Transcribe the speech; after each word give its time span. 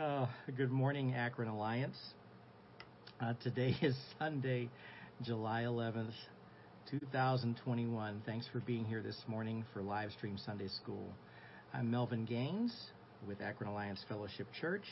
Uh, 0.00 0.26
good 0.56 0.70
morning, 0.70 1.12
Akron 1.12 1.48
Alliance. 1.48 1.98
Uh, 3.20 3.34
today 3.42 3.76
is 3.82 3.94
Sunday, 4.18 4.70
July 5.20 5.64
11th, 5.66 6.14
2021. 6.90 8.22
Thanks 8.24 8.48
for 8.50 8.60
being 8.60 8.86
here 8.86 9.02
this 9.02 9.18
morning 9.28 9.62
for 9.74 9.82
live 9.82 10.10
stream 10.12 10.38
Sunday 10.38 10.68
School. 10.68 11.12
I'm 11.74 11.90
Melvin 11.90 12.24
Gaines 12.24 12.74
with 13.28 13.42
Akron 13.42 13.68
Alliance 13.68 14.02
Fellowship 14.08 14.46
Church, 14.58 14.86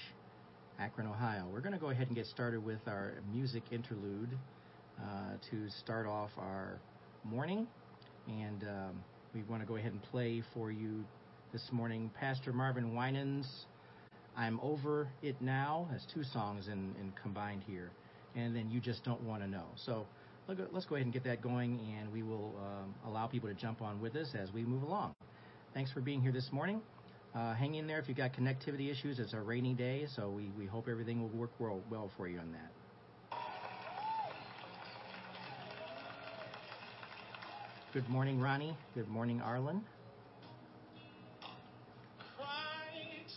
Akron, 0.78 1.06
Ohio. 1.06 1.46
We're 1.50 1.62
going 1.62 1.72
to 1.72 1.78
go 1.78 1.88
ahead 1.88 2.08
and 2.08 2.16
get 2.16 2.26
started 2.26 2.62
with 2.62 2.80
our 2.86 3.14
music 3.32 3.62
interlude 3.70 4.36
uh, 5.00 5.36
to 5.50 5.70
start 5.80 6.06
off 6.06 6.32
our 6.36 6.78
morning. 7.24 7.66
And 8.28 8.62
um, 8.64 9.02
we 9.34 9.42
want 9.44 9.62
to 9.62 9.66
go 9.66 9.76
ahead 9.76 9.92
and 9.92 10.02
play 10.02 10.42
for 10.52 10.70
you 10.70 11.02
this 11.54 11.66
morning 11.72 12.10
Pastor 12.20 12.52
Marvin 12.52 12.94
Winans 12.94 13.64
I'm 14.38 14.60
Over 14.60 15.08
It 15.20 15.42
Now. 15.42 15.88
That's 15.90 16.06
two 16.14 16.22
songs 16.22 16.68
in, 16.68 16.94
in 17.00 17.12
combined 17.20 17.64
here. 17.66 17.90
And 18.36 18.54
then 18.54 18.70
You 18.70 18.78
Just 18.78 19.04
Don't 19.04 19.20
Want 19.22 19.42
to 19.42 19.48
Know. 19.48 19.64
So 19.84 20.06
let's 20.46 20.86
go 20.86 20.94
ahead 20.94 21.06
and 21.06 21.12
get 21.12 21.24
that 21.24 21.42
going, 21.42 21.80
and 21.98 22.12
we 22.12 22.22
will 22.22 22.54
um, 22.56 22.94
allow 23.04 23.26
people 23.26 23.48
to 23.48 23.54
jump 23.54 23.82
on 23.82 24.00
with 24.00 24.14
us 24.14 24.28
as 24.40 24.52
we 24.52 24.64
move 24.64 24.84
along. 24.84 25.12
Thanks 25.74 25.90
for 25.90 26.00
being 26.00 26.22
here 26.22 26.30
this 26.30 26.50
morning. 26.52 26.80
Uh, 27.34 27.52
hang 27.54 27.74
in 27.74 27.88
there 27.88 27.98
if 27.98 28.06
you've 28.06 28.16
got 28.16 28.32
connectivity 28.32 28.90
issues. 28.92 29.18
It's 29.18 29.34
a 29.34 29.40
rainy 29.40 29.74
day, 29.74 30.06
so 30.14 30.30
we, 30.30 30.52
we 30.56 30.66
hope 30.66 30.86
everything 30.88 31.20
will 31.20 31.36
work 31.36 31.50
well, 31.58 31.82
well 31.90 32.10
for 32.16 32.28
you 32.28 32.38
on 32.38 32.52
that. 32.52 32.70
Good 37.92 38.08
morning, 38.08 38.38
Ronnie. 38.40 38.76
Good 38.94 39.08
morning, 39.08 39.40
Arlen. 39.40 39.82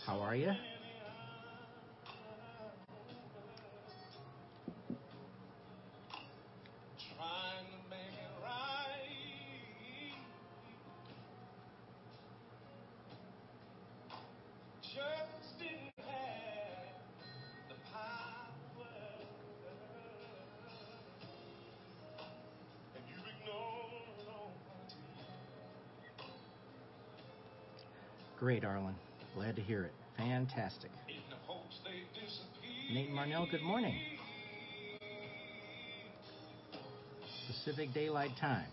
How 0.06 0.20
are 0.20 0.36
you? 0.36 0.52
Hear 29.62 29.84
it. 29.84 29.94
Fantastic. 30.16 30.90
Nate 32.92 33.10
Marnell, 33.10 33.46
good 33.50 33.62
morning. 33.62 33.98
Pacific 37.46 37.92
Daylight 37.94 38.36
Time. 38.36 38.66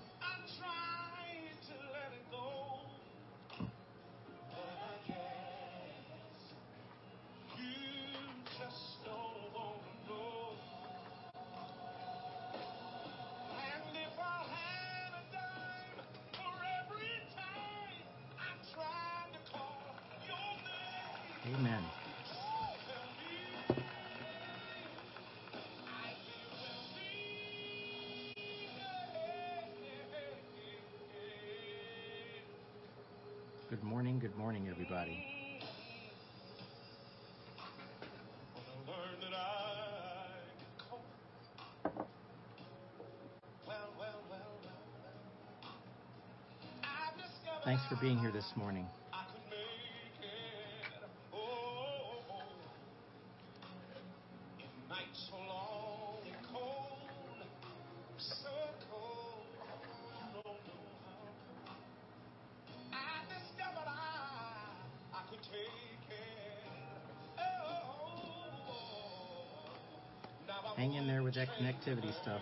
Amen. 21.55 21.83
Good 33.69 33.83
morning, 33.83 34.19
good 34.19 34.35
morning, 34.37 34.67
everybody. 34.69 35.25
Thanks 47.65 47.83
for 47.87 47.95
being 47.95 48.19
here 48.19 48.31
this 48.31 48.51
morning. 48.55 48.85
Connectivity 71.47 72.13
stuff. 72.21 72.41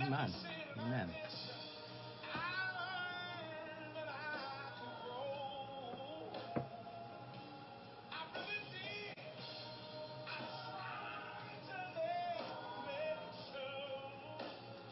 Amen. 0.00 0.32
Amen. 0.86 1.10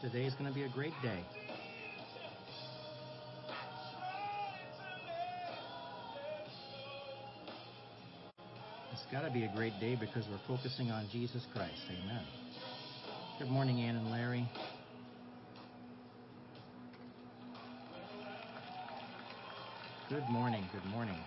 Today 0.01 0.25
is 0.25 0.33
going 0.33 0.47
to 0.47 0.53
be 0.53 0.63
a 0.63 0.67
great 0.67 0.91
day. 1.01 1.36
Be 9.37 9.45
a 9.45 9.49
great 9.49 9.79
day 9.79 9.95
because 9.95 10.27
we're 10.29 10.39
focusing 10.47 10.89
on 10.89 11.07
Jesus 11.11 11.45
Christ. 11.53 11.73
Amen. 11.91 12.23
Good 13.37 13.49
morning, 13.49 13.81
Ann 13.81 13.95
and 13.95 14.09
Larry. 14.09 14.49
Good 20.09 20.27
morning. 20.29 20.67
Good 20.73 20.85
morning. 20.85 21.17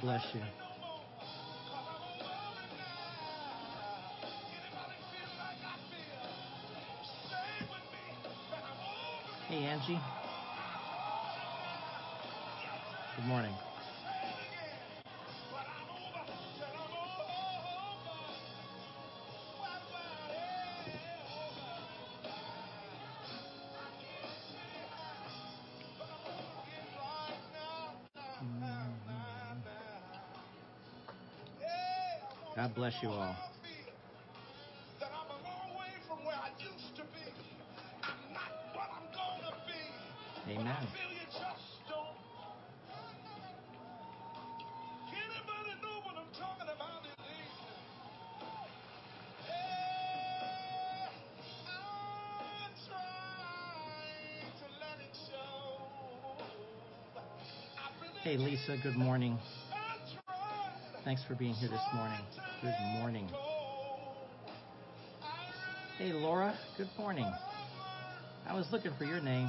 Bless 0.00 0.22
you. 0.32 0.40
Hey, 9.48 9.64
Angie. 9.64 9.98
Good 13.16 13.26
morning. 13.26 13.52
Let 32.58 32.74
bless 32.74 32.94
you 33.02 33.08
all. 33.08 33.36
really 40.44 40.58
Hey, 58.24 58.36
Lisa, 58.36 58.76
good 58.82 58.96
morning. 58.96 59.38
Thanks 61.04 61.22
for 61.22 61.36
being 61.36 61.54
here 61.54 61.68
this 61.68 61.80
morning. 61.94 62.18
Good 62.60 62.74
morning. 62.94 63.30
Hey, 65.96 66.12
Laura, 66.12 66.58
good 66.76 66.88
morning. 66.98 67.32
I 68.48 68.54
was 68.54 68.66
looking 68.72 68.90
for 68.98 69.04
your 69.04 69.20
name. 69.20 69.48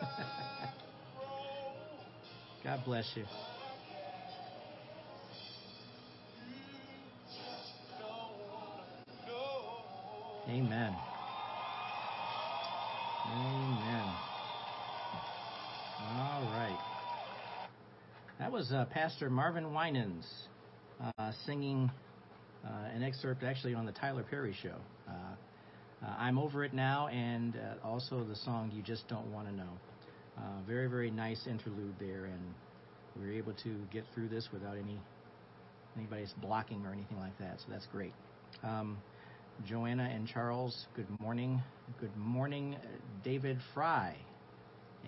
God 2.64 2.80
bless 2.84 3.08
you. 3.14 3.24
Amen. 10.48 10.92
Amen. 13.32 14.06
All 16.18 16.42
right. 16.52 16.78
That 18.40 18.50
was 18.50 18.72
uh, 18.72 18.86
Pastor 18.92 19.30
Marvin 19.30 19.72
Winans 19.72 20.26
uh, 21.00 21.30
singing 21.46 21.92
an 22.94 23.02
excerpt 23.02 23.42
actually 23.42 23.74
on 23.74 23.86
the 23.86 23.92
Tyler 23.92 24.24
Perry 24.28 24.54
show. 24.62 24.76
Uh, 25.08 25.12
uh, 26.04 26.14
I'm 26.18 26.38
over 26.38 26.64
it 26.64 26.74
now, 26.74 27.08
and 27.08 27.56
uh, 27.56 27.86
also 27.86 28.24
the 28.24 28.36
song 28.36 28.70
"You 28.74 28.82
Just 28.82 29.08
Don't 29.08 29.32
Want 29.32 29.48
to 29.48 29.54
Know." 29.54 29.70
Uh, 30.36 30.60
very, 30.66 30.88
very 30.88 31.10
nice 31.10 31.46
interlude 31.46 31.94
there, 32.00 32.24
and 32.24 32.54
we 33.16 33.26
were 33.26 33.32
able 33.32 33.52
to 33.62 33.76
get 33.92 34.04
through 34.14 34.28
this 34.28 34.48
without 34.52 34.76
any 34.76 34.98
anybody's 35.96 36.34
blocking 36.42 36.84
or 36.84 36.92
anything 36.92 37.18
like 37.18 37.38
that. 37.38 37.58
So 37.58 37.66
that's 37.70 37.86
great. 37.86 38.12
Um, 38.62 38.98
Joanna 39.66 40.10
and 40.12 40.26
Charles, 40.26 40.86
good 40.96 41.06
morning. 41.20 41.62
Good 42.00 42.16
morning, 42.16 42.74
uh, 42.74 42.86
David 43.22 43.58
Fry, 43.72 44.16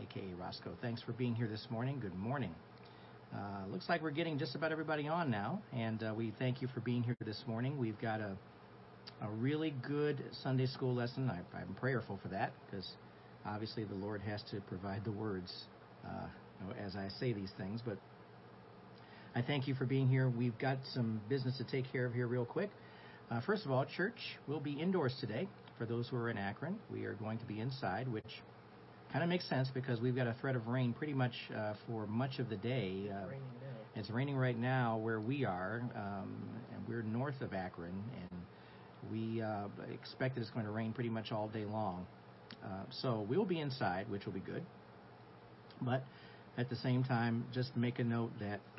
aka 0.00 0.22
Roscoe. 0.40 0.72
Thanks 0.80 1.02
for 1.02 1.12
being 1.12 1.34
here 1.34 1.48
this 1.48 1.66
morning. 1.70 1.98
Good 2.00 2.14
morning. 2.14 2.54
Uh, 3.34 3.66
looks 3.70 3.88
like 3.88 4.02
we're 4.02 4.10
getting 4.10 4.38
just 4.38 4.54
about 4.54 4.72
everybody 4.72 5.08
on 5.08 5.30
now, 5.30 5.60
and 5.72 6.02
uh, 6.02 6.14
we 6.16 6.32
thank 6.38 6.62
you 6.62 6.68
for 6.68 6.80
being 6.80 7.02
here 7.02 7.16
this 7.24 7.42
morning. 7.46 7.78
We've 7.78 8.00
got 8.00 8.20
a 8.20 8.36
a 9.22 9.28
really 9.30 9.74
good 9.86 10.22
Sunday 10.42 10.66
school 10.66 10.94
lesson. 10.94 11.30
I, 11.30 11.40
I'm 11.56 11.74
prayerful 11.74 12.18
for 12.22 12.28
that 12.28 12.52
because 12.66 12.86
obviously 13.46 13.84
the 13.84 13.94
Lord 13.94 14.20
has 14.22 14.42
to 14.50 14.60
provide 14.62 15.04
the 15.04 15.12
words 15.12 15.52
uh, 16.04 16.26
as 16.84 16.96
I 16.96 17.08
say 17.20 17.32
these 17.32 17.52
things. 17.56 17.80
But 17.84 17.98
I 19.34 19.42
thank 19.42 19.66
you 19.68 19.74
for 19.74 19.84
being 19.84 20.08
here. 20.08 20.28
We've 20.28 20.58
got 20.58 20.78
some 20.92 21.20
business 21.28 21.56
to 21.58 21.64
take 21.64 21.90
care 21.92 22.06
of 22.06 22.14
here, 22.14 22.26
real 22.26 22.44
quick. 22.44 22.70
Uh, 23.30 23.40
first 23.40 23.64
of 23.64 23.70
all, 23.70 23.84
church 23.84 24.18
will 24.46 24.60
be 24.60 24.72
indoors 24.72 25.14
today. 25.20 25.48
For 25.78 25.84
those 25.84 26.08
who 26.08 26.16
are 26.16 26.30
in 26.30 26.38
Akron, 26.38 26.78
we 26.90 27.04
are 27.04 27.14
going 27.14 27.38
to 27.38 27.44
be 27.44 27.60
inside, 27.60 28.08
which 28.08 28.42
kind 29.12 29.22
of 29.22 29.28
makes 29.28 29.48
sense 29.48 29.68
because 29.72 30.00
we've 30.00 30.16
got 30.16 30.26
a 30.26 30.34
threat 30.40 30.56
of 30.56 30.66
rain 30.66 30.92
pretty 30.92 31.14
much 31.14 31.34
uh, 31.56 31.74
for 31.86 32.06
much 32.06 32.38
of 32.38 32.48
the 32.48 32.56
day. 32.56 33.10
Uh, 33.10 33.28
it's 33.94 34.10
raining 34.10 34.36
right 34.36 34.58
now 34.58 34.98
where 34.98 35.20
we 35.20 35.44
are, 35.44 35.80
um, 35.94 36.36
and 36.74 36.86
we're 36.86 37.02
north 37.02 37.40
of 37.40 37.54
Akron, 37.54 37.94
and 38.20 38.40
we 39.10 39.40
uh, 39.40 39.68
expect 39.92 40.34
that 40.34 40.42
it's 40.42 40.50
going 40.50 40.66
to 40.66 40.72
rain 40.72 40.92
pretty 40.92 41.08
much 41.08 41.32
all 41.32 41.48
day 41.48 41.64
long. 41.64 42.06
Uh, 42.62 42.68
so 42.90 43.26
we'll 43.28 43.44
be 43.44 43.60
inside, 43.60 44.08
which 44.10 44.26
will 44.26 44.32
be 44.32 44.40
good. 44.40 44.64
But 45.80 46.04
at 46.58 46.68
the 46.68 46.76
same 46.76 47.04
time, 47.04 47.44
just 47.52 47.76
make 47.76 47.98
a 47.98 48.04
note 48.04 48.32
that 48.40 48.60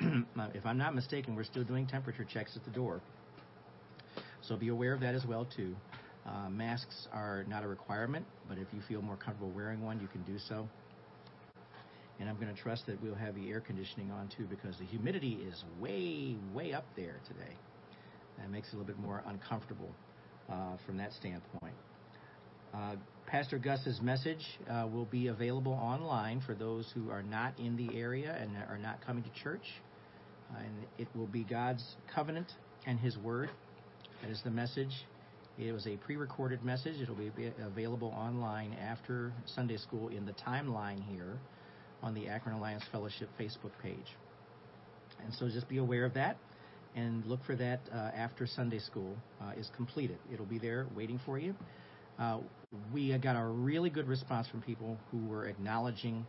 if 0.54 0.66
I'm 0.66 0.78
not 0.78 0.94
mistaken, 0.94 1.34
we're 1.34 1.44
still 1.44 1.64
doing 1.64 1.86
temperature 1.86 2.24
checks 2.24 2.56
at 2.56 2.64
the 2.64 2.70
door. 2.70 3.00
So 4.42 4.56
be 4.56 4.68
aware 4.68 4.94
of 4.94 5.00
that 5.00 5.14
as 5.14 5.26
well 5.26 5.46
too. 5.56 5.74
Uh, 6.28 6.50
masks 6.50 7.08
are 7.12 7.44
not 7.48 7.64
a 7.64 7.68
requirement, 7.68 8.26
but 8.48 8.58
if 8.58 8.66
you 8.74 8.80
feel 8.86 9.00
more 9.00 9.16
comfortable 9.16 9.50
wearing 9.50 9.82
one, 9.82 9.98
you 10.00 10.08
can 10.08 10.22
do 10.24 10.38
so. 10.38 10.68
And 12.20 12.28
I'm 12.28 12.36
going 12.36 12.54
to 12.54 12.60
trust 12.60 12.86
that 12.86 13.00
we'll 13.02 13.14
have 13.14 13.34
the 13.34 13.48
air 13.48 13.60
conditioning 13.60 14.10
on 14.10 14.28
too 14.36 14.44
because 14.44 14.76
the 14.78 14.84
humidity 14.84 15.38
is 15.48 15.64
way, 15.80 16.36
way 16.52 16.72
up 16.72 16.84
there 16.96 17.16
today. 17.26 17.54
That 18.38 18.50
makes 18.50 18.68
it 18.68 18.74
a 18.74 18.78
little 18.78 18.92
bit 18.92 18.98
more 18.98 19.22
uncomfortable 19.26 19.90
uh, 20.50 20.76
from 20.84 20.98
that 20.98 21.12
standpoint. 21.12 21.74
Uh, 22.74 22.96
Pastor 23.26 23.58
Gus's 23.58 24.00
message 24.02 24.44
uh, 24.68 24.86
will 24.92 25.06
be 25.06 25.28
available 25.28 25.72
online 25.72 26.40
for 26.44 26.54
those 26.54 26.90
who 26.94 27.10
are 27.10 27.22
not 27.22 27.58
in 27.58 27.76
the 27.76 27.96
area 27.96 28.36
and 28.38 28.50
are 28.68 28.78
not 28.78 29.04
coming 29.04 29.22
to 29.22 29.30
church. 29.42 29.64
And 30.56 30.86
it 30.98 31.08
will 31.14 31.26
be 31.26 31.44
God's 31.44 31.84
covenant 32.14 32.50
and 32.86 32.98
His 32.98 33.16
Word. 33.16 33.50
That 34.22 34.30
is 34.30 34.40
the 34.44 34.50
message. 34.50 34.92
It 35.58 35.72
was 35.72 35.86
a 35.88 35.96
pre 35.96 36.16
recorded 36.16 36.64
message. 36.64 37.00
It'll 37.00 37.16
be 37.16 37.32
available 37.60 38.14
online 38.16 38.74
after 38.74 39.32
Sunday 39.44 39.76
school 39.76 40.08
in 40.08 40.24
the 40.24 40.32
timeline 40.32 41.02
here 41.10 41.36
on 42.00 42.14
the 42.14 42.28
Akron 42.28 42.54
Alliance 42.54 42.84
Fellowship 42.92 43.28
Facebook 43.40 43.72
page. 43.82 44.16
And 45.24 45.34
so 45.34 45.48
just 45.48 45.68
be 45.68 45.78
aware 45.78 46.04
of 46.04 46.14
that 46.14 46.36
and 46.94 47.24
look 47.26 47.40
for 47.44 47.56
that 47.56 47.80
uh, 47.92 47.96
after 48.14 48.46
Sunday 48.46 48.78
school 48.78 49.16
uh, 49.42 49.50
is 49.58 49.68
completed. 49.76 50.18
It'll 50.32 50.46
be 50.46 50.58
there 50.58 50.86
waiting 50.96 51.20
for 51.26 51.40
you. 51.40 51.56
Uh, 52.20 52.38
we 52.94 53.16
got 53.18 53.34
a 53.34 53.44
really 53.44 53.90
good 53.90 54.06
response 54.06 54.46
from 54.46 54.62
people 54.62 54.96
who 55.10 55.26
were 55.26 55.46
acknowledging 55.46 56.24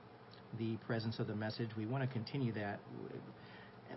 the 0.57 0.75
presence 0.87 1.19
of 1.19 1.27
the 1.27 1.35
message. 1.35 1.69
We 1.77 1.85
want 1.85 2.03
to 2.03 2.11
continue 2.11 2.51
that. 2.53 2.79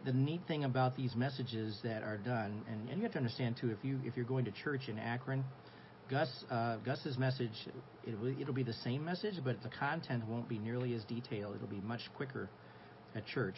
The 0.05 0.13
neat 0.13 0.41
thing 0.49 0.65
about 0.65 0.97
these 0.97 1.15
messages 1.15 1.79
that 1.85 2.03
are 2.03 2.19
done, 2.19 2.65
and, 2.69 2.89
and 2.89 2.99
you 2.99 3.05
have 3.05 3.13
to 3.13 3.19
understand 3.19 3.57
too, 3.61 3.71
if 3.71 3.85
you 3.85 4.01
if 4.05 4.17
you're 4.17 4.27
going 4.27 4.45
to 4.47 4.51
church 4.51 4.89
in 4.89 4.99
Akron, 4.99 5.45
Gus 6.11 6.29
uh, 6.51 6.77
Gus's 6.79 7.19
message 7.19 7.53
it'll, 8.05 8.27
it'll 8.41 8.55
be 8.55 8.65
the 8.65 8.73
same 8.73 9.05
message, 9.05 9.35
but 9.45 9.63
the 9.63 9.69
content 9.69 10.27
won't 10.27 10.49
be 10.49 10.59
nearly 10.59 10.95
as 10.95 11.05
detailed. 11.05 11.55
It'll 11.57 11.69
be 11.69 11.81
much 11.81 12.01
quicker 12.17 12.49
at 13.15 13.25
church, 13.27 13.57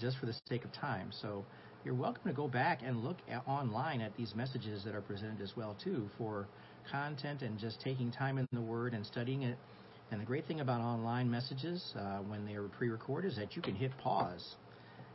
just 0.00 0.16
for 0.18 0.26
the 0.26 0.34
sake 0.48 0.64
of 0.64 0.72
time. 0.72 1.10
So 1.20 1.44
you're 1.84 1.94
welcome 1.94 2.22
to 2.26 2.32
go 2.32 2.48
back 2.48 2.80
and 2.84 3.04
look 3.04 3.16
at, 3.28 3.46
online 3.46 4.00
at 4.00 4.16
these 4.16 4.34
messages 4.34 4.84
that 4.84 4.94
are 4.94 5.02
presented 5.02 5.42
as 5.42 5.52
well 5.56 5.76
too 5.84 6.08
for 6.16 6.46
content 6.90 7.42
and 7.42 7.58
just 7.58 7.80
taking 7.82 8.10
time 8.10 8.38
in 8.38 8.48
the 8.52 8.60
Word 8.62 8.94
and 8.94 9.04
studying 9.04 9.42
it. 9.42 9.58
And 10.10 10.20
the 10.20 10.24
great 10.24 10.46
thing 10.46 10.60
about 10.60 10.80
online 10.80 11.30
messages 11.30 11.82
uh, 11.98 12.18
when 12.18 12.46
they 12.46 12.54
are 12.54 12.68
pre-recorded 12.68 13.32
is 13.32 13.36
that 13.36 13.56
you 13.56 13.62
can 13.62 13.74
hit 13.74 13.90
pause 13.98 14.56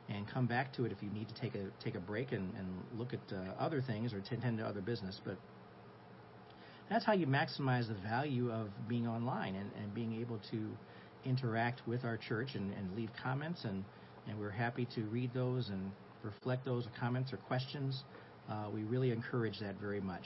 and 0.09 0.27
come 0.27 0.45
back 0.45 0.73
to 0.73 0.85
it 0.85 0.91
if 0.91 1.01
you 1.01 1.09
need 1.09 1.27
to 1.27 1.35
take 1.35 1.55
a 1.55 1.65
take 1.83 1.95
a 1.95 1.99
break 1.99 2.31
and, 2.31 2.53
and 2.57 2.67
look 2.97 3.13
at 3.13 3.19
uh, 3.31 3.53
other 3.59 3.81
things 3.81 4.13
or 4.13 4.21
tend 4.21 4.57
to 4.57 4.65
other 4.65 4.81
business. 4.81 5.19
But 5.23 5.37
that's 6.89 7.05
how 7.05 7.13
you 7.13 7.27
maximize 7.27 7.87
the 7.87 7.95
value 7.95 8.51
of 8.51 8.69
being 8.87 9.07
online 9.07 9.55
and, 9.55 9.69
and 9.81 9.93
being 9.93 10.19
able 10.21 10.39
to 10.51 10.69
interact 11.25 11.81
with 11.85 12.05
our 12.05 12.17
church 12.17 12.49
and, 12.55 12.73
and 12.73 12.95
leave 12.95 13.09
comments 13.21 13.65
and, 13.65 13.83
and 14.27 14.39
we're 14.39 14.49
happy 14.49 14.87
to 14.95 15.01
read 15.05 15.33
those 15.33 15.69
and 15.69 15.91
reflect 16.23 16.63
those 16.65 16.87
comments 16.99 17.33
or 17.33 17.37
questions. 17.37 18.03
Uh, 18.49 18.67
we 18.73 18.83
really 18.83 19.11
encourage 19.11 19.59
that 19.59 19.75
very 19.79 19.99
much. 19.99 20.23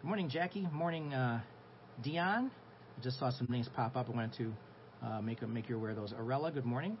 Good 0.00 0.06
morning, 0.06 0.30
Jackie. 0.30 0.66
Morning, 0.72 1.12
uh, 1.12 1.40
Dion. 2.02 2.50
I 2.98 3.02
just 3.02 3.18
saw 3.18 3.30
some 3.30 3.46
names 3.50 3.68
pop 3.74 3.96
up. 3.96 4.08
I 4.08 4.12
wanted 4.12 4.32
to 4.38 4.52
uh, 5.06 5.20
make 5.20 5.46
make 5.46 5.68
you 5.68 5.76
aware 5.76 5.90
of 5.90 5.96
those. 5.96 6.12
Arella, 6.12 6.52
good 6.52 6.64
morning. 6.64 6.96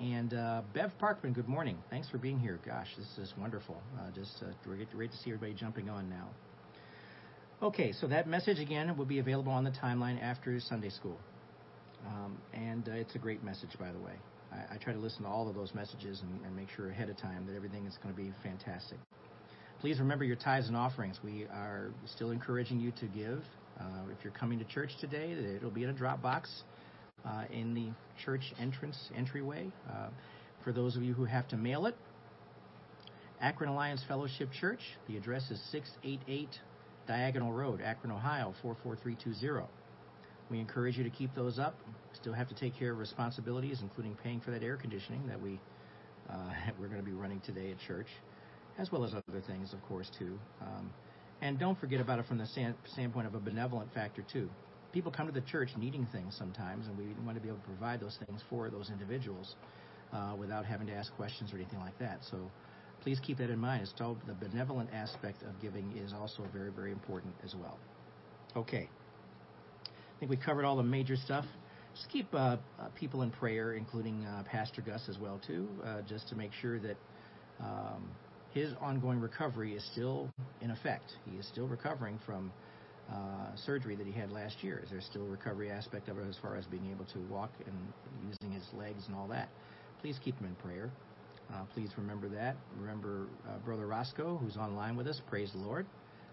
And 0.00 0.34
uh, 0.34 0.62
Bev 0.74 0.90
Parkman, 1.00 1.34
good 1.34 1.48
morning. 1.48 1.78
Thanks 1.90 2.08
for 2.08 2.18
being 2.18 2.38
here. 2.38 2.58
Gosh, 2.66 2.88
this 2.96 3.18
is 3.18 3.32
wonderful. 3.38 3.76
Uh, 3.98 4.10
just 4.14 4.42
uh, 4.42 4.46
great, 4.64 4.90
great 4.90 5.10
to 5.12 5.16
see 5.18 5.30
everybody 5.30 5.54
jumping 5.54 5.88
on 5.88 6.08
now. 6.08 6.28
Okay, 7.62 7.92
so 7.92 8.08
that 8.08 8.26
message 8.26 8.58
again 8.58 8.96
will 8.96 9.04
be 9.04 9.20
available 9.20 9.52
on 9.52 9.62
the 9.62 9.70
timeline 9.70 10.20
after 10.20 10.58
Sunday 10.58 10.90
school. 10.90 11.18
Um, 12.06 12.36
and 12.52 12.88
uh, 12.88 12.92
it's 12.92 13.14
a 13.14 13.18
great 13.18 13.44
message, 13.44 13.70
by 13.78 13.92
the 13.92 13.98
way. 13.98 14.14
I, 14.52 14.74
I, 14.74 14.76
try 14.78 14.92
to 14.92 14.98
listen 14.98 15.22
to 15.22 15.28
all 15.28 15.48
of 15.48 15.54
those 15.54 15.72
messages 15.72 16.20
and, 16.22 16.44
and 16.44 16.56
make 16.56 16.68
sure 16.74 16.90
ahead 16.90 17.08
of 17.08 17.16
time 17.16 17.46
that 17.46 17.54
everything 17.54 17.86
is 17.86 17.96
going 18.02 18.12
to 18.12 18.20
be 18.20 18.32
fantastic. 18.42 18.98
Please 19.80 20.00
remember 20.00 20.24
your 20.24 20.36
tithes 20.36 20.66
and 20.66 20.76
offerings. 20.76 21.20
We 21.22 21.44
are 21.44 21.90
still 22.06 22.32
encouraging 22.32 22.80
you 22.80 22.90
to 22.98 23.06
give. 23.06 23.44
Uh, 23.80 23.84
if 24.10 24.24
you're 24.24 24.32
coming 24.32 24.58
to 24.58 24.64
church 24.64 24.90
today, 25.00 25.32
it'll 25.56 25.70
be 25.70 25.84
in 25.84 25.90
a 25.90 25.94
drop 25.94 26.20
box 26.20 26.64
uh, 27.26 27.44
in 27.52 27.74
the 27.74 27.88
church 28.24 28.54
entrance 28.60 28.98
entryway. 29.16 29.70
Uh, 29.90 30.08
for 30.64 30.72
those 30.72 30.96
of 30.96 31.02
you 31.02 31.14
who 31.14 31.24
have 31.24 31.48
to 31.48 31.56
mail 31.56 31.86
it, 31.86 31.96
Akron 33.40 33.70
Alliance 33.70 34.02
Fellowship 34.08 34.50
Church. 34.52 34.80
The 35.08 35.16
address 35.16 35.50
is 35.50 35.60
688 35.72 36.48
Diagonal 37.08 37.52
Road, 37.52 37.80
Akron, 37.82 38.12
Ohio 38.12 38.54
44320. 38.62 39.66
We 40.50 40.60
encourage 40.60 40.96
you 40.98 41.04
to 41.04 41.10
keep 41.10 41.34
those 41.34 41.58
up. 41.58 41.76
Still 42.14 42.34
have 42.34 42.48
to 42.48 42.54
take 42.54 42.76
care 42.78 42.92
of 42.92 42.98
responsibilities, 42.98 43.80
including 43.82 44.16
paying 44.22 44.40
for 44.40 44.52
that 44.52 44.62
air 44.62 44.76
conditioning 44.76 45.26
that 45.28 45.40
we 45.40 45.58
uh, 46.30 46.34
we're 46.80 46.88
going 46.88 47.00
to 47.00 47.06
be 47.06 47.12
running 47.12 47.40
today 47.40 47.72
at 47.72 47.78
church. 47.86 48.06
as 48.78 48.92
well 48.92 49.04
as 49.04 49.12
other 49.14 49.40
things, 49.46 49.72
of 49.72 49.82
course, 49.88 50.10
too. 50.18 50.38
Um, 50.60 50.90
and 51.40 51.58
don't 51.58 51.78
forget 51.78 52.00
about 52.00 52.18
it 52.20 52.26
from 52.26 52.38
the 52.38 52.46
standpoint 52.92 53.26
of 53.26 53.34
a 53.34 53.40
benevolent 53.40 53.92
factor, 53.94 54.24
too. 54.32 54.48
People 54.92 55.10
come 55.10 55.26
to 55.26 55.32
the 55.32 55.46
church 55.46 55.70
needing 55.78 56.06
things 56.12 56.34
sometimes, 56.38 56.86
and 56.86 56.96
we 56.98 57.04
want 57.24 57.36
to 57.36 57.42
be 57.42 57.48
able 57.48 57.58
to 57.58 57.64
provide 57.64 58.00
those 58.00 58.18
things 58.26 58.42
for 58.50 58.68
those 58.70 58.90
individuals 58.90 59.54
uh, 60.12 60.34
without 60.38 60.64
having 60.64 60.86
to 60.86 60.92
ask 60.92 61.14
questions 61.16 61.52
or 61.52 61.56
anything 61.56 61.80
like 61.80 61.98
that. 61.98 62.18
So 62.30 62.38
please 63.02 63.18
keep 63.24 63.38
that 63.38 63.50
in 63.50 63.58
mind. 63.58 63.82
It's 63.82 63.92
told 63.92 64.18
the 64.26 64.34
benevolent 64.34 64.90
aspect 64.92 65.42
of 65.42 65.60
giving 65.60 65.96
is 65.96 66.12
also 66.12 66.44
very, 66.52 66.70
very 66.70 66.92
important 66.92 67.34
as 67.44 67.54
well. 67.54 67.78
Okay. 68.56 68.88
I 69.86 70.18
think 70.20 70.30
we 70.30 70.36
covered 70.36 70.64
all 70.64 70.76
the 70.76 70.82
major 70.82 71.16
stuff. 71.16 71.44
Just 71.94 72.08
keep 72.10 72.32
uh, 72.34 72.36
uh, 72.36 72.56
people 72.94 73.22
in 73.22 73.30
prayer, 73.30 73.74
including 73.74 74.24
uh, 74.24 74.44
Pastor 74.44 74.82
Gus 74.82 75.02
as 75.08 75.18
well 75.18 75.40
too, 75.46 75.68
uh, 75.84 76.02
just 76.08 76.28
to 76.28 76.36
make 76.36 76.52
sure 76.60 76.78
that 76.78 76.96
um, 77.60 78.08
his 78.52 78.72
ongoing 78.80 79.20
recovery 79.20 79.74
is 79.74 79.84
still 79.92 80.28
in 80.60 80.70
effect. 80.70 81.12
He 81.30 81.38
is 81.38 81.46
still 81.46 81.66
recovering 81.66 82.18
from 82.24 82.52
uh, 83.10 83.54
surgery 83.56 83.94
that 83.96 84.06
he 84.06 84.12
had 84.12 84.30
last 84.32 84.62
year. 84.62 84.80
Is 84.84 84.90
there 84.90 85.00
still 85.00 85.22
a 85.22 85.28
recovery 85.28 85.70
aspect 85.70 86.08
of 86.08 86.18
it 86.18 86.26
as 86.28 86.36
far 86.40 86.56
as 86.56 86.64
being 86.66 86.90
able 86.90 87.04
to 87.06 87.18
walk 87.30 87.50
and 87.66 87.74
using 88.28 88.52
his 88.52 88.64
legs 88.74 89.04
and 89.06 89.16
all 89.16 89.28
that. 89.28 89.48
Please 90.00 90.18
keep 90.24 90.38
him 90.38 90.46
in 90.46 90.54
prayer. 90.56 90.90
Uh, 91.52 91.64
please 91.74 91.90
remember 91.96 92.28
that. 92.28 92.56
Remember 92.80 93.26
uh, 93.48 93.58
Brother 93.64 93.86
Roscoe, 93.86 94.38
who's 94.38 94.56
online 94.56 94.96
with 94.96 95.06
us. 95.06 95.20
Praise 95.28 95.52
the 95.52 95.58
Lord. 95.58 95.86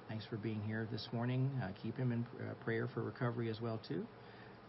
Thanks 0.07 0.25
for 0.25 0.38
being 0.38 0.61
here 0.65 0.88
this 0.91 1.07
morning. 1.11 1.49
Uh, 1.61 1.67
keep 1.83 1.97
him 1.97 2.11
in 2.11 2.25
uh, 2.39 2.53
prayer 2.63 2.88
for 2.93 3.03
recovery 3.03 3.49
as 3.49 3.61
well 3.61 3.79
too. 3.88 4.05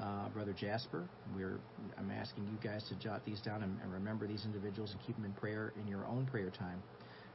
Uh, 0.01 0.29
Brother 0.31 0.53
Jasper, 0.53 1.05
we're 1.37 1.59
I'm 1.99 2.11
asking 2.11 2.45
you 2.45 2.69
guys 2.69 2.83
to 2.89 2.95
jot 2.95 3.23
these 3.27 3.41
down 3.41 3.63
and, 3.63 3.79
and 3.83 3.93
remember 3.93 4.27
these 4.27 4.45
individuals 4.45 4.93
and 4.93 5.01
keep 5.07 5.15
them 5.17 5.27
in 5.27 5.33
prayer 5.33 5.73
in 5.81 5.87
your 5.87 6.07
own 6.07 6.27
prayer 6.27 6.51
time 6.51 6.83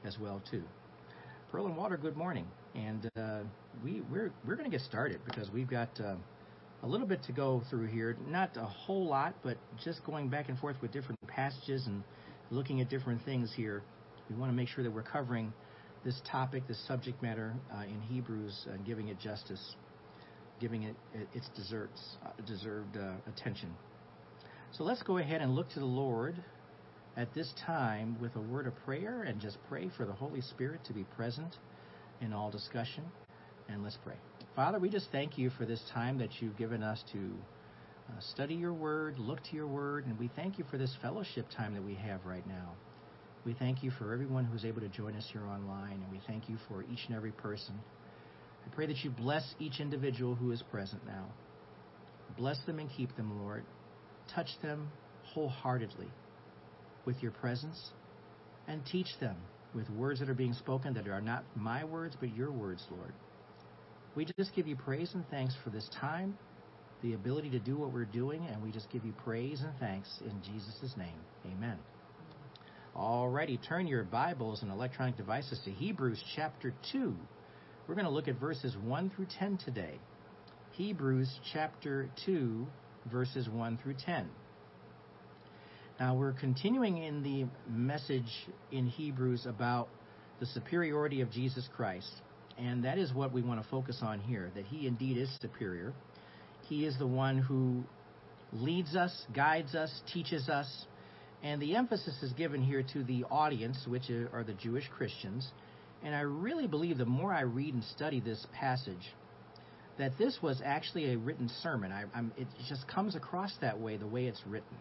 as 0.03 0.17
well 0.19 0.41
too. 0.49 0.63
Pearl 1.55 1.67
and 1.67 1.77
Water, 1.77 1.95
good 1.95 2.17
morning, 2.17 2.45
and 2.75 3.09
uh, 3.15 3.39
we 3.81 4.01
we're 4.11 4.33
we're 4.45 4.57
going 4.57 4.69
to 4.69 4.77
get 4.77 4.85
started 4.85 5.21
because 5.23 5.49
we've 5.51 5.69
got 5.69 5.87
uh, 6.01 6.15
a 6.83 6.85
little 6.85 7.07
bit 7.07 7.23
to 7.23 7.31
go 7.31 7.63
through 7.69 7.87
here. 7.87 8.17
Not 8.27 8.57
a 8.57 8.65
whole 8.65 9.07
lot, 9.07 9.35
but 9.41 9.55
just 9.81 10.03
going 10.03 10.27
back 10.27 10.49
and 10.49 10.59
forth 10.59 10.75
with 10.81 10.91
different 10.91 11.17
passages 11.27 11.87
and 11.87 12.03
looking 12.51 12.81
at 12.81 12.89
different 12.89 13.23
things 13.23 13.53
here. 13.55 13.83
We 14.29 14.35
want 14.35 14.51
to 14.51 14.53
make 14.53 14.67
sure 14.67 14.83
that 14.83 14.91
we're 14.91 15.03
covering 15.03 15.53
this 16.03 16.19
topic, 16.29 16.67
this 16.67 16.85
subject 16.89 17.23
matter 17.23 17.53
uh, 17.73 17.83
in 17.83 18.01
Hebrews, 18.01 18.67
and 18.69 18.85
giving 18.85 19.07
it 19.07 19.17
justice, 19.17 19.77
giving 20.59 20.83
it 20.83 20.97
its 21.33 21.47
deserts, 21.55 22.17
uh, 22.25 22.31
deserved 22.45 22.97
uh, 22.97 23.13
attention. 23.33 23.73
So 24.73 24.83
let's 24.83 25.03
go 25.03 25.19
ahead 25.19 25.39
and 25.39 25.55
look 25.55 25.69
to 25.69 25.79
the 25.79 25.85
Lord 25.85 26.35
at 27.17 27.33
this 27.33 27.51
time 27.65 28.17
with 28.19 28.35
a 28.35 28.41
word 28.41 28.67
of 28.67 28.75
prayer 28.85 29.23
and 29.23 29.39
just 29.39 29.57
pray 29.69 29.89
for 29.95 30.05
the 30.05 30.13
Holy 30.13 30.41
Spirit 30.41 30.81
to 30.85 30.93
be 30.93 31.03
present 31.15 31.55
in 32.21 32.33
all 32.33 32.51
discussion. 32.51 33.03
And 33.69 33.83
let's 33.83 33.97
pray. 34.03 34.15
Father, 34.55 34.79
we 34.79 34.89
just 34.89 35.07
thank 35.11 35.37
you 35.37 35.49
for 35.49 35.65
this 35.65 35.81
time 35.93 36.17
that 36.19 36.29
you've 36.39 36.57
given 36.57 36.83
us 36.83 37.03
to 37.13 37.31
uh, 38.09 38.19
study 38.33 38.55
your 38.55 38.73
word, 38.73 39.17
look 39.17 39.41
to 39.43 39.55
your 39.55 39.67
word, 39.67 40.05
and 40.05 40.19
we 40.19 40.29
thank 40.35 40.57
you 40.57 40.65
for 40.69 40.77
this 40.77 40.95
fellowship 41.01 41.45
time 41.55 41.73
that 41.73 41.83
we 41.83 41.95
have 41.95 42.25
right 42.25 42.45
now. 42.47 42.73
We 43.45 43.53
thank 43.53 43.83
you 43.83 43.91
for 43.91 44.13
everyone 44.13 44.45
who's 44.45 44.65
able 44.65 44.81
to 44.81 44.89
join 44.89 45.15
us 45.15 45.27
here 45.31 45.45
online, 45.45 46.01
and 46.03 46.11
we 46.11 46.19
thank 46.27 46.49
you 46.49 46.57
for 46.67 46.83
each 46.83 47.05
and 47.07 47.15
every 47.15 47.31
person. 47.31 47.75
I 48.65 48.75
pray 48.75 48.87
that 48.87 49.03
you 49.03 49.09
bless 49.11 49.43
each 49.59 49.79
individual 49.79 50.35
who 50.35 50.51
is 50.51 50.63
present 50.71 51.05
now. 51.05 51.25
Bless 52.37 52.57
them 52.65 52.79
and 52.79 52.89
keep 52.89 53.15
them, 53.15 53.39
Lord. 53.41 53.63
Touch 54.33 54.49
them 54.61 54.89
wholeheartedly 55.33 56.07
with 57.05 57.21
your 57.21 57.31
presence 57.31 57.91
and 58.67 58.81
teach 58.85 59.07
them 59.19 59.35
with 59.73 59.89
words 59.91 60.19
that 60.19 60.29
are 60.29 60.33
being 60.35 60.53
spoken 60.53 60.93
that 60.93 61.07
are 61.07 61.21
not 61.21 61.43
my 61.55 61.83
words, 61.83 62.15
but 62.19 62.33
your 62.35 62.51
words, 62.51 62.83
Lord. 62.89 63.13
We 64.15 64.25
just 64.25 64.55
give 64.55 64.67
you 64.67 64.75
praise 64.75 65.13
and 65.13 65.25
thanks 65.29 65.53
for 65.63 65.69
this 65.69 65.89
time, 65.99 66.37
the 67.03 67.13
ability 67.13 67.49
to 67.51 67.59
do 67.59 67.77
what 67.77 67.91
we're 67.91 68.05
doing, 68.05 68.47
and 68.51 68.63
we 68.63 68.71
just 68.71 68.89
give 68.91 69.03
you 69.05 69.13
praise 69.23 69.61
and 69.61 69.73
thanks 69.79 70.09
in 70.21 70.41
Jesus' 70.41 70.95
name. 70.97 71.19
Amen. 71.45 71.77
Alrighty, 72.95 73.59
turn 73.67 73.87
your 73.87 74.03
Bibles 74.03 74.61
and 74.61 74.71
electronic 74.71 75.17
devices 75.17 75.59
to 75.65 75.71
Hebrews 75.71 76.23
chapter 76.35 76.73
2. 76.93 77.13
We're 77.87 77.95
going 77.95 78.05
to 78.05 78.11
look 78.11 78.29
at 78.29 78.39
verses 78.39 78.75
1 78.81 79.11
through 79.13 79.27
10 79.37 79.59
today. 79.65 79.99
Hebrews 80.71 81.29
chapter 81.51 82.09
2, 82.25 82.65
verses 83.11 83.49
1 83.49 83.79
through 83.83 83.95
10. 84.05 84.29
Now, 85.97 86.13
we're 86.13 86.33
continuing 86.33 86.97
in 86.97 87.23
the 87.23 87.45
message 87.71 88.29
in 88.69 88.85
Hebrews 88.85 89.45
about 89.45 89.87
the 90.41 90.45
superiority 90.45 91.21
of 91.21 91.31
Jesus 91.31 91.69
Christ. 91.73 92.11
And 92.57 92.83
that 92.83 92.97
is 92.97 93.13
what 93.13 93.31
we 93.31 93.41
want 93.41 93.63
to 93.63 93.69
focus 93.69 93.99
on 94.01 94.19
here 94.19 94.51
that 94.55 94.65
he 94.65 94.87
indeed 94.87 95.17
is 95.17 95.29
superior. 95.39 95.93
He 96.67 96.85
is 96.85 96.97
the 96.99 97.07
one 97.07 97.37
who 97.37 97.83
leads 98.51 98.93
us, 98.93 99.25
guides 99.33 99.73
us, 99.73 100.01
teaches 100.13 100.49
us. 100.49 100.67
And 101.43 101.61
the 101.61 101.77
emphasis 101.77 102.21
is 102.21 102.33
given 102.33 102.61
here 102.61 102.83
to 102.91 103.03
the 103.03 103.23
audience, 103.31 103.85
which 103.87 104.09
are 104.09 104.43
the 104.45 104.53
Jewish 104.53 104.89
Christians. 104.97 105.49
And 106.03 106.13
I 106.13 106.21
really 106.21 106.67
believe 106.67 106.97
the 106.97 107.05
more 107.05 107.33
I 107.33 107.41
read 107.41 107.73
and 107.73 107.83
study 107.83 108.19
this 108.19 108.45
passage, 108.53 109.13
that 109.97 110.17
this 110.17 110.39
was 110.41 110.61
actually 110.63 111.13
a 111.13 111.17
written 111.17 111.49
sermon. 111.63 111.93
I, 111.93 112.03
it 112.35 112.47
just 112.67 112.85
comes 112.89 113.15
across 113.15 113.53
that 113.61 113.79
way, 113.79 113.95
the 113.95 114.07
way 114.07 114.25
it's 114.25 114.41
written. 114.45 114.75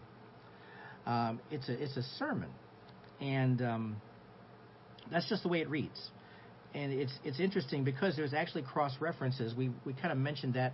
Um, 1.06 1.40
it's 1.50 1.68
a 1.68 1.82
it's 1.82 1.96
a 1.96 2.02
sermon, 2.18 2.50
and 3.20 3.60
um, 3.62 3.96
that's 5.10 5.28
just 5.28 5.42
the 5.42 5.48
way 5.48 5.60
it 5.60 5.68
reads. 5.68 6.10
And 6.74 6.92
it's 6.92 7.12
it's 7.24 7.40
interesting 7.40 7.84
because 7.84 8.16
there's 8.16 8.34
actually 8.34 8.62
cross 8.62 8.92
references. 9.00 9.54
We 9.54 9.70
we 9.84 9.92
kind 9.92 10.12
of 10.12 10.18
mentioned 10.18 10.54
that 10.54 10.72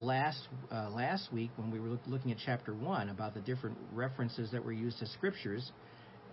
last 0.00 0.48
uh, 0.72 0.90
last 0.90 1.32
week 1.32 1.50
when 1.56 1.70
we 1.70 1.78
were 1.78 1.88
look, 1.88 2.00
looking 2.06 2.32
at 2.32 2.38
chapter 2.44 2.74
one 2.74 3.08
about 3.08 3.34
the 3.34 3.40
different 3.40 3.76
references 3.92 4.50
that 4.50 4.64
were 4.64 4.72
used 4.72 4.98
to 4.98 5.06
scriptures 5.06 5.70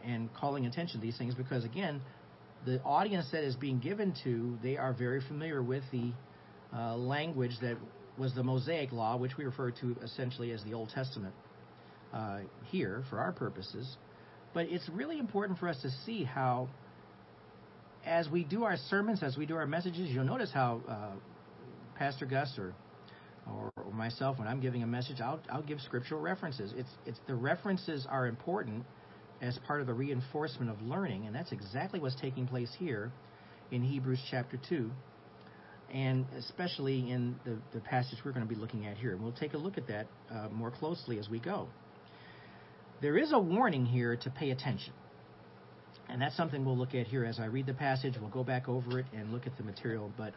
and 0.03 0.33
calling 0.33 0.65
attention 0.65 0.99
to 0.99 1.05
these 1.05 1.17
things 1.17 1.35
because 1.35 1.63
again 1.63 2.01
the 2.65 2.81
audience 2.81 3.27
that 3.31 3.43
is 3.43 3.55
being 3.55 3.79
given 3.79 4.13
to 4.23 4.57
they 4.63 4.75
are 4.75 4.91
very 4.91 5.21
familiar 5.27 5.61
with 5.61 5.83
the 5.91 6.11
uh, 6.75 6.95
language 6.95 7.51
that 7.61 7.77
was 8.17 8.33
the 8.35 8.43
Mosaic 8.43 8.91
law, 8.91 9.17
which 9.17 9.37
we 9.37 9.45
refer 9.45 9.71
to 9.71 9.95
essentially 10.03 10.51
as 10.51 10.63
the 10.63 10.73
Old 10.73 10.89
Testament 10.89 11.33
uh, 12.13 12.39
here 12.65 13.03
for 13.09 13.19
our 13.19 13.31
purposes. 13.31 13.97
But 14.53 14.67
it's 14.67 14.87
really 14.89 15.19
important 15.19 15.59
for 15.59 15.67
us 15.67 15.81
to 15.81 15.89
see 16.05 16.23
how, 16.23 16.69
as 18.05 18.29
we 18.29 18.43
do 18.43 18.63
our 18.63 18.77
sermons, 18.89 19.23
as 19.23 19.35
we 19.37 19.45
do 19.45 19.55
our 19.55 19.65
messages, 19.65 20.09
you'll 20.09 20.25
notice 20.25 20.51
how 20.53 20.81
uh, 20.87 21.11
Pastor 21.97 22.25
Gus 22.25 22.57
or, 22.57 22.73
or, 23.47 23.71
myself, 23.91 24.39
when 24.39 24.47
I'm 24.47 24.59
giving 24.59 24.83
a 24.83 24.87
message, 24.87 25.21
I'll, 25.21 25.39
I'll 25.51 25.63
give 25.63 25.79
scriptural 25.81 26.21
references. 26.21 26.73
It's, 26.75 26.89
it's 27.05 27.19
the 27.27 27.35
references 27.35 28.07
are 28.09 28.27
important 28.27 28.85
as 29.41 29.57
part 29.67 29.81
of 29.81 29.87
the 29.87 29.93
reinforcement 29.93 30.71
of 30.71 30.81
learning, 30.81 31.25
and 31.25 31.35
that's 31.35 31.51
exactly 31.51 31.99
what's 31.99 32.19
taking 32.19 32.47
place 32.47 32.69
here 32.79 33.11
in 33.71 33.81
Hebrews 33.83 34.19
chapter 34.31 34.59
2, 34.69 34.89
and 35.93 36.25
especially 36.37 37.11
in 37.11 37.35
the, 37.43 37.57
the 37.73 37.79
passage 37.81 38.19
we're 38.23 38.31
going 38.31 38.47
to 38.47 38.53
be 38.53 38.59
looking 38.59 38.85
at 38.85 38.97
here. 38.97 39.17
We'll 39.17 39.31
take 39.31 39.53
a 39.53 39.57
look 39.57 39.77
at 39.77 39.87
that 39.87 40.07
uh, 40.31 40.49
more 40.49 40.71
closely 40.71 41.19
as 41.19 41.29
we 41.29 41.39
go. 41.39 41.67
There 43.03 43.17
is 43.17 43.33
a 43.33 43.37
warning 43.37 43.85
here 43.85 44.15
to 44.15 44.29
pay 44.29 44.51
attention. 44.51 44.93
And 46.07 46.21
that's 46.21 46.37
something 46.37 46.63
we'll 46.63 46.77
look 46.77 46.95
at 46.95 47.05
here 47.05 47.25
as 47.25 47.37
I 47.37 47.45
read 47.47 47.65
the 47.65 47.73
passage. 47.73 48.13
We'll 48.17 48.29
go 48.29 48.45
back 48.45 48.69
over 48.69 48.97
it 48.97 49.05
and 49.13 49.33
look 49.33 49.45
at 49.45 49.57
the 49.57 49.63
material. 49.63 50.09
But 50.17 50.33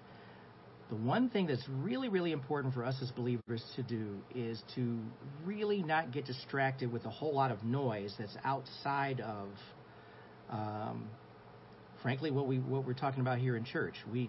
the 0.91 0.97
one 0.97 1.31
thing 1.31 1.47
that's 1.47 1.63
really, 1.69 2.09
really 2.09 2.33
important 2.33 2.75
for 2.75 2.85
us 2.85 2.97
as 3.01 3.13
believers 3.13 3.63
to 3.77 3.85
do 3.85 4.17
is 4.35 4.61
to 4.75 4.99
really 5.45 5.85
not 5.85 6.11
get 6.11 6.27
distracted 6.27 6.93
with 6.93 7.05
a 7.05 7.09
whole 7.09 7.33
lot 7.33 7.53
of 7.53 7.63
noise 7.63 8.13
that's 8.19 8.37
outside 8.43 9.21
of, 9.21 9.49
um, 10.51 11.09
frankly, 12.03 12.33
what 12.33 12.49
we 12.49 12.59
what 12.59 12.85
we're 12.85 12.95
talking 12.95 13.21
about 13.21 13.39
here 13.39 13.55
in 13.57 13.65
church. 13.65 13.95
We 14.13 14.29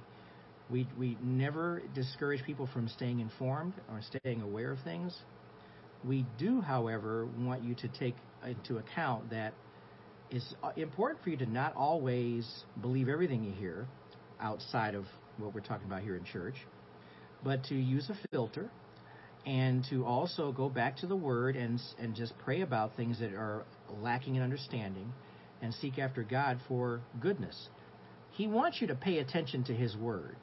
we 0.70 0.88
we 0.96 1.18
never 1.24 1.82
discourage 1.96 2.44
people 2.44 2.70
from 2.72 2.88
staying 2.88 3.20
informed 3.20 3.74
or 3.90 4.00
staying 4.04 4.44
aware 4.44 4.72
of 4.72 4.80
things. 4.84 5.18
We 6.06 6.26
do, 6.38 6.62
however, 6.62 7.28
want 7.40 7.64
you 7.64 7.74
to 7.76 7.88
take 7.88 8.16
into 8.46 8.78
account 8.78 9.30
that 9.30 9.54
it's 10.30 10.54
uh, 10.64 10.72
important 10.76 11.24
for 11.24 11.30
you 11.30 11.38
to 11.38 11.46
not 11.46 11.76
always 11.76 12.64
believe 12.82 13.08
everything 13.10 13.44
you 13.44 13.54
hear 13.54 13.88
outside 14.42 14.94
of 14.96 15.06
what 15.38 15.54
we're 15.54 15.62
talking 15.62 15.88
about 15.88 16.02
here 16.02 16.16
in 16.16 16.24
church, 16.26 16.56
but 17.44 17.64
to 17.66 17.76
use 17.76 18.10
a 18.10 18.28
filter 18.30 18.70
and 19.46 19.86
to 19.90 20.06
also 20.06 20.52
go 20.52 20.68
back 20.68 20.98
to 20.98 21.08
the 21.08 21.16
Word 21.16 21.56
and, 21.56 21.80
and 22.00 22.16
just 22.16 22.34
pray 22.40 22.62
about 22.62 22.96
things 22.98 23.20
that 23.20 23.34
are 23.34 23.64
lacking 24.02 24.36
in 24.36 24.44
understanding 24.44 25.14
and 25.62 25.74
seek 25.74 25.98
after 25.98 26.24
God 26.24 26.60
for 26.68 27.02
goodness. 27.22 27.70
He 28.32 28.48
wants 28.48 28.82
you 28.82 28.88
to 28.88 28.96
pay 28.96 29.20
attention 29.20 29.64
to 29.66 29.74
His 29.74 29.96
Word. 29.96 30.36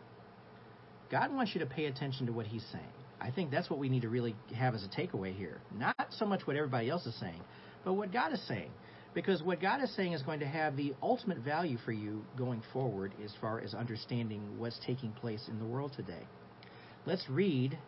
God 1.11 1.33
wants 1.33 1.53
you 1.55 1.61
to 1.61 1.67
pay 1.67 1.85
attention 1.85 2.27
to 2.27 2.33
what 2.33 2.47
He's 2.47 2.65
saying. 2.73 2.85
I 3.21 3.31
think 3.31 3.51
that's 3.51 3.71
what 3.71 3.79
we 3.79 3.89
need 3.89 4.03
to 4.03 4.09
really 4.09 4.35
have 4.55 4.75
as 4.75 4.85
a 4.85 4.89
takeaway 4.89 5.37
here. 5.37 5.61
Not 5.79 5.95
so 6.11 6.25
much 6.27 6.47
what 6.47 6.57
everybody 6.57 6.89
else 6.89 7.07
is 7.07 7.15
saying, 7.21 7.41
but 7.85 7.95
what 7.95 8.13
God 8.13 8.33
is 8.33 8.47
saying. 8.47 8.71
Because 9.15 9.43
what 9.43 9.61
God 9.61 9.81
is 9.81 9.95
saying 9.95 10.13
is 10.13 10.23
going 10.23 10.41
to 10.41 10.47
have 10.47 10.77
the 10.77 10.93
ultimate 11.01 11.39
value 11.39 11.79
for 11.85 11.93
you 11.93 12.25
going 12.37 12.63
forward 12.73 13.13
as 13.25 13.33
far 13.41 13.61
as 13.61 13.73
understanding 13.73 14.59
what's 14.59 14.79
taking 14.85 15.13
place 15.13 15.47
in 15.49 15.61
the 15.61 15.65
world 15.65 15.93
today. 15.95 16.27
Let's 17.07 17.25
read 17.31 17.79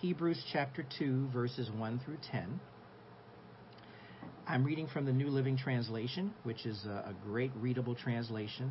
Hebrews 0.00 0.42
chapter 0.52 0.84
2, 0.98 1.30
verses 1.32 1.70
1 1.76 2.00
through 2.04 2.18
10. 2.30 2.60
I'm 4.46 4.64
reading 4.64 4.86
from 4.86 5.06
the 5.06 5.12
New 5.12 5.28
Living 5.28 5.56
Translation, 5.56 6.32
which 6.44 6.66
is 6.66 6.84
a, 6.84 7.14
great 7.24 7.50
readable 7.56 7.94
translation. 7.94 8.70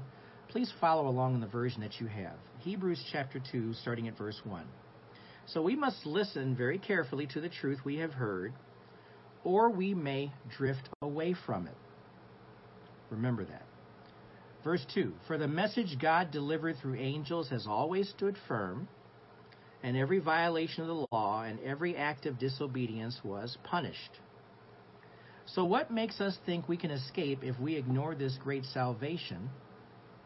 Please 0.49 0.71
follow 0.79 1.07
along 1.07 1.35
in 1.35 1.41
the 1.41 1.47
version 1.47 1.81
that 1.81 1.99
you 1.99 2.07
have. 2.07 2.35
Hebrews 2.59 3.03
chapter 3.11 3.41
2, 3.51 3.73
starting 3.75 4.07
at 4.07 4.17
verse 4.17 4.39
1. 4.43 4.65
So 5.47 5.61
we 5.61 5.75
must 5.75 6.05
listen 6.05 6.55
very 6.55 6.77
carefully 6.77 7.27
to 7.27 7.41
the 7.41 7.49
truth 7.49 7.79
we 7.83 7.97
have 7.97 8.11
heard, 8.11 8.53
or 9.43 9.69
we 9.69 9.93
may 9.93 10.31
drift 10.57 10.89
away 11.01 11.35
from 11.45 11.67
it. 11.67 11.75
Remember 13.09 13.45
that. 13.45 13.63
Verse 14.63 14.85
2 14.93 15.13
For 15.27 15.37
the 15.37 15.47
message 15.47 15.97
God 15.99 16.31
delivered 16.31 16.77
through 16.77 16.95
angels 16.95 17.49
has 17.49 17.65
always 17.65 18.09
stood 18.09 18.35
firm, 18.47 18.87
and 19.83 19.95
every 19.95 20.19
violation 20.19 20.81
of 20.81 20.87
the 20.87 21.05
law 21.11 21.43
and 21.43 21.59
every 21.61 21.95
act 21.95 22.25
of 22.25 22.37
disobedience 22.37 23.19
was 23.23 23.57
punished. 23.63 24.19
So, 25.45 25.63
what 25.63 25.89
makes 25.89 26.21
us 26.21 26.37
think 26.45 26.67
we 26.67 26.77
can 26.77 26.91
escape 26.91 27.43
if 27.43 27.59
we 27.59 27.75
ignore 27.75 28.13
this 28.13 28.37
great 28.43 28.65
salvation 28.65 29.49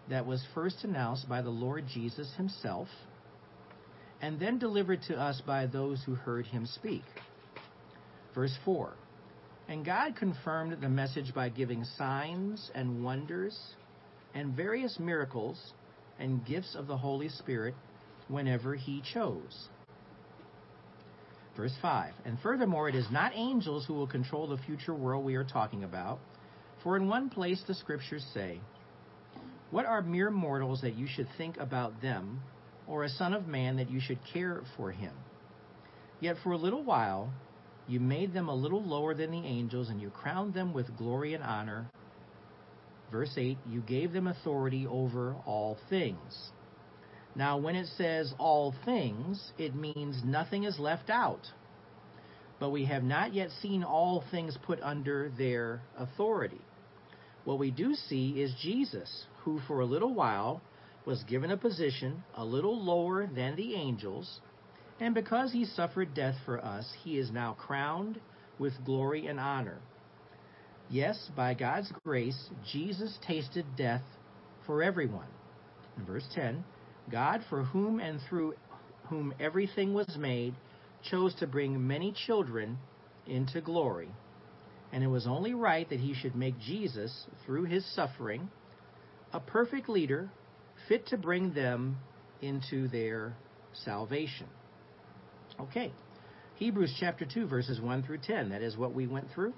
that 0.09 0.25
was 0.25 0.45
first 0.53 0.83
announced 0.83 1.29
by 1.29 1.41
the 1.41 1.49
Lord 1.49 1.85
Jesus 1.87 2.33
Himself 2.35 2.89
and 4.21 4.39
then 4.39 4.57
delivered 4.57 5.01
to 5.03 5.15
us 5.15 5.41
by 5.45 5.67
those 5.67 6.03
who 6.03 6.15
heard 6.15 6.47
Him 6.47 6.65
speak? 6.65 7.03
Verse 8.33 8.57
4 8.65 8.93
And 9.67 9.85
God 9.85 10.15
confirmed 10.15 10.81
the 10.81 10.89
message 10.89 11.33
by 11.33 11.49
giving 11.49 11.85
signs 11.97 12.69
and 12.75 13.03
wonders 13.03 13.57
and 14.33 14.55
various 14.55 14.99
miracles 14.99 15.73
and 16.19 16.45
gifts 16.45 16.75
of 16.75 16.87
the 16.87 16.97
Holy 16.97 17.29
Spirit 17.29 17.75
whenever 18.27 18.75
He 18.75 19.01
chose. 19.13 19.69
Verse 21.55 21.73
5 21.81 22.13
And 22.25 22.39
furthermore, 22.39 22.89
it 22.89 22.95
is 22.95 23.07
not 23.11 23.31
angels 23.35 23.85
who 23.85 23.93
will 23.93 24.07
control 24.07 24.47
the 24.47 24.57
future 24.57 24.93
world 24.93 25.23
we 25.23 25.35
are 25.35 25.43
talking 25.43 25.83
about. 25.83 26.19
For 26.83 26.97
in 26.97 27.07
one 27.07 27.29
place 27.29 27.63
the 27.65 27.75
scriptures 27.75 28.25
say, 28.33 28.59
What 29.71 29.85
are 29.85 30.01
mere 30.01 30.31
mortals 30.31 30.81
that 30.81 30.95
you 30.95 31.07
should 31.07 31.27
think 31.37 31.57
about 31.57 32.01
them, 32.01 32.41
or 32.87 33.03
a 33.03 33.09
son 33.09 33.33
of 33.33 33.47
man 33.47 33.77
that 33.77 33.89
you 33.89 34.01
should 34.01 34.19
care 34.33 34.61
for 34.75 34.91
him? 34.91 35.13
Yet 36.19 36.37
for 36.43 36.51
a 36.51 36.57
little 36.57 36.83
while 36.83 37.31
you 37.87 37.99
made 37.99 38.33
them 38.33 38.47
a 38.47 38.55
little 38.55 38.83
lower 38.83 39.13
than 39.13 39.31
the 39.31 39.45
angels, 39.45 39.89
and 39.89 40.01
you 40.01 40.09
crowned 40.09 40.53
them 40.53 40.73
with 40.73 40.97
glory 40.97 41.33
and 41.33 41.43
honor. 41.43 41.89
Verse 43.11 43.33
8 43.37 43.57
You 43.69 43.81
gave 43.81 44.11
them 44.13 44.27
authority 44.27 44.87
over 44.87 45.35
all 45.45 45.77
things. 45.89 46.51
Now, 47.35 47.57
when 47.57 47.75
it 47.75 47.87
says 47.97 48.33
all 48.37 48.73
things, 48.85 49.51
it 49.57 49.75
means 49.75 50.21
nothing 50.23 50.63
is 50.63 50.77
left 50.79 51.09
out. 51.09 51.41
But 52.59 52.69
we 52.69 52.85
have 52.85 53.03
not 53.03 53.33
yet 53.33 53.49
seen 53.61 53.83
all 53.83 54.23
things 54.31 54.57
put 54.65 54.79
under 54.81 55.31
their 55.37 55.81
authority. 55.97 56.61
What 57.43 57.59
we 57.59 57.71
do 57.71 57.95
see 57.95 58.41
is 58.41 58.53
Jesus, 58.61 59.25
who 59.43 59.59
for 59.67 59.81
a 59.81 59.85
little 59.85 60.13
while 60.13 60.61
was 61.05 61.23
given 61.23 61.51
a 61.51 61.57
position 61.57 62.23
a 62.35 62.45
little 62.45 62.81
lower 62.81 63.27
than 63.27 63.55
the 63.55 63.75
angels, 63.75 64.39
and 65.03 65.13
because 65.13 65.51
he 65.51 65.65
suffered 65.65 66.13
death 66.13 66.35
for 66.45 66.63
us, 66.63 66.89
he 67.03 67.17
is 67.17 67.29
now 67.29 67.57
crowned 67.59 68.21
with 68.57 68.71
glory 68.85 69.27
and 69.27 69.37
honor. 69.37 69.79
Yes, 70.89 71.29
by 71.35 71.55
God's 71.55 71.91
grace, 72.05 72.49
Jesus 72.71 73.17
tasted 73.27 73.65
death 73.75 74.03
for 74.65 74.81
everyone. 74.81 75.27
In 75.97 76.05
verse 76.05 76.25
10, 76.33 76.63
God, 77.11 77.41
for 77.49 77.63
whom 77.63 77.99
and 77.99 78.21
through 78.29 78.53
whom 79.09 79.33
everything 79.41 79.93
was 79.93 80.15
made, 80.17 80.55
chose 81.03 81.35
to 81.35 81.47
bring 81.47 81.85
many 81.85 82.13
children 82.25 82.77
into 83.27 83.59
glory. 83.59 84.09
And 84.93 85.03
it 85.03 85.07
was 85.07 85.27
only 85.27 85.53
right 85.53 85.89
that 85.89 85.99
he 85.99 86.13
should 86.13 86.33
make 86.33 86.57
Jesus, 86.61 87.25
through 87.45 87.65
his 87.65 87.85
suffering, 87.93 88.47
a 89.33 89.41
perfect 89.41 89.89
leader, 89.89 90.29
fit 90.87 91.07
to 91.07 91.17
bring 91.17 91.53
them 91.53 91.97
into 92.41 92.87
their 92.87 93.35
salvation. 93.73 94.47
Okay, 95.63 95.93
Hebrews 96.55 96.93
chapter 96.99 97.25
2, 97.25 97.47
verses 97.47 97.79
1 97.79 98.03
through 98.03 98.17
10. 98.17 98.49
That 98.49 98.61
is 98.61 98.75
what 98.75 98.93
we 98.93 99.07
went 99.07 99.31
through. 99.33 99.53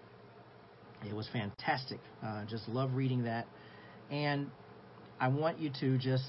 It 1.04 1.15
was 1.15 1.28
fantastic. 1.34 2.00
Uh, 2.24 2.46
just 2.46 2.68
love 2.68 2.94
reading 2.94 3.24
that. 3.24 3.48
And 4.12 4.52
I 5.20 5.30
want 5.30 5.58
you 5.58 5.72
to 5.80 5.98
just 5.98 6.26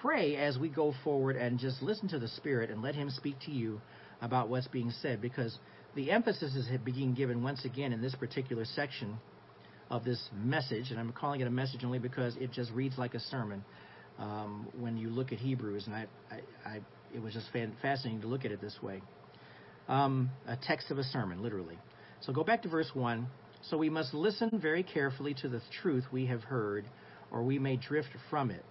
pray 0.00 0.36
as 0.36 0.56
we 0.56 0.70
go 0.70 0.94
forward 1.04 1.36
and 1.36 1.58
just 1.58 1.82
listen 1.82 2.08
to 2.08 2.18
the 2.18 2.28
Spirit 2.28 2.70
and 2.70 2.80
let 2.80 2.94
Him 2.94 3.10
speak 3.10 3.36
to 3.44 3.50
you 3.50 3.82
about 4.22 4.48
what's 4.48 4.68
being 4.68 4.90
said 5.02 5.20
because 5.20 5.58
the 5.94 6.10
emphasis 6.10 6.54
is 6.54 6.66
being 6.82 7.12
given 7.12 7.42
once 7.42 7.66
again 7.66 7.92
in 7.92 8.00
this 8.00 8.14
particular 8.14 8.64
section 8.64 9.18
of 9.90 10.04
this 10.04 10.30
message, 10.34 10.90
and 10.90 10.98
I'm 10.98 11.12
calling 11.12 11.42
it 11.42 11.46
a 11.46 11.50
message 11.50 11.84
only 11.84 11.98
because 11.98 12.34
it 12.38 12.50
just 12.50 12.72
reads 12.72 12.96
like 12.96 13.12
a 13.12 13.20
sermon 13.20 13.62
um, 14.18 14.68
when 14.78 14.96
you 14.96 15.08
look 15.10 15.32
at 15.32 15.38
Hebrews, 15.38 15.86
and 15.86 15.94
I, 15.94 16.06
I, 16.30 16.68
I 16.68 16.80
it 17.14 17.22
was 17.22 17.34
just 17.34 17.46
fascinating 17.82 18.20
to 18.22 18.26
look 18.26 18.44
at 18.44 18.52
it 18.52 18.60
this 18.60 18.76
way. 18.82 19.02
Um, 19.88 20.30
a 20.46 20.56
text 20.56 20.90
of 20.90 20.98
a 20.98 21.04
sermon, 21.04 21.42
literally. 21.42 21.78
So 22.20 22.32
go 22.32 22.42
back 22.42 22.62
to 22.62 22.68
verse 22.68 22.90
1. 22.92 23.26
So 23.62 23.76
we 23.76 23.88
must 23.88 24.14
listen 24.14 24.50
very 24.60 24.82
carefully 24.82 25.34
to 25.42 25.48
the 25.48 25.60
truth 25.82 26.04
we 26.12 26.26
have 26.26 26.42
heard, 26.42 26.84
or 27.30 27.42
we 27.42 27.58
may 27.58 27.76
drift 27.76 28.10
from 28.30 28.50
it. 28.50 28.64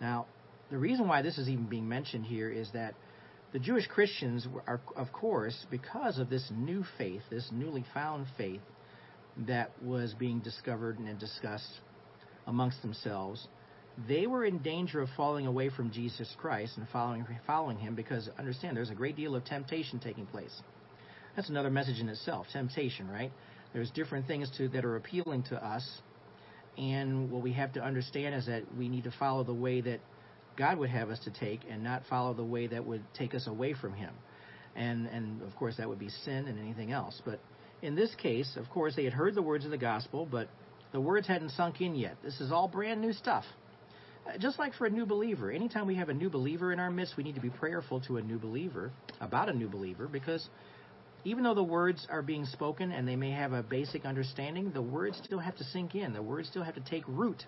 Now, 0.00 0.26
the 0.70 0.78
reason 0.78 1.06
why 1.06 1.22
this 1.22 1.38
is 1.38 1.48
even 1.48 1.66
being 1.66 1.88
mentioned 1.88 2.26
here 2.26 2.50
is 2.50 2.70
that 2.72 2.94
the 3.52 3.58
Jewish 3.58 3.86
Christians 3.86 4.46
are, 4.66 4.80
of 4.96 5.12
course, 5.12 5.66
because 5.70 6.18
of 6.18 6.28
this 6.28 6.50
new 6.54 6.84
faith, 6.98 7.22
this 7.30 7.48
newly 7.52 7.84
found 7.94 8.26
faith 8.36 8.60
that 9.46 9.70
was 9.82 10.14
being 10.18 10.40
discovered 10.40 10.98
and 10.98 11.18
discussed 11.18 11.80
amongst 12.46 12.82
themselves, 12.82 13.46
they 14.08 14.26
were 14.26 14.44
in 14.44 14.58
danger 14.58 15.00
of 15.00 15.08
falling 15.16 15.46
away 15.46 15.70
from 15.70 15.90
Jesus 15.90 16.34
Christ 16.38 16.76
and 16.76 16.86
following 16.88 17.26
following 17.46 17.78
him 17.78 17.94
because 17.94 18.28
understand 18.38 18.76
there's 18.76 18.90
a 18.90 18.94
great 18.94 19.16
deal 19.16 19.34
of 19.34 19.44
temptation 19.44 19.98
taking 19.98 20.26
place. 20.26 20.62
That's 21.34 21.48
another 21.48 21.70
message 21.70 22.00
in 22.00 22.08
itself, 22.08 22.46
temptation, 22.52 23.10
right? 23.10 23.32
There's 23.72 23.90
different 23.90 24.26
things 24.26 24.50
to, 24.58 24.68
that 24.68 24.84
are 24.84 24.96
appealing 24.96 25.44
to 25.44 25.64
us, 25.64 25.86
and 26.78 27.30
what 27.30 27.42
we 27.42 27.52
have 27.52 27.72
to 27.74 27.82
understand 27.82 28.34
is 28.34 28.46
that 28.46 28.62
we 28.76 28.88
need 28.88 29.04
to 29.04 29.12
follow 29.18 29.44
the 29.44 29.54
way 29.54 29.80
that 29.82 30.00
God 30.56 30.78
would 30.78 30.90
have 30.90 31.10
us 31.10 31.18
to 31.24 31.30
take 31.30 31.60
and 31.70 31.82
not 31.82 32.02
follow 32.08 32.34
the 32.34 32.44
way 32.44 32.66
that 32.66 32.84
would 32.86 33.02
take 33.14 33.34
us 33.34 33.46
away 33.46 33.74
from 33.74 33.92
Him. 33.94 34.12
And, 34.74 35.06
and 35.06 35.42
of 35.42 35.54
course, 35.56 35.76
that 35.78 35.88
would 35.88 35.98
be 35.98 36.08
sin 36.08 36.48
and 36.48 36.58
anything 36.58 36.92
else. 36.92 37.20
But 37.24 37.40
in 37.82 37.94
this 37.94 38.14
case, 38.14 38.56
of 38.56 38.68
course, 38.70 38.94
they 38.96 39.04
had 39.04 39.12
heard 39.12 39.34
the 39.34 39.42
words 39.42 39.64
of 39.64 39.70
the 39.70 39.78
gospel, 39.78 40.26
but 40.30 40.48
the 40.92 41.00
words 41.00 41.26
hadn't 41.26 41.50
sunk 41.50 41.80
in 41.80 41.94
yet. 41.94 42.16
This 42.22 42.40
is 42.40 42.52
all 42.52 42.68
brand 42.68 43.00
new 43.00 43.12
stuff. 43.12 43.44
Just 44.38 44.58
like 44.58 44.74
for 44.74 44.86
a 44.86 44.90
new 44.90 45.06
believer, 45.06 45.50
anytime 45.50 45.86
we 45.86 45.94
have 45.96 46.08
a 46.08 46.14
new 46.14 46.28
believer 46.28 46.72
in 46.72 46.80
our 46.80 46.90
midst, 46.90 47.16
we 47.16 47.22
need 47.22 47.36
to 47.36 47.40
be 47.40 47.50
prayerful 47.50 48.00
to 48.02 48.16
a 48.16 48.22
new 48.22 48.38
believer 48.38 48.92
about 49.20 49.48
a 49.48 49.52
new 49.52 49.68
believer 49.68 50.08
because 50.08 50.48
even 51.24 51.44
though 51.44 51.54
the 51.54 51.62
words 51.62 52.06
are 52.10 52.22
being 52.22 52.44
spoken 52.44 52.92
and 52.92 53.06
they 53.06 53.16
may 53.16 53.30
have 53.30 53.52
a 53.52 53.62
basic 53.62 54.04
understanding, 54.04 54.70
the 54.72 54.82
words 54.82 55.20
still 55.24 55.38
have 55.38 55.56
to 55.56 55.64
sink 55.64 55.94
in. 55.94 56.12
The 56.12 56.22
words 56.22 56.48
still 56.48 56.62
have 56.62 56.74
to 56.74 56.80
take 56.80 57.04
root. 57.08 57.44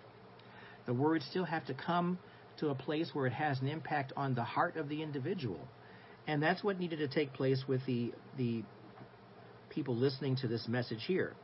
The 0.86 0.94
words 0.94 1.24
still 1.28 1.44
have 1.44 1.66
to 1.66 1.74
come 1.74 2.18
to 2.58 2.68
a 2.70 2.74
place 2.74 3.10
where 3.12 3.26
it 3.26 3.32
has 3.32 3.60
an 3.60 3.68
impact 3.68 4.12
on 4.16 4.34
the 4.34 4.42
heart 4.42 4.76
of 4.76 4.88
the 4.88 5.02
individual. 5.02 5.60
And 6.26 6.42
that's 6.42 6.64
what 6.64 6.78
needed 6.78 6.98
to 6.98 7.08
take 7.08 7.32
place 7.32 7.64
with 7.68 7.84
the, 7.86 8.12
the 8.36 8.62
people 9.68 9.96
listening 9.96 10.36
to 10.36 10.48
this 10.48 10.66
message 10.66 11.04
here. 11.06 11.34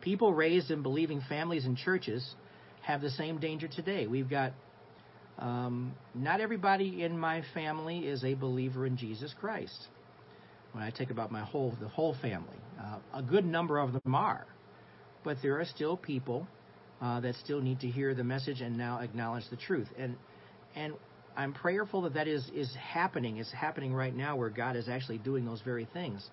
People 0.00 0.34
raised 0.34 0.70
in 0.70 0.82
believing 0.82 1.22
families 1.28 1.64
and 1.64 1.76
churches 1.76 2.34
have 2.82 3.00
the 3.00 3.10
same 3.10 3.38
danger 3.38 3.68
today. 3.68 4.06
We've 4.06 4.28
got 4.28 4.52
um, 5.38 5.94
not 6.14 6.40
everybody 6.40 7.02
in 7.02 7.18
my 7.18 7.42
family 7.54 8.00
is 8.00 8.22
a 8.24 8.34
believer 8.34 8.86
in 8.86 8.96
Jesus 8.96 9.34
Christ. 9.40 9.88
When 10.72 10.82
I 10.82 10.90
take 10.90 11.10
about 11.10 11.30
my 11.30 11.42
whole 11.42 11.74
the 11.80 11.88
whole 11.88 12.14
family, 12.22 12.56
uh, 12.80 12.98
a 13.14 13.22
good 13.22 13.44
number 13.44 13.78
of 13.78 13.92
them 13.92 14.14
are, 14.14 14.46
but 15.24 15.36
there 15.42 15.60
are 15.60 15.64
still 15.64 15.96
people 15.96 16.46
uh, 17.00 17.20
that 17.20 17.34
still 17.36 17.60
need 17.60 17.80
to 17.80 17.88
hear 17.88 18.14
the 18.14 18.24
message 18.24 18.60
and 18.60 18.78
now 18.78 19.00
acknowledge 19.00 19.44
the 19.50 19.56
truth. 19.56 19.88
And 19.98 20.16
and 20.74 20.94
I'm 21.36 21.52
prayerful 21.52 22.02
that 22.02 22.14
that 22.14 22.28
is 22.28 22.48
is 22.54 22.74
happening. 22.74 23.38
It's 23.38 23.52
happening 23.52 23.92
right 23.92 24.14
now 24.14 24.36
where 24.36 24.50
God 24.50 24.76
is 24.76 24.88
actually 24.88 25.18
doing 25.18 25.44
those 25.44 25.60
very 25.62 25.86
things, 25.92 26.26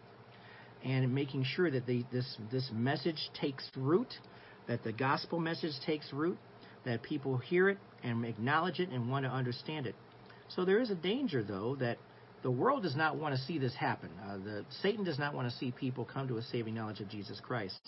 and 0.84 1.14
making 1.14 1.44
sure 1.44 1.70
that 1.72 1.86
the, 1.86 2.06
this 2.12 2.38
this 2.52 2.70
message 2.74 3.30
takes 3.40 3.70
root, 3.76 4.14
that 4.68 4.84
the 4.84 4.92
gospel 4.92 5.40
message 5.40 5.74
takes 5.86 6.12
root, 6.14 6.38
that 6.86 7.02
people 7.04 7.38
hear 7.38 7.70
it 7.70 7.78
and 8.04 8.26
acknowledge 8.26 8.80
it 8.80 8.90
and 8.90 9.10
want 9.10 9.26
to 9.26 9.32
understand 9.32 9.86
it. 9.86 9.96
So 10.50 10.66
there 10.66 10.80
is 10.80 10.90
a 10.90 10.96
danger 10.96 11.44
though 11.44 11.76
that 11.80 11.98
the 12.42 12.52
world 12.52 12.84
does 12.84 12.96
not 12.96 13.18
want 13.18 13.36
to 13.36 13.42
see 13.42 13.58
this 13.58 13.76
happen. 13.76 14.10
Uh, 14.26 14.38
the 14.38 14.66
Satan 14.82 15.04
does 15.04 15.20
not 15.20 15.34
want 15.34 15.50
to 15.50 15.58
see 15.58 15.72
people 15.72 16.06
come 16.06 16.28
to 16.30 16.38
a 16.38 16.42
saving 16.42 16.74
knowledge 16.74 17.02
of 17.02 17.10
Jesus 17.10 17.40
Christ. 17.42 17.80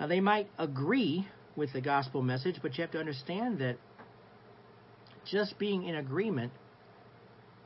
Now, 0.00 0.08
they 0.08 0.20
might 0.20 0.48
agree 0.58 1.26
with 1.56 1.72
the 1.72 1.80
gospel 1.80 2.22
message, 2.22 2.56
but 2.60 2.76
you 2.76 2.82
have 2.82 2.90
to 2.92 2.98
understand 2.98 3.58
that 3.60 3.76
just 5.24 5.58
being 5.58 5.84
in 5.84 5.96
agreement, 5.96 6.52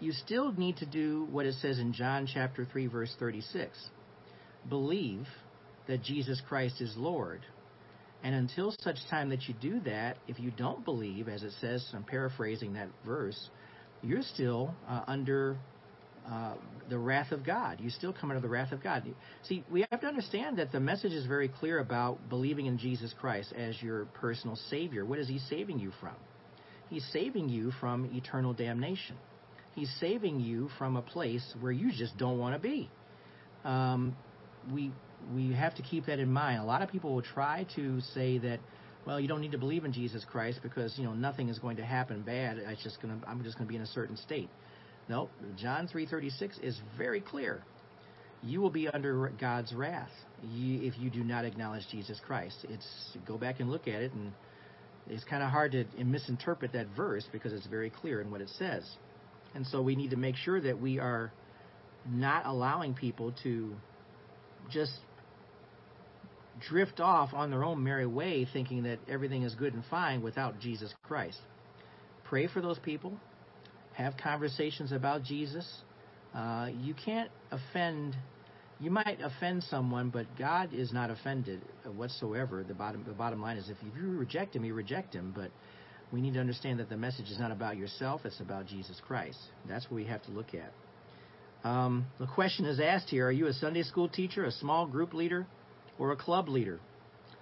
you 0.00 0.12
still 0.12 0.52
need 0.52 0.78
to 0.78 0.86
do 0.86 1.26
what 1.30 1.46
it 1.46 1.54
says 1.54 1.78
in 1.78 1.92
John 1.92 2.26
chapter 2.26 2.66
3, 2.70 2.86
verse 2.86 3.14
36 3.18 3.90
believe 4.68 5.26
that 5.86 6.02
Jesus 6.02 6.40
Christ 6.48 6.80
is 6.80 6.94
Lord. 6.96 7.40
And 8.22 8.34
until 8.34 8.74
such 8.80 8.98
time 9.10 9.30
that 9.30 9.48
you 9.48 9.54
do 9.60 9.80
that, 9.80 10.16
if 10.28 10.38
you 10.38 10.52
don't 10.52 10.84
believe, 10.84 11.28
as 11.28 11.42
it 11.42 11.52
says, 11.60 11.84
I'm 11.92 12.04
paraphrasing 12.04 12.74
that 12.74 12.88
verse, 13.04 13.50
you're 14.02 14.22
still 14.22 14.74
uh, 14.88 15.02
under 15.08 15.56
uh, 16.30 16.54
the 16.88 16.98
wrath 16.98 17.32
of 17.32 17.44
God. 17.44 17.80
You 17.80 17.90
still 17.90 18.12
come 18.12 18.30
under 18.30 18.40
the 18.40 18.48
wrath 18.48 18.70
of 18.70 18.82
God. 18.82 19.02
See, 19.42 19.64
we 19.70 19.84
have 19.90 20.00
to 20.00 20.06
understand 20.06 20.58
that 20.58 20.70
the 20.70 20.78
message 20.78 21.12
is 21.12 21.26
very 21.26 21.48
clear 21.48 21.80
about 21.80 22.28
believing 22.28 22.66
in 22.66 22.78
Jesus 22.78 23.12
Christ 23.18 23.52
as 23.56 23.80
your 23.82 24.04
personal 24.04 24.56
Savior. 24.70 25.04
What 25.04 25.18
is 25.18 25.26
He 25.26 25.38
saving 25.38 25.80
you 25.80 25.92
from? 26.00 26.14
He's 26.90 27.04
saving 27.12 27.48
you 27.48 27.72
from 27.80 28.10
eternal 28.14 28.52
damnation. 28.52 29.16
He's 29.74 29.90
saving 29.98 30.40
you 30.40 30.68
from 30.78 30.96
a 30.96 31.02
place 31.02 31.54
where 31.60 31.72
you 31.72 31.90
just 31.90 32.16
don't 32.18 32.38
want 32.38 32.54
to 32.54 32.60
be. 32.60 32.88
Um, 33.64 34.14
we 34.72 34.92
we 35.34 35.52
have 35.52 35.74
to 35.76 35.82
keep 35.82 36.06
that 36.06 36.18
in 36.18 36.32
mind. 36.32 36.60
A 36.60 36.64
lot 36.64 36.82
of 36.82 36.90
people 36.90 37.14
will 37.14 37.22
try 37.22 37.66
to 37.76 38.00
say 38.00 38.38
that, 38.38 38.60
well, 39.06 39.18
you 39.18 39.28
don't 39.28 39.40
need 39.40 39.52
to 39.52 39.58
believe 39.58 39.84
in 39.84 39.92
Jesus 39.92 40.24
Christ 40.24 40.60
because 40.62 40.96
you 40.98 41.04
know 41.04 41.14
nothing 41.14 41.48
is 41.48 41.58
going 41.58 41.76
to 41.76 41.84
happen 41.84 42.22
bad. 42.22 42.58
It's 42.58 42.82
just 42.82 43.00
gonna 43.00 43.18
I'm 43.26 43.42
just 43.42 43.56
going 43.56 43.66
to 43.66 43.70
be 43.70 43.76
in 43.76 43.82
a 43.82 43.86
certain 43.86 44.16
state. 44.16 44.48
No, 45.08 45.28
John 45.56 45.88
3:36 45.88 46.62
is 46.62 46.80
very 46.96 47.20
clear. 47.20 47.62
You 48.44 48.60
will 48.60 48.70
be 48.70 48.88
under 48.88 49.32
God's 49.40 49.72
wrath 49.72 50.10
if 50.44 50.98
you 50.98 51.10
do 51.10 51.22
not 51.22 51.44
acknowledge 51.44 51.84
Jesus 51.90 52.20
Christ. 52.26 52.66
It's 52.68 53.16
go 53.26 53.38
back 53.38 53.60
and 53.60 53.70
look 53.70 53.86
at 53.88 54.02
it, 54.02 54.12
and 54.12 54.32
it's 55.08 55.24
kind 55.24 55.42
of 55.42 55.50
hard 55.50 55.72
to 55.72 55.84
misinterpret 56.04 56.72
that 56.72 56.86
verse 56.96 57.24
because 57.32 57.52
it's 57.52 57.66
very 57.66 57.90
clear 57.90 58.20
in 58.20 58.30
what 58.30 58.40
it 58.40 58.48
says. 58.58 58.88
And 59.54 59.66
so 59.66 59.82
we 59.82 59.94
need 59.96 60.10
to 60.10 60.16
make 60.16 60.36
sure 60.36 60.60
that 60.60 60.80
we 60.80 60.98
are 60.98 61.32
not 62.08 62.46
allowing 62.46 62.94
people 62.94 63.32
to 63.42 63.74
just 64.70 64.92
drift 66.60 67.00
off 67.00 67.32
on 67.32 67.50
their 67.50 67.64
own 67.64 67.82
merry 67.82 68.06
way 68.06 68.46
thinking 68.52 68.82
that 68.84 68.98
everything 69.08 69.42
is 69.42 69.54
good 69.54 69.74
and 69.74 69.84
fine 69.90 70.22
without 70.22 70.60
Jesus 70.60 70.92
Christ. 71.02 71.38
Pray 72.24 72.46
for 72.46 72.60
those 72.60 72.78
people. 72.78 73.12
Have 73.94 74.16
conversations 74.16 74.92
about 74.92 75.22
Jesus. 75.22 75.66
Uh, 76.34 76.70
you 76.80 76.94
can't 76.94 77.30
offend. 77.50 78.16
You 78.80 78.90
might 78.90 79.18
offend 79.22 79.62
someone, 79.64 80.10
but 80.10 80.26
God 80.38 80.72
is 80.72 80.92
not 80.92 81.10
offended 81.10 81.60
whatsoever. 81.94 82.64
The 82.66 82.74
bottom, 82.74 83.04
the 83.06 83.12
bottom 83.12 83.40
line 83.40 83.58
is, 83.58 83.68
if 83.68 83.76
you 83.82 84.16
reject 84.16 84.56
Him, 84.56 84.64
you 84.64 84.74
reject 84.74 85.14
Him. 85.14 85.32
But 85.36 85.50
we 86.10 86.20
need 86.20 86.34
to 86.34 86.40
understand 86.40 86.80
that 86.80 86.88
the 86.88 86.96
message 86.96 87.26
is 87.30 87.38
not 87.38 87.52
about 87.52 87.76
yourself; 87.76 88.22
it's 88.24 88.40
about 88.40 88.66
Jesus 88.66 89.00
Christ. 89.06 89.38
That's 89.68 89.84
what 89.84 89.96
we 89.96 90.04
have 90.06 90.22
to 90.24 90.30
look 90.30 90.54
at. 90.54 90.72
Um, 91.68 92.06
the 92.18 92.26
question 92.26 92.64
is 92.64 92.80
asked 92.80 93.10
here: 93.10 93.26
Are 93.26 93.32
you 93.32 93.46
a 93.46 93.52
Sunday 93.52 93.82
school 93.82 94.08
teacher, 94.08 94.44
a 94.44 94.52
small 94.52 94.86
group 94.86 95.12
leader, 95.12 95.46
or 95.98 96.12
a 96.12 96.16
club 96.16 96.48
leader? 96.48 96.80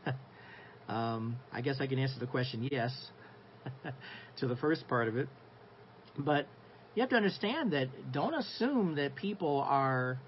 um, 0.89 1.37
I 1.53 1.61
guess 1.61 1.77
I 1.81 1.87
can 1.87 1.99
answer 1.99 2.19
the 2.19 2.27
question 2.27 2.69
yes 2.71 2.93
to 4.39 4.47
the 4.47 4.57
first 4.57 4.87
part 4.89 5.09
of 5.09 5.17
it. 5.17 5.29
But 6.19 6.47
you 6.95 7.03
have 7.03 7.11
to 7.11 7.17
understand 7.17 7.73
that 7.73 8.13
don't 8.13 8.35
assume 8.35 8.97
that 8.97 9.15
people 9.15 9.65
are 9.67 10.19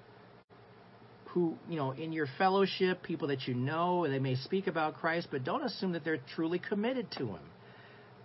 who, 1.32 1.56
you 1.68 1.76
know, 1.76 1.92
in 1.92 2.12
your 2.12 2.26
fellowship, 2.36 3.02
people 3.02 3.28
that 3.28 3.48
you 3.48 3.54
know, 3.54 4.06
they 4.06 4.18
may 4.18 4.34
speak 4.34 4.66
about 4.66 4.94
Christ, 4.94 5.28
but 5.30 5.44
don't 5.44 5.64
assume 5.64 5.92
that 5.92 6.04
they're 6.04 6.20
truly 6.34 6.58
committed 6.58 7.10
to 7.12 7.26
Him. 7.26 7.40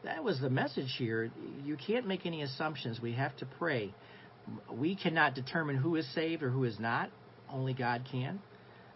That 0.04 0.24
was 0.24 0.40
the 0.40 0.50
message 0.50 0.94
here. 0.98 1.32
You 1.64 1.78
can't 1.78 2.06
make 2.06 2.26
any 2.26 2.42
assumptions. 2.42 3.00
We 3.02 3.14
have 3.14 3.36
to 3.38 3.46
pray. 3.46 3.94
We 4.72 4.96
cannot 4.96 5.36
determine 5.36 5.78
who 5.78 5.96
is 5.96 6.08
saved 6.14 6.44
or 6.44 6.50
who 6.50 6.66
is 6.66 6.80
not. 6.80 7.10
Only 7.50 7.74
God 7.74 8.06
can. 8.12 8.40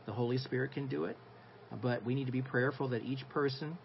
The 0.05 0.13
Holy 0.13 0.37
Spirit 0.37 0.73
can 0.73 0.87
do 0.87 1.05
it. 1.05 1.17
But 1.81 2.03
we 2.05 2.15
need 2.15 2.25
to 2.25 2.31
be 2.31 2.41
prayerful 2.41 2.89
that 2.89 3.03
each 3.03 3.27
person, 3.29 3.77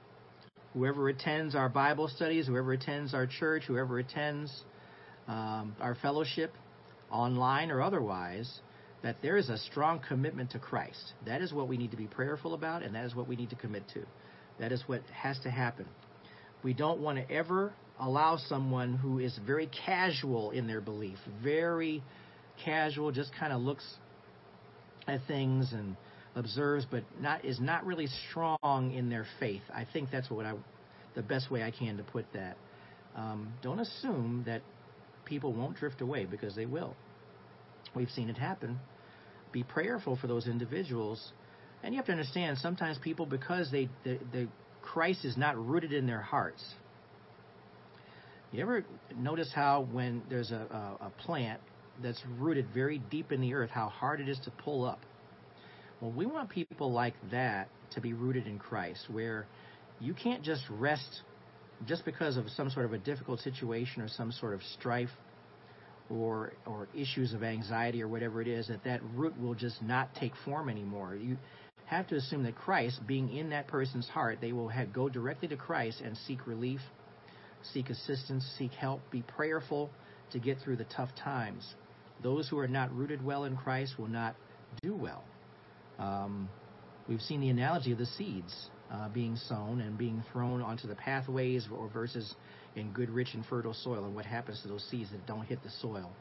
whoever 0.72 1.08
attends 1.08 1.54
our 1.54 1.68
Bible 1.68 2.08
studies, 2.08 2.46
whoever 2.46 2.72
attends 2.72 3.14
our 3.14 3.26
church, 3.26 3.64
whoever 3.66 3.98
attends 3.98 4.64
um, 5.28 5.76
our 5.80 5.94
fellowship, 5.94 6.52
online 7.10 7.70
or 7.70 7.80
otherwise, 7.82 8.60
that 9.02 9.16
there 9.22 9.36
is 9.36 9.48
a 9.48 9.58
strong 9.58 10.00
commitment 10.08 10.50
to 10.50 10.58
Christ. 10.58 11.12
That 11.26 11.40
is 11.40 11.52
what 11.52 11.68
we 11.68 11.76
need 11.76 11.92
to 11.92 11.96
be 11.96 12.06
prayerful 12.06 12.54
about, 12.54 12.82
and 12.82 12.94
that 12.94 13.04
is 13.04 13.14
what 13.14 13.28
we 13.28 13.36
need 13.36 13.50
to 13.50 13.56
commit 13.56 13.84
to. 13.94 14.04
That 14.58 14.72
is 14.72 14.82
what 14.86 15.02
has 15.12 15.38
to 15.40 15.50
happen. 15.50 15.86
We 16.64 16.74
don't 16.74 17.00
want 17.00 17.18
to 17.18 17.32
ever 17.32 17.72
allow 18.00 18.36
someone 18.36 18.96
who 18.96 19.18
is 19.20 19.38
very 19.46 19.68
casual 19.86 20.50
in 20.50 20.66
their 20.66 20.80
belief, 20.80 21.18
very 21.42 22.02
casual, 22.64 23.12
just 23.12 23.32
kind 23.38 23.52
of 23.52 23.60
looks 23.60 23.84
at 25.06 25.20
things 25.26 25.72
and 25.72 25.96
observes, 26.34 26.86
but 26.90 27.02
not 27.20 27.44
is 27.44 27.60
not 27.60 27.84
really 27.84 28.08
strong 28.30 28.92
in 28.94 29.08
their 29.08 29.26
faith. 29.40 29.62
I 29.74 29.86
think 29.92 30.10
that's 30.10 30.30
what 30.30 30.46
I, 30.46 30.54
the 31.14 31.22
best 31.22 31.50
way 31.50 31.62
I 31.62 31.70
can 31.70 31.96
to 31.96 32.02
put 32.02 32.26
that. 32.34 32.56
Um, 33.16 33.52
don't 33.62 33.80
assume 33.80 34.42
that 34.46 34.62
people 35.24 35.52
won't 35.52 35.76
drift 35.76 36.00
away 36.00 36.26
because 36.26 36.54
they 36.54 36.66
will. 36.66 36.94
We've 37.94 38.10
seen 38.10 38.28
it 38.28 38.36
happen. 38.36 38.78
Be 39.52 39.62
prayerful 39.62 40.16
for 40.16 40.26
those 40.26 40.46
individuals, 40.46 41.32
and 41.82 41.94
you 41.94 41.98
have 41.98 42.06
to 42.06 42.12
understand 42.12 42.58
sometimes 42.58 42.98
people 42.98 43.24
because 43.24 43.70
they 43.70 43.88
the, 44.04 44.18
the 44.32 44.48
Christ 44.82 45.24
is 45.24 45.36
not 45.36 45.56
rooted 45.56 45.92
in 45.92 46.06
their 46.06 46.20
hearts. 46.20 46.62
You 48.52 48.62
ever 48.62 48.84
notice 49.16 49.50
how 49.54 49.88
when 49.90 50.22
there's 50.28 50.50
a, 50.52 50.96
a, 51.00 51.06
a 51.06 51.10
plant 51.18 51.60
that's 52.02 52.22
rooted 52.38 52.66
very 52.74 52.98
deep 53.10 53.32
in 53.32 53.40
the 53.40 53.54
earth, 53.54 53.70
how 53.70 53.88
hard 53.88 54.20
it 54.20 54.28
is 54.28 54.38
to 54.44 54.50
pull 54.50 54.84
up? 54.84 55.00
Well, 56.00 56.12
we 56.12 56.26
want 56.26 56.50
people 56.50 56.92
like 56.92 57.14
that 57.30 57.68
to 57.92 58.00
be 58.00 58.12
rooted 58.12 58.46
in 58.46 58.58
Christ, 58.58 59.06
where 59.10 59.46
you 60.00 60.12
can't 60.12 60.42
just 60.42 60.62
rest 60.70 61.22
just 61.86 62.04
because 62.04 62.36
of 62.36 62.48
some 62.50 62.70
sort 62.70 62.86
of 62.86 62.92
a 62.92 62.98
difficult 62.98 63.40
situation 63.40 64.02
or 64.02 64.08
some 64.08 64.32
sort 64.32 64.54
of 64.54 64.62
strife 64.78 65.10
or 66.08 66.52
or 66.66 66.88
issues 66.94 67.32
of 67.34 67.42
anxiety 67.42 68.02
or 68.02 68.08
whatever 68.08 68.40
it 68.40 68.48
is 68.48 68.68
that 68.68 68.84
that 68.84 69.00
root 69.14 69.38
will 69.40 69.54
just 69.54 69.82
not 69.82 70.14
take 70.14 70.32
form 70.44 70.68
anymore. 70.68 71.16
You 71.16 71.36
have 71.86 72.06
to 72.08 72.16
assume 72.16 72.42
that 72.44 72.56
Christ, 72.56 73.00
being 73.06 73.34
in 73.34 73.50
that 73.50 73.68
person's 73.68 74.08
heart, 74.08 74.38
they 74.40 74.52
will 74.52 74.68
have, 74.68 74.92
go 74.92 75.08
directly 75.08 75.48
to 75.48 75.56
Christ 75.56 76.00
and 76.04 76.16
seek 76.16 76.46
relief, 76.46 76.80
seek 77.72 77.90
assistance, 77.90 78.44
seek 78.58 78.72
help, 78.72 79.00
be 79.10 79.22
prayerful 79.22 79.90
to 80.32 80.38
get 80.38 80.58
through 80.58 80.76
the 80.76 80.84
tough 80.84 81.10
times. 81.14 81.74
Those 82.22 82.48
who 82.48 82.58
are 82.58 82.68
not 82.68 82.94
rooted 82.94 83.24
well 83.24 83.44
in 83.44 83.56
Christ 83.56 83.98
will 83.98 84.08
not 84.08 84.34
do 84.82 84.94
well. 84.94 85.24
Um, 85.98 86.48
we've 87.08 87.20
seen 87.20 87.40
the 87.40 87.48
analogy 87.48 87.92
of 87.92 87.98
the 87.98 88.06
seeds 88.06 88.70
uh, 88.92 89.08
being 89.08 89.36
sown 89.36 89.80
and 89.80 89.96
being 89.98 90.22
thrown 90.32 90.62
onto 90.62 90.86
the 90.86 90.94
pathways 90.94 91.66
or 91.70 91.88
versus 91.88 92.34
in 92.74 92.92
good, 92.92 93.10
rich, 93.10 93.34
and 93.34 93.44
fertile 93.46 93.74
soil. 93.74 94.04
And 94.04 94.14
what 94.14 94.26
happens 94.26 94.60
to 94.62 94.68
those 94.68 94.84
seeds 94.90 95.10
that 95.10 95.26
don't 95.26 95.44
hit 95.44 95.62
the 95.62 95.70
soil? 95.80 96.12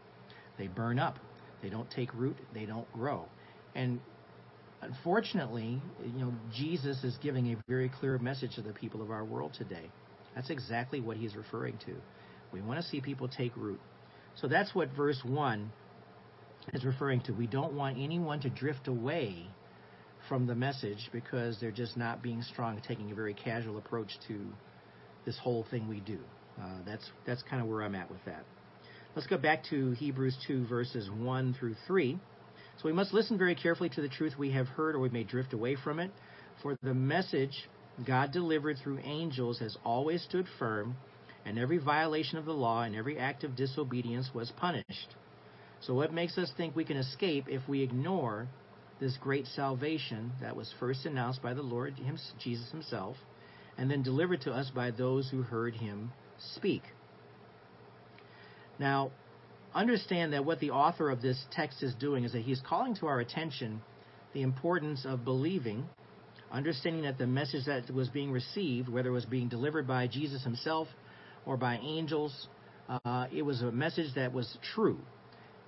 They 0.57 0.67
burn 0.67 0.99
up. 0.99 1.19
They 1.61 1.69
don't 1.69 1.89
take 1.91 2.13
root. 2.13 2.37
They 2.53 2.65
don't 2.65 2.91
grow. 2.93 3.25
And 3.75 3.99
unfortunately, 4.81 5.81
you 6.03 6.25
know, 6.25 6.33
Jesus 6.53 7.03
is 7.03 7.17
giving 7.21 7.51
a 7.51 7.57
very 7.67 7.89
clear 7.89 8.17
message 8.17 8.55
to 8.55 8.61
the 8.61 8.73
people 8.73 9.01
of 9.01 9.11
our 9.11 9.25
world 9.25 9.53
today. 9.57 9.89
That's 10.33 10.49
exactly 10.49 10.99
what 10.99 11.17
he's 11.17 11.35
referring 11.35 11.77
to. 11.85 11.95
We 12.51 12.61
want 12.61 12.79
to 12.81 12.87
see 12.87 13.01
people 13.01 13.27
take 13.27 13.55
root. 13.55 13.79
So 14.35 14.47
that's 14.47 14.73
what 14.75 14.89
verse 14.95 15.21
1 15.25 15.71
is 16.73 16.85
referring 16.85 17.21
to. 17.21 17.33
We 17.33 17.47
don't 17.47 17.73
want 17.73 17.97
anyone 17.97 18.39
to 18.41 18.49
drift 18.49 18.87
away 18.87 19.47
from 20.27 20.47
the 20.47 20.55
message 20.55 21.09
because 21.11 21.59
they're 21.59 21.71
just 21.71 21.97
not 21.97 22.21
being 22.21 22.41
strong, 22.41 22.81
taking 22.87 23.11
a 23.11 23.15
very 23.15 23.33
casual 23.33 23.77
approach 23.77 24.11
to 24.27 24.39
this 25.25 25.37
whole 25.37 25.65
thing 25.69 25.87
we 25.87 25.99
do. 25.99 26.19
Uh, 26.61 26.77
that's 26.85 27.09
that's 27.25 27.43
kind 27.43 27.61
of 27.61 27.67
where 27.67 27.83
I'm 27.83 27.95
at 27.95 28.09
with 28.09 28.23
that. 28.25 28.45
Let's 29.15 29.27
go 29.27 29.37
back 29.37 29.63
to 29.69 29.91
Hebrews 29.91 30.37
2 30.47 30.67
verses 30.67 31.09
1 31.09 31.55
through 31.59 31.75
3. 31.87 32.19
So 32.77 32.81
we 32.83 32.93
must 32.93 33.13
listen 33.13 33.37
very 33.37 33.55
carefully 33.55 33.89
to 33.89 34.01
the 34.01 34.09
truth 34.09 34.33
we 34.37 34.51
have 34.51 34.67
heard, 34.67 34.95
or 34.95 34.99
we 34.99 35.09
may 35.09 35.23
drift 35.23 35.53
away 35.53 35.77
from 35.81 35.99
it. 35.99 36.11
For 36.61 36.77
the 36.83 36.93
message 36.93 37.69
God 38.05 38.31
delivered 38.31 38.77
through 38.77 38.99
angels 38.99 39.59
has 39.59 39.77
always 39.85 40.21
stood 40.23 40.47
firm, 40.59 40.97
and 41.45 41.57
every 41.57 41.77
violation 41.77 42.37
of 42.37 42.45
the 42.45 42.53
law 42.53 42.81
and 42.81 42.95
every 42.95 43.17
act 43.17 43.43
of 43.43 43.55
disobedience 43.55 44.31
was 44.33 44.51
punished. 44.57 45.15
So, 45.85 45.93
what 45.93 46.13
makes 46.13 46.37
us 46.37 46.51
think 46.57 46.75
we 46.75 46.85
can 46.85 46.97
escape 46.97 47.45
if 47.47 47.67
we 47.67 47.81
ignore 47.81 48.47
this 48.99 49.17
great 49.17 49.45
salvation 49.47 50.31
that 50.41 50.55
was 50.55 50.73
first 50.79 51.05
announced 51.05 51.41
by 51.41 51.53
the 51.53 51.61
Lord 51.61 51.95
Jesus 52.39 52.71
Himself, 52.71 53.17
and 53.77 53.91
then 53.91 54.01
delivered 54.01 54.41
to 54.41 54.51
us 54.51 54.71
by 54.73 54.91
those 54.91 55.29
who 55.29 55.41
heard 55.41 55.75
Him 55.75 56.11
speak? 56.55 56.81
Now, 58.79 59.11
understand 59.73 60.33
that 60.33 60.45
what 60.45 60.59
the 60.59 60.71
author 60.71 61.09
of 61.09 61.21
this 61.21 61.43
text 61.51 61.83
is 61.83 61.93
doing 61.95 62.23
is 62.23 62.31
that 62.31 62.41
he's 62.41 62.61
calling 62.61 62.95
to 62.95 63.07
our 63.07 63.19
attention 63.19 63.81
the 64.33 64.41
importance 64.41 65.05
of 65.05 65.23
believing 65.23 65.87
understanding 66.51 67.03
that 67.03 67.17
the 67.17 67.27
message 67.27 67.65
that 67.65 67.89
was 67.93 68.07
being 68.09 68.31
received, 68.31 68.87
whether 68.87 69.09
it 69.09 69.13
was 69.13 69.25
being 69.25 69.49
delivered 69.49 69.87
by 69.87 70.07
Jesus 70.07 70.43
himself 70.43 70.87
or 71.45 71.57
by 71.57 71.77
angels, 71.77 72.47
uh, 73.03 73.27
it 73.33 73.41
was 73.41 73.61
a 73.61 73.71
message 73.71 74.13
that 74.15 74.31
was 74.31 74.57
true. 74.73 74.99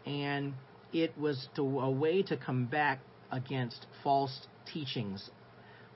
And 0.08 0.54
it 0.94 1.18
was 1.18 1.48
to, 1.56 1.62
a 1.62 1.92
way 1.92 2.24
to 2.24 2.38
combat 2.38 3.00
against 3.32 3.86
false 4.04 4.48
teachings. 4.72 5.30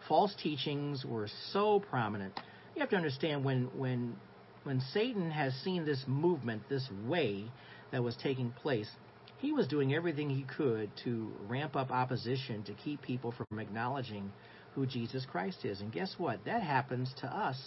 False 0.07 0.35
teachings 0.41 1.05
were 1.05 1.29
so 1.51 1.79
prominent. 1.79 2.37
You 2.75 2.81
have 2.81 2.89
to 2.89 2.97
understand 2.97 3.45
when, 3.45 3.69
when, 3.77 4.15
when 4.63 4.81
Satan 4.93 5.31
has 5.31 5.53
seen 5.63 5.85
this 5.85 6.03
movement, 6.07 6.63
this 6.69 6.87
way 7.07 7.45
that 7.91 8.03
was 8.03 8.15
taking 8.21 8.51
place, 8.51 8.89
he 9.37 9.51
was 9.51 9.67
doing 9.67 9.93
everything 9.93 10.29
he 10.29 10.43
could 10.43 10.91
to 11.03 11.31
ramp 11.47 11.75
up 11.75 11.91
opposition 11.91 12.63
to 12.63 12.73
keep 12.73 13.01
people 13.01 13.31
from 13.31 13.59
acknowledging 13.59 14.31
who 14.75 14.85
Jesus 14.85 15.25
Christ 15.25 15.65
is. 15.65 15.81
And 15.81 15.91
guess 15.91 16.15
what? 16.17 16.45
That 16.45 16.61
happens 16.61 17.13
to 17.21 17.27
us. 17.27 17.57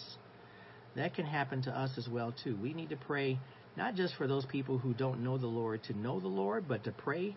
That 0.95 1.13
can 1.13 1.25
happen 1.25 1.61
to 1.63 1.71
us 1.71 1.91
as 1.97 2.07
well 2.07 2.33
too. 2.43 2.57
We 2.61 2.73
need 2.73 2.89
to 2.89 2.95
pray 2.95 3.39
not 3.77 3.95
just 3.95 4.15
for 4.15 4.27
those 4.27 4.45
people 4.45 4.77
who 4.77 4.93
don't 4.93 5.23
know 5.23 5.37
the 5.37 5.47
Lord 5.47 5.83
to 5.83 5.97
know 5.97 6.19
the 6.19 6.27
Lord, 6.27 6.67
but 6.67 6.83
to 6.85 6.91
pray 6.91 7.35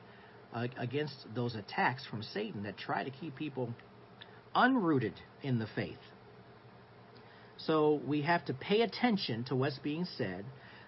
uh, 0.53 0.69
against 0.77 1.15
those 1.35 1.55
attacks 1.55 2.07
from 2.07 2.23
Satan 2.23 2.63
that 2.63 2.77
try 2.79 3.05
to 3.05 3.11
keep 3.11 3.37
people 3.37 3.75
unrooted 4.55 5.15
in 5.43 5.59
the 5.59 5.67
faith. 5.75 5.99
So 7.57 8.01
we 8.07 8.23
have 8.23 8.45
to 8.47 8.55
pay 8.55 8.83
attention 8.83 9.45
to 9.45 9.57
what's 9.57 9.79
being 9.79 10.07
said, 10.17 10.45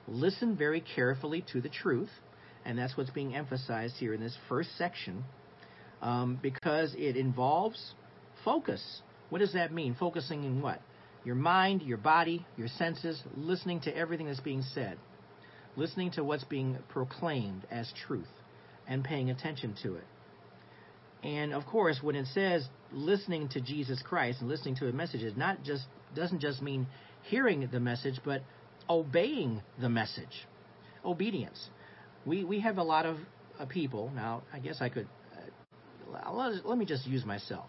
listen 0.06 0.56
very 0.56 0.80
carefully 0.80 1.44
to 1.52 1.60
the 1.60 1.68
truth, 1.68 2.10
and 2.64 2.78
that's 2.78 2.96
what's 2.96 3.10
being 3.10 3.34
emphasized 3.34 3.96
here 3.96 4.14
in 4.14 4.20
this 4.20 4.36
first 4.48 4.70
section, 4.78 5.24
um, 6.00 6.38
because 6.40 6.94
it 6.96 7.16
involves 7.16 7.94
focus. 8.44 9.02
What 9.30 9.40
does 9.40 9.52
that 9.54 9.72
mean? 9.72 9.96
Focusing 9.98 10.44
in 10.44 10.62
what? 10.62 10.80
Your 11.24 11.34
mind, 11.34 11.82
your 11.82 11.98
body, 11.98 12.46
your 12.56 12.68
senses, 12.68 13.20
listening 13.36 13.80
to 13.80 13.96
everything 13.96 14.26
that's 14.26 14.40
being 14.40 14.62
said, 14.62 14.96
listening 15.80 16.10
to 16.12 16.22
what's 16.22 16.44
being 16.44 16.78
proclaimed 16.90 17.66
as 17.70 17.92
truth, 18.06 18.28
and 18.86 19.02
paying 19.02 19.30
attention 19.30 19.74
to 19.82 19.96
it. 19.96 20.04
And 21.22 21.52
of 21.52 21.66
course, 21.66 21.98
when 22.02 22.16
it 22.16 22.26
says 22.34 22.68
listening 22.92 23.48
to 23.50 23.60
Jesus 23.60 24.02
Christ 24.02 24.40
and 24.40 24.48
listening 24.48 24.76
to 24.76 24.88
a 24.88 24.92
message, 24.92 25.22
it 25.22 25.36
not 25.36 25.62
just 25.64 25.84
doesn't 26.14 26.40
just 26.40 26.60
mean 26.60 26.86
hearing 27.22 27.68
the 27.72 27.80
message, 27.80 28.20
but 28.24 28.42
obeying 28.88 29.62
the 29.80 29.88
message. 29.88 30.46
Obedience. 31.04 31.70
We 32.26 32.44
we 32.44 32.60
have 32.60 32.78
a 32.78 32.82
lot 32.82 33.06
of 33.06 33.16
uh, 33.58 33.66
people 33.66 34.10
now. 34.14 34.42
I 34.52 34.58
guess 34.58 34.80
I 34.80 34.88
could. 34.88 35.08
Uh, 36.12 36.32
let, 36.32 36.66
let 36.66 36.78
me 36.78 36.84
just 36.84 37.06
use 37.06 37.24
myself. 37.24 37.66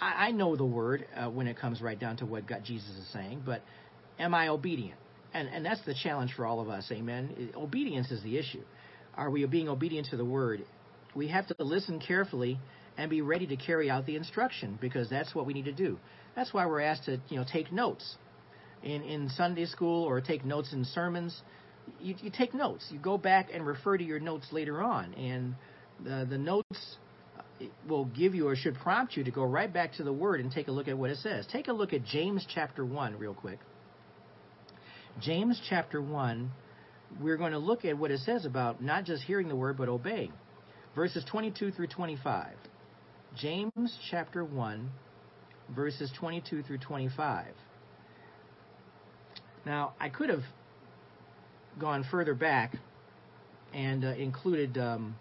I, 0.00 0.28
I 0.28 0.30
know 0.30 0.56
the 0.56 0.64
word 0.64 1.06
uh, 1.16 1.28
when 1.28 1.46
it 1.46 1.58
comes 1.58 1.82
right 1.82 1.98
down 1.98 2.16
to 2.18 2.26
what 2.26 2.46
God, 2.46 2.62
Jesus 2.64 2.90
is 2.90 3.08
saying, 3.12 3.42
but 3.44 3.62
am 4.18 4.34
I 4.34 4.48
obedient? 4.48 4.98
And 5.32 5.48
and 5.48 5.64
that's 5.64 5.82
the 5.84 5.94
challenge 5.94 6.32
for 6.34 6.46
all 6.46 6.60
of 6.60 6.68
us. 6.68 6.90
Amen. 6.90 7.52
Obedience 7.56 8.10
is 8.10 8.22
the 8.22 8.38
issue. 8.38 8.62
Are 9.14 9.30
we 9.30 9.44
being 9.46 9.68
obedient 9.68 10.08
to 10.08 10.16
the 10.16 10.24
word? 10.24 10.64
We 11.14 11.28
have 11.28 11.46
to 11.48 11.54
listen 11.58 12.00
carefully 12.00 12.58
and 12.96 13.10
be 13.10 13.22
ready 13.22 13.46
to 13.46 13.56
carry 13.56 13.90
out 13.90 14.06
the 14.06 14.16
instruction 14.16 14.78
because 14.80 15.08
that's 15.08 15.34
what 15.34 15.46
we 15.46 15.52
need 15.52 15.64
to 15.64 15.72
do. 15.72 15.98
That's 16.36 16.52
why 16.52 16.66
we're 16.66 16.80
asked 16.80 17.04
to, 17.04 17.20
you 17.28 17.38
know, 17.38 17.44
take 17.50 17.72
notes 17.72 18.16
in 18.82 19.02
in 19.02 19.28
Sunday 19.30 19.66
school 19.66 20.04
or 20.04 20.20
take 20.20 20.44
notes 20.44 20.72
in 20.72 20.84
sermons. 20.84 21.42
You, 22.00 22.14
you 22.22 22.30
take 22.30 22.54
notes. 22.54 22.86
You 22.90 22.98
go 22.98 23.18
back 23.18 23.48
and 23.52 23.66
refer 23.66 23.96
to 23.96 24.04
your 24.04 24.20
notes 24.20 24.46
later 24.52 24.82
on, 24.82 25.14
and 25.14 25.54
the 26.04 26.26
the 26.28 26.38
notes 26.38 26.96
will 27.88 28.06
give 28.06 28.34
you 28.34 28.48
or 28.48 28.56
should 28.56 28.74
prompt 28.74 29.16
you 29.16 29.24
to 29.24 29.30
go 29.30 29.44
right 29.44 29.72
back 29.72 29.92
to 29.94 30.02
the 30.02 30.12
word 30.12 30.40
and 30.40 30.50
take 30.50 30.68
a 30.68 30.72
look 30.72 30.88
at 30.88 30.96
what 30.96 31.10
it 31.10 31.18
says. 31.18 31.46
Take 31.52 31.68
a 31.68 31.72
look 31.72 31.92
at 31.92 32.04
James 32.04 32.46
chapter 32.54 32.84
1 32.84 33.18
real 33.18 33.34
quick. 33.34 33.58
James 35.20 35.60
chapter 35.68 36.00
1, 36.00 36.50
we're 37.20 37.36
going 37.36 37.52
to 37.52 37.58
look 37.58 37.84
at 37.84 37.98
what 37.98 38.10
it 38.10 38.20
says 38.20 38.46
about 38.46 38.82
not 38.82 39.04
just 39.04 39.22
hearing 39.24 39.48
the 39.48 39.56
word 39.56 39.76
but 39.76 39.88
obeying. 39.88 40.32
Verses 40.94 41.24
22 41.30 41.72
through 41.72 41.88
25. 41.88 42.54
James 43.36 43.96
chapter 44.10 44.44
1, 44.44 44.90
verses 45.74 46.10
22 46.18 46.62
through 46.62 46.78
25. 46.78 47.46
Now, 49.66 49.92
I 50.00 50.08
could 50.08 50.30
have 50.30 50.42
gone 51.78 52.04
further 52.10 52.34
back 52.34 52.74
and 53.72 54.04
uh, 54.04 54.08
included 54.08 54.78
um, 54.78 55.14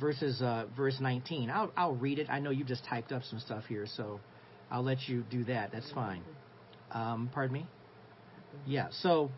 verses 0.00 0.40
uh, 0.42 0.66
verse 0.76 0.98
19. 1.00 1.50
I'll, 1.50 1.72
I'll 1.76 1.94
read 1.94 2.18
it. 2.18 2.28
I 2.30 2.38
know 2.38 2.50
you've 2.50 2.68
just 2.68 2.84
typed 2.84 3.12
up 3.12 3.22
some 3.24 3.40
stuff 3.40 3.64
here, 3.68 3.86
so 3.86 4.20
I'll 4.70 4.84
let 4.84 5.08
you 5.08 5.24
do 5.30 5.44
that. 5.44 5.72
That's 5.72 5.90
fine. 5.92 6.22
Um, 6.92 7.30
pardon 7.32 7.54
me? 7.54 7.66
Yeah. 8.66 8.88
So 9.02 9.30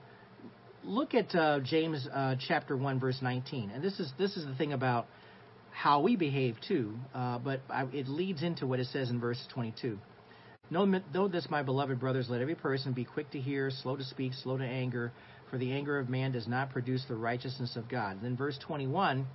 look 0.83 1.15
at 1.15 1.35
uh, 1.35 1.61
James 1.61 2.07
uh, 2.13 2.37
chapter 2.47 2.77
1, 2.77 3.01
verse 3.01 3.19
19. 3.23 3.71
And 3.71 3.83
this 3.83 3.99
is 4.01 4.13
this 4.19 4.37
is 4.37 4.47
the 4.47 4.55
thing 4.55 4.73
about 4.73 5.07
how 5.75 6.01
we 6.01 6.15
behave 6.17 6.57
too, 6.67 6.95
uh, 7.15 7.39
but 7.39 7.61
I, 7.69 7.85
it 7.93 8.09
leads 8.09 8.43
into 8.43 8.67
what 8.67 8.79
it 8.79 8.87
says 8.87 9.11
in 9.11 9.21
verse 9.21 9.45
22. 9.53 9.99
Know, 10.71 10.85
know 11.13 11.29
this, 11.29 11.49
my 11.51 11.63
beloved 11.63 12.01
brothers, 12.01 12.29
let 12.31 12.41
every 12.41 12.55
person 12.55 12.93
be 12.93 13.05
quick 13.05 13.31
to 13.33 13.41
hear, 13.41 13.71
slow 13.71 13.97
to 13.97 14.05
speak, 14.05 14.33
slow 14.33 14.57
to 14.57 14.65
anger, 14.65 15.13
for 15.51 15.59
the 15.59 15.73
anger 15.73 15.99
of 15.99 16.09
man 16.09 16.33
does 16.33 16.49
not 16.49 16.71
produce 16.71 17.05
the 17.07 17.17
righteousness 17.17 17.77
of 17.77 17.89
God. 17.89 18.19
Then 18.23 18.37
verse 18.37 18.59
21, 18.67 19.27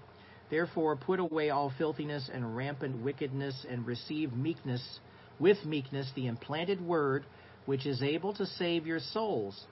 therefore 0.50 0.96
put 0.96 1.20
away 1.20 1.50
all 1.50 1.72
filthiness 1.78 2.30
and 2.34 2.56
rampant 2.56 3.04
wickedness, 3.04 3.66
and 3.70 3.86
receive 3.86 4.34
meekness 4.34 5.00
with 5.40 5.64
meekness 5.66 6.10
the 6.16 6.28
implanted 6.28 6.82
word, 6.82 7.26
which 7.70 7.86
is 7.86 8.02
able 8.02 8.34
to 8.34 8.48
save 8.48 8.88
your 8.88 9.00
souls. 9.00 9.68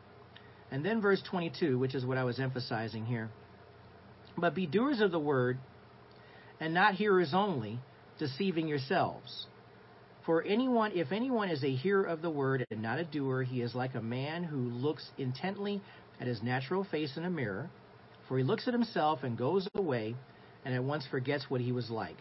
And 0.70 0.86
then 0.86 1.02
verse 1.02 1.20
22, 1.32 1.80
which 1.80 1.96
is 1.96 2.06
what 2.06 2.20
I 2.20 2.26
was 2.26 2.40
emphasizing 2.40 3.08
here. 3.08 3.32
But 4.38 4.54
be 4.54 4.68
doers 4.68 5.02
of 5.02 5.10
the 5.10 5.20
word, 5.20 5.58
and 6.60 6.76
not 6.76 6.94
hearers 6.94 7.32
only, 7.34 7.80
deceiving 8.20 8.68
yourselves. 8.68 9.48
For 10.28 10.44
anyone, 10.44 10.92
if 10.94 11.12
anyone 11.12 11.50
is 11.50 11.64
a 11.64 11.74
hearer 11.74 12.04
of 12.04 12.22
the 12.22 12.30
word 12.30 12.68
and 12.70 12.84
not 12.84 13.00
a 13.00 13.04
doer, 13.04 13.42
he 13.42 13.64
is 13.64 13.74
like 13.74 13.96
a 13.96 14.02
man 14.02 14.44
who 14.44 14.58
looks 14.58 15.10
intently 15.18 15.82
at 16.22 16.28
his 16.28 16.44
natural 16.44 16.84
face 16.84 17.18
in 17.18 17.26
a 17.26 17.32
mirror. 17.32 17.68
For 18.28 18.38
he 18.38 18.44
looks 18.44 18.68
at 18.68 18.76
himself 18.76 19.24
and 19.24 19.36
goes 19.36 19.68
away, 19.74 20.16
and 20.64 20.76
at 20.76 20.84
once 20.84 21.08
forgets 21.10 21.50
what 21.50 21.62
he 21.62 21.72
was 21.72 21.90
like. 21.90 22.18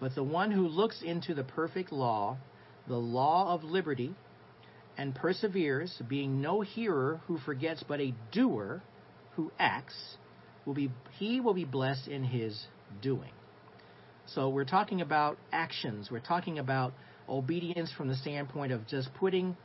But 0.00 0.16
the 0.16 0.24
one 0.24 0.50
who 0.50 0.66
looks 0.66 1.00
into 1.00 1.32
the 1.32 1.44
perfect 1.44 1.92
law, 1.92 2.38
the 2.88 2.98
law 2.98 3.54
of 3.54 3.62
liberty, 3.62 4.16
and 5.00 5.14
perseveres, 5.14 6.02
being 6.10 6.42
no 6.42 6.60
hearer 6.60 7.22
who 7.26 7.38
forgets, 7.38 7.82
but 7.88 8.00
a 8.00 8.12
doer 8.32 8.82
who 9.34 9.50
acts, 9.58 9.96
will 10.66 10.74
be 10.74 10.90
he 11.18 11.40
will 11.40 11.54
be 11.54 11.64
blessed 11.64 12.06
in 12.06 12.22
his 12.22 12.66
doing. 13.00 13.30
So 14.26 14.50
we're 14.50 14.66
talking 14.66 15.00
about 15.00 15.38
actions. 15.52 16.10
We're 16.10 16.20
talking 16.20 16.58
about 16.58 16.92
obedience 17.30 17.90
from 17.96 18.08
the 18.08 18.14
standpoint 18.16 18.72
of 18.72 18.86
just 18.86 19.08
putting 19.14 19.56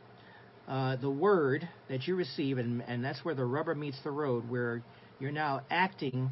uh, 0.70 0.96
the 0.96 1.10
word 1.10 1.68
that 1.90 2.08
you 2.08 2.16
receive, 2.16 2.58
and, 2.58 2.82
and 2.88 3.04
that's 3.04 3.26
where 3.26 3.36
the 3.36 3.44
rubber 3.44 3.76
meets 3.76 3.98
the 4.06 4.12
road, 4.12 4.50
where 4.50 4.82
you're 5.20 5.34
now 5.34 5.64
acting 5.70 6.32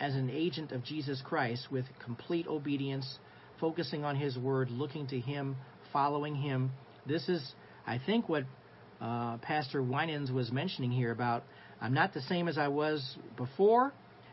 as 0.00 0.14
an 0.14 0.30
agent 0.30 0.72
of 0.72 0.82
Jesus 0.82 1.20
Christ 1.22 1.68
with 1.70 1.84
complete 2.02 2.46
obedience, 2.46 3.18
focusing 3.60 4.06
on 4.06 4.16
His 4.16 4.38
word, 4.38 4.70
looking 4.70 5.06
to 5.08 5.20
Him, 5.20 5.54
following 5.92 6.34
Him. 6.34 6.70
This 7.06 7.28
is, 7.28 7.52
I 7.86 7.98
think, 7.98 8.28
what 8.28 8.44
uh, 9.00 9.38
Pastor 9.38 9.82
Winans 9.82 10.30
was 10.30 10.52
mentioning 10.52 10.90
here 10.90 11.10
about 11.10 11.44
I'm 11.80 11.94
not 11.94 12.14
the 12.14 12.22
same 12.22 12.46
as 12.46 12.58
I 12.58 12.68
was 12.68 13.16
before, 13.36 13.92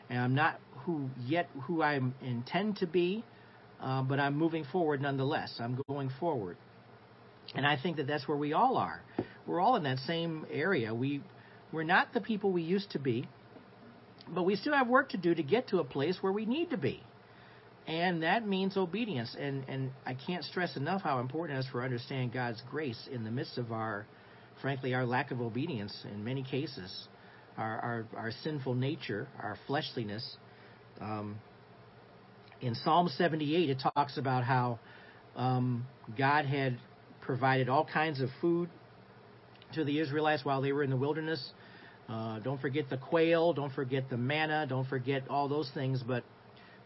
and 0.09 0.19
I'm 0.19 0.35
not 0.35 0.59
who 0.85 1.09
yet 1.25 1.49
who 1.63 1.81
I 1.81 1.99
intend 2.21 2.77
to 2.77 2.87
be, 2.87 3.23
uh, 3.81 4.03
but 4.03 4.19
I'm 4.19 4.35
moving 4.35 4.65
forward 4.71 5.01
nonetheless. 5.01 5.55
I'm 5.59 5.81
going 5.87 6.11
forward, 6.19 6.57
and 7.55 7.65
I 7.65 7.77
think 7.81 7.97
that 7.97 8.07
that's 8.07 8.27
where 8.27 8.37
we 8.37 8.53
all 8.53 8.77
are. 8.77 9.01
We're 9.47 9.59
all 9.59 9.75
in 9.75 9.83
that 9.83 9.97
same 9.99 10.45
area. 10.51 10.93
We 10.93 11.23
we're 11.71 11.83
not 11.83 12.13
the 12.13 12.21
people 12.21 12.51
we 12.51 12.61
used 12.61 12.91
to 12.91 12.99
be, 12.99 13.27
but 14.27 14.43
we 14.43 14.55
still 14.55 14.73
have 14.73 14.87
work 14.87 15.09
to 15.09 15.17
do 15.17 15.33
to 15.33 15.43
get 15.43 15.69
to 15.69 15.79
a 15.79 15.83
place 15.83 16.17
where 16.21 16.31
we 16.31 16.45
need 16.45 16.69
to 16.69 16.77
be. 16.77 17.01
And 17.89 18.21
that 18.21 18.47
means 18.47 18.77
obedience. 18.77 19.35
And, 19.37 19.67
and 19.67 19.89
I 20.05 20.13
can't 20.13 20.43
stress 20.43 20.77
enough 20.77 21.01
how 21.01 21.19
important 21.19 21.57
it 21.57 21.61
is 21.61 21.67
for 21.71 21.83
understanding 21.83 22.29
God's 22.29 22.61
grace 22.69 23.09
in 23.11 23.23
the 23.23 23.31
midst 23.31 23.57
of 23.57 23.71
our, 23.71 24.05
frankly, 24.61 24.93
our 24.93 25.07
lack 25.07 25.31
of 25.31 25.41
obedience 25.41 26.05
in 26.13 26.23
many 26.23 26.43
cases, 26.43 27.07
our, 27.57 27.79
our, 27.79 28.05
our 28.15 28.31
sinful 28.43 28.75
nature, 28.75 29.27
our 29.41 29.57
fleshliness. 29.65 30.37
Um, 31.01 31.39
in 32.61 32.75
Psalm 32.75 33.07
78, 33.07 33.71
it 33.71 33.81
talks 33.95 34.19
about 34.19 34.43
how 34.43 34.77
um, 35.35 35.87
God 36.15 36.45
had 36.45 36.77
provided 37.21 37.69
all 37.69 37.85
kinds 37.91 38.21
of 38.21 38.29
food 38.39 38.69
to 39.73 39.83
the 39.83 39.99
Israelites 39.99 40.45
while 40.45 40.61
they 40.61 40.73
were 40.73 40.83
in 40.83 40.91
the 40.91 40.97
wilderness. 40.97 41.43
Uh, 42.07 42.37
don't 42.37 42.61
forget 42.61 42.87
the 42.91 42.97
quail. 42.97 43.53
Don't 43.53 43.73
forget 43.73 44.11
the 44.11 44.17
manna. 44.17 44.67
Don't 44.69 44.87
forget 44.87 45.23
all 45.27 45.47
those 45.47 45.71
things. 45.73 46.03
But 46.05 46.23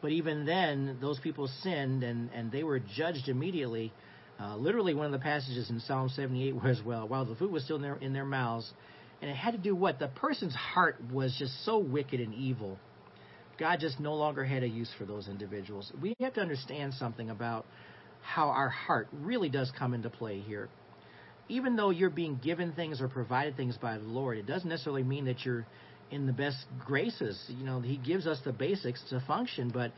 but 0.04 0.12
even 0.12 0.46
then, 0.46 0.98
those 1.00 1.18
people 1.22 1.50
sinned 1.62 2.04
and, 2.04 2.30
and 2.36 2.52
they 2.52 2.64
were 2.64 2.78
judged 2.78 3.30
immediately. 3.30 3.94
Uh, 4.38 4.58
literally, 4.58 4.94
one 4.94 5.06
of 5.06 5.14
the 5.14 5.20
passages 5.20 5.70
in 5.70 5.80
Psalm 5.80 6.10
78 6.10 6.56
was, 6.64 6.82
well, 6.86 7.08
while 7.08 7.24
the 7.24 7.36
food 7.36 7.52
was 7.52 7.64
still 7.64 7.78
in 7.78 7.82
their, 7.82 7.96
in 7.96 8.12
their 8.12 8.26
mouths, 8.26 8.70
and 9.22 9.32
it 9.32 9.36
had 9.36 9.52
to 9.52 9.58
do 9.58 9.74
what? 9.74 10.00
The 10.00 10.10
person's 10.10 10.54
heart 10.54 10.98
was 11.10 11.34
just 11.40 11.64
so 11.64 11.78
wicked 11.78 12.20
and 12.20 12.34
evil. 12.34 12.78
God 13.58 13.80
just 13.80 13.98
no 14.02 14.14
longer 14.16 14.44
had 14.44 14.62
a 14.62 14.68
use 14.68 14.92
for 14.98 15.06
those 15.06 15.30
individuals. 15.30 15.90
We 16.02 16.18
have 16.20 16.34
to 16.34 16.42
understand 16.42 16.96
something 16.96 17.30
about 17.30 17.66
how 18.22 18.50
our 18.50 18.70
heart 18.70 19.08
really 19.14 19.48
does 19.48 19.72
come 19.80 19.94
into 19.94 20.10
play 20.10 20.42
here. 20.42 20.68
Even 21.48 21.78
though 21.78 21.92
you're 21.92 22.10
being 22.10 22.42
given 22.44 22.74
things 22.74 23.00
or 23.00 23.08
provided 23.08 23.56
things 23.56 23.78
by 23.78 23.98
the 23.98 24.04
Lord, 24.04 24.38
it 24.38 24.48
doesn't 24.48 24.68
necessarily 24.68 25.04
mean 25.04 25.24
that 25.26 25.46
you're 25.46 25.66
in 26.12 26.26
the 26.26 26.34
best 26.34 26.66
graces. 26.86 27.44
You 27.50 27.66
know, 27.66 27.80
He 27.80 27.98
gives 27.98 28.28
us 28.28 28.40
the 28.44 28.54
basics 28.54 29.02
to 29.10 29.22
function, 29.28 29.70
but 29.70 29.92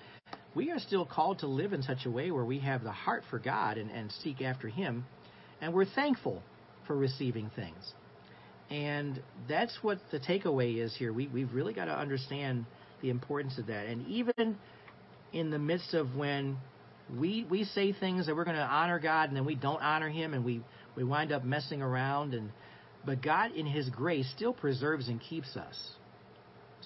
we 0.54 0.72
are 0.72 0.80
still 0.80 1.06
called 1.06 1.40
to 1.40 1.48
live 1.48 1.74
in 1.74 1.82
such 1.82 2.06
a 2.06 2.12
way 2.12 2.32
where 2.32 2.46
we 2.46 2.60
have 2.60 2.84
the 2.84 2.92
heart 2.92 3.24
for 3.30 3.40
God 3.40 3.78
and, 3.78 3.92
and 3.92 4.12
seek 4.24 4.42
after 4.42 4.68
Him, 4.68 5.06
and 5.62 5.74
we're 5.74 5.86
thankful 5.86 6.42
for 6.88 6.96
receiving 6.96 7.50
things. 7.56 7.94
And 8.70 9.22
that's 9.48 9.78
what 9.82 10.00
the 10.12 10.20
takeaway 10.20 10.78
is 10.78 10.96
here. 10.96 11.14
We, 11.14 11.28
we've 11.28 11.54
really 11.54 11.74
got 11.74 11.86
to 11.86 11.98
understand 11.98 12.66
the 13.02 13.10
importance 13.10 13.58
of 13.60 13.68
that. 13.68 13.86
And 13.86 14.08
even 14.08 14.58
in 15.34 15.52
the 15.52 15.60
midst 15.60 15.94
of 15.94 16.16
when 16.16 16.58
we 17.20 17.46
we 17.50 17.66
say 17.66 17.94
things 17.94 18.26
that 18.26 18.36
we're 18.36 18.46
going 18.46 18.56
to 18.56 18.64
honor 18.64 19.00
God 19.00 19.30
and 19.30 19.38
then 19.38 19.46
we 19.46 19.56
don't 19.56 19.82
honor 19.82 20.10
Him 20.10 20.34
and 20.34 20.44
we 20.44 20.62
we 20.96 21.04
wind 21.04 21.32
up 21.32 21.44
messing 21.44 21.82
around 21.82 22.34
and 22.34 22.50
but 23.06 23.22
God 23.22 23.52
in 23.52 23.66
His 23.66 23.90
grace 23.90 24.30
still 24.36 24.54
preserves 24.54 25.08
and 25.08 25.22
keeps 25.22 25.56
us. 25.56 25.76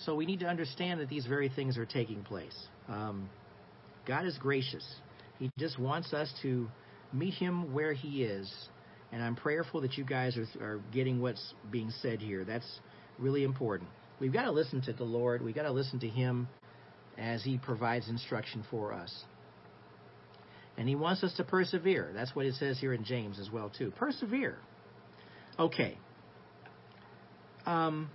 So 0.06 0.16
we 0.16 0.26
need 0.26 0.40
to 0.42 0.48
understand 0.48 1.00
that 1.00 1.10
these 1.10 1.26
very 1.26 1.50
things 1.50 1.78
are 1.78 1.86
taking 1.86 2.24
place. 2.24 2.56
Um, 2.88 3.30
God 4.06 4.26
is 4.26 4.38
gracious. 4.38 4.86
He 5.40 5.52
just 5.58 5.80
wants 5.80 6.14
us 6.14 6.34
to 6.42 6.68
meet 7.14 7.34
Him 7.34 7.74
where 7.74 7.94
He 7.94 8.24
is. 8.24 8.52
And 9.12 9.24
I'm 9.24 9.36
prayerful 9.36 9.82
that 9.82 9.98
you 9.98 10.04
guys 10.04 10.38
are, 10.38 10.64
are 10.64 10.82
getting 10.94 11.20
what's 11.22 11.54
being 11.72 11.92
said 12.02 12.22
here. 12.22 12.44
That's 12.44 12.80
really 13.18 13.44
important. 13.44 13.90
We've 14.20 14.34
got 14.34 14.44
to 14.44 14.52
listen 14.52 14.82
to 14.84 14.94
the 14.94 15.04
Lord. 15.04 15.42
We've 15.42 15.56
got 15.56 15.64
to 15.64 15.72
listen 15.72 16.00
to 16.02 16.08
Him 16.08 16.48
as 17.18 17.44
He 17.44 17.58
provides 17.58 18.08
instruction 18.10 18.64
for 18.70 18.94
us. 18.94 19.24
And 20.78 20.88
He 20.88 20.96
wants 20.96 21.24
us 21.24 21.34
to 21.38 21.44
persevere. 21.44 22.12
That's 22.14 22.36
what 22.36 22.46
it 22.46 22.56
says 22.56 22.80
here 22.80 22.94
in 22.94 23.04
James 23.04 23.40
as 23.40 23.50
well, 23.52 23.72
too. 23.76 23.92
Persevere. 23.98 24.58
Okay. 25.58 25.98
Um, 27.66 28.10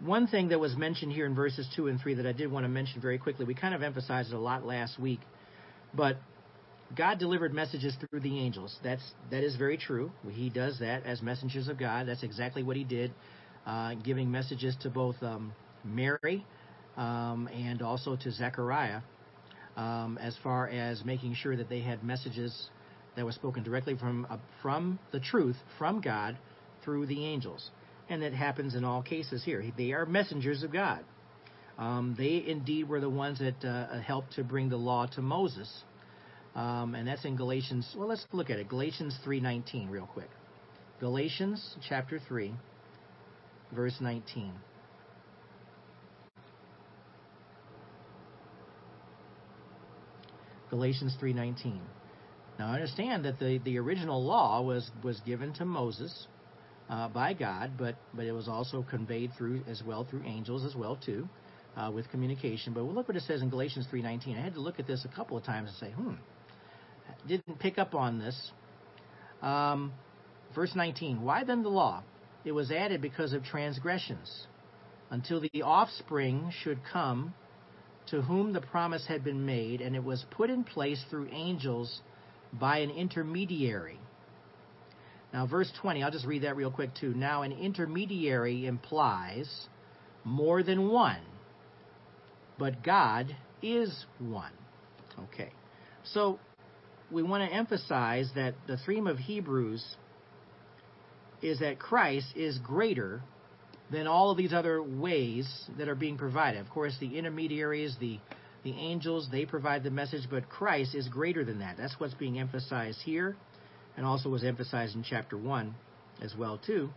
one 0.00 0.26
thing 0.26 0.48
that 0.48 0.58
was 0.58 0.76
mentioned 0.76 1.12
here 1.12 1.26
in 1.26 1.34
verses 1.34 1.68
2 1.76 1.86
and 1.86 2.00
3 2.00 2.14
that 2.14 2.26
I 2.26 2.32
did 2.32 2.50
want 2.50 2.64
to 2.64 2.68
mention 2.68 3.00
very 3.00 3.18
quickly, 3.18 3.44
we 3.44 3.54
kind 3.54 3.74
of 3.74 3.82
emphasized 3.82 4.32
it 4.32 4.34
a 4.34 4.38
lot 4.38 4.66
last 4.66 4.98
week, 4.98 5.20
but 5.94 6.16
God 6.96 7.18
delivered 7.18 7.54
messages 7.54 7.96
through 7.96 8.20
the 8.20 8.38
angels. 8.38 8.76
That's 8.82 9.02
that 9.30 9.44
is 9.44 9.56
very 9.56 9.76
true. 9.76 10.10
He 10.28 10.50
does 10.50 10.78
that 10.80 11.06
as 11.06 11.22
messengers 11.22 11.68
of 11.68 11.78
God. 11.78 12.06
That's 12.08 12.22
exactly 12.22 12.62
what 12.62 12.76
he 12.76 12.84
did, 12.84 13.12
uh, 13.66 13.94
giving 13.94 14.30
messages 14.30 14.76
to 14.82 14.90
both 14.90 15.16
um, 15.22 15.52
Mary 15.84 16.44
um, 16.96 17.48
and 17.48 17.80
also 17.80 18.16
to 18.16 18.30
Zechariah, 18.30 19.00
um, 19.76 20.18
as 20.20 20.36
far 20.42 20.68
as 20.68 21.04
making 21.04 21.34
sure 21.34 21.56
that 21.56 21.68
they 21.68 21.80
had 21.80 22.04
messages 22.04 22.68
that 23.16 23.24
were 23.24 23.32
spoken 23.32 23.62
directly 23.62 23.96
from 23.96 24.26
uh, 24.28 24.36
from 24.60 24.98
the 25.12 25.20
truth 25.20 25.56
from 25.78 26.00
God 26.00 26.36
through 26.84 27.06
the 27.06 27.24
angels 27.24 27.70
and 28.12 28.22
it 28.22 28.34
happens 28.34 28.74
in 28.74 28.84
all 28.84 29.02
cases 29.02 29.42
here. 29.42 29.64
They 29.76 29.92
are 29.92 30.04
messengers 30.04 30.62
of 30.62 30.70
God. 30.70 31.02
Um, 31.78 32.14
they 32.18 32.44
indeed 32.46 32.86
were 32.86 33.00
the 33.00 33.08
ones 33.08 33.38
that 33.38 33.64
uh, 33.64 34.00
helped 34.00 34.34
to 34.34 34.44
bring 34.44 34.68
the 34.68 34.76
law 34.76 35.06
to 35.14 35.22
Moses, 35.22 35.72
um, 36.54 36.94
and 36.94 37.08
that's 37.08 37.24
in 37.24 37.36
Galatians. 37.36 37.94
Well, 37.96 38.08
let's 38.08 38.26
look 38.32 38.50
at 38.50 38.58
it. 38.58 38.68
Galatians 38.68 39.18
3:19, 39.24 39.90
real 39.90 40.06
quick. 40.06 40.28
Galatians 41.00 41.76
chapter 41.88 42.20
3, 42.28 42.52
verse 43.74 43.96
19. 43.98 44.52
Galatians 50.68 51.16
3:19. 51.20 51.80
Now 52.58 52.72
understand 52.72 53.24
that 53.24 53.38
the, 53.38 53.58
the 53.64 53.78
original 53.78 54.22
law 54.22 54.60
was 54.60 54.90
was 55.02 55.18
given 55.20 55.54
to 55.54 55.64
Moses, 55.64 56.26
uh, 56.92 57.08
by 57.08 57.32
God, 57.32 57.72
but 57.78 57.96
but 58.12 58.26
it 58.26 58.32
was 58.32 58.48
also 58.48 58.84
conveyed 58.88 59.32
through 59.36 59.62
as 59.66 59.82
well 59.82 60.06
through 60.08 60.22
angels 60.24 60.62
as 60.64 60.76
well 60.76 60.96
too, 60.96 61.26
uh, 61.74 61.90
with 61.92 62.08
communication. 62.10 62.74
But 62.74 62.82
look 62.82 63.08
what 63.08 63.16
it 63.16 63.22
says 63.22 63.40
in 63.40 63.48
Galatians 63.48 63.86
3:19. 63.90 64.36
I 64.36 64.42
had 64.42 64.54
to 64.54 64.60
look 64.60 64.78
at 64.78 64.86
this 64.86 65.04
a 65.06 65.08
couple 65.08 65.36
of 65.38 65.42
times 65.42 65.70
and 65.70 65.78
say, 65.78 65.94
hmm, 65.94 66.14
didn't 67.26 67.58
pick 67.58 67.78
up 67.78 67.94
on 67.94 68.18
this. 68.18 68.52
Um, 69.40 69.92
verse 70.54 70.74
19. 70.76 71.22
Why 71.22 71.44
then 71.44 71.62
the 71.62 71.70
law? 71.70 72.02
It 72.44 72.52
was 72.52 72.70
added 72.70 73.00
because 73.00 73.32
of 73.32 73.42
transgressions, 73.42 74.46
until 75.10 75.40
the 75.40 75.62
offspring 75.62 76.52
should 76.62 76.80
come, 76.92 77.32
to 78.08 78.20
whom 78.20 78.52
the 78.52 78.60
promise 78.60 79.06
had 79.06 79.24
been 79.24 79.46
made, 79.46 79.80
and 79.80 79.96
it 79.96 80.04
was 80.04 80.26
put 80.30 80.50
in 80.50 80.64
place 80.64 81.02
through 81.08 81.28
angels 81.30 82.02
by 82.52 82.78
an 82.78 82.90
intermediary. 82.90 83.98
Now, 85.32 85.46
verse 85.46 85.70
20, 85.80 86.02
I'll 86.02 86.10
just 86.10 86.26
read 86.26 86.42
that 86.42 86.56
real 86.56 86.70
quick 86.70 86.94
too. 86.94 87.14
Now, 87.14 87.42
an 87.42 87.52
intermediary 87.52 88.66
implies 88.66 89.48
more 90.24 90.62
than 90.62 90.90
one, 90.90 91.20
but 92.58 92.82
God 92.82 93.34
is 93.62 94.04
one. 94.18 94.52
Okay. 95.18 95.50
So, 96.04 96.38
we 97.10 97.22
want 97.22 97.48
to 97.48 97.54
emphasize 97.54 98.30
that 98.34 98.54
the 98.66 98.78
theme 98.86 99.06
of 99.06 99.18
Hebrews 99.18 99.96
is 101.42 101.60
that 101.60 101.78
Christ 101.78 102.28
is 102.36 102.58
greater 102.58 103.22
than 103.90 104.06
all 104.06 104.30
of 104.30 104.38
these 104.38 104.52
other 104.52 104.82
ways 104.82 105.46
that 105.76 105.88
are 105.88 105.94
being 105.94 106.16
provided. 106.16 106.60
Of 106.60 106.70
course, 106.70 106.96
the 107.00 107.18
intermediaries, 107.18 107.96
the 108.00 108.18
the 108.64 108.70
angels, 108.70 109.28
they 109.32 109.44
provide 109.44 109.82
the 109.82 109.90
message, 109.90 110.28
but 110.30 110.48
Christ 110.48 110.94
is 110.94 111.08
greater 111.08 111.44
than 111.44 111.58
that. 111.58 111.76
That's 111.76 111.98
what's 111.98 112.14
being 112.14 112.38
emphasized 112.38 113.00
here 113.02 113.36
and 113.96 114.06
also 114.06 114.28
was 114.28 114.44
emphasized 114.44 114.94
in 114.94 115.02
chapter 115.02 115.36
1 115.36 115.74
as 116.22 116.34
well 116.36 116.58
too. 116.64 116.90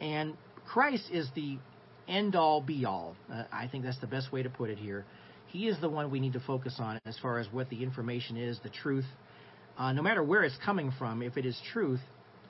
And 0.00 0.34
Christ 0.66 1.04
is 1.12 1.28
the 1.34 1.58
end 2.08 2.34
all 2.34 2.60
be 2.60 2.84
all. 2.84 3.16
Uh, 3.32 3.44
I 3.52 3.68
think 3.68 3.84
that's 3.84 4.00
the 4.00 4.06
best 4.06 4.32
way 4.32 4.42
to 4.42 4.50
put 4.50 4.70
it 4.70 4.78
here. 4.78 5.04
He 5.48 5.66
is 5.68 5.80
the 5.80 5.88
one 5.88 6.10
we 6.10 6.20
need 6.20 6.34
to 6.34 6.40
focus 6.40 6.76
on 6.78 7.00
as 7.04 7.18
far 7.18 7.38
as 7.38 7.46
what 7.52 7.70
the 7.70 7.82
information 7.82 8.36
is, 8.36 8.58
the 8.62 8.70
truth. 8.70 9.06
Uh, 9.76 9.92
no 9.92 10.02
matter 10.02 10.22
where 10.22 10.44
it's 10.44 10.56
coming 10.64 10.92
from, 10.98 11.22
if 11.22 11.36
it 11.36 11.44
is 11.44 11.60
truth, 11.72 12.00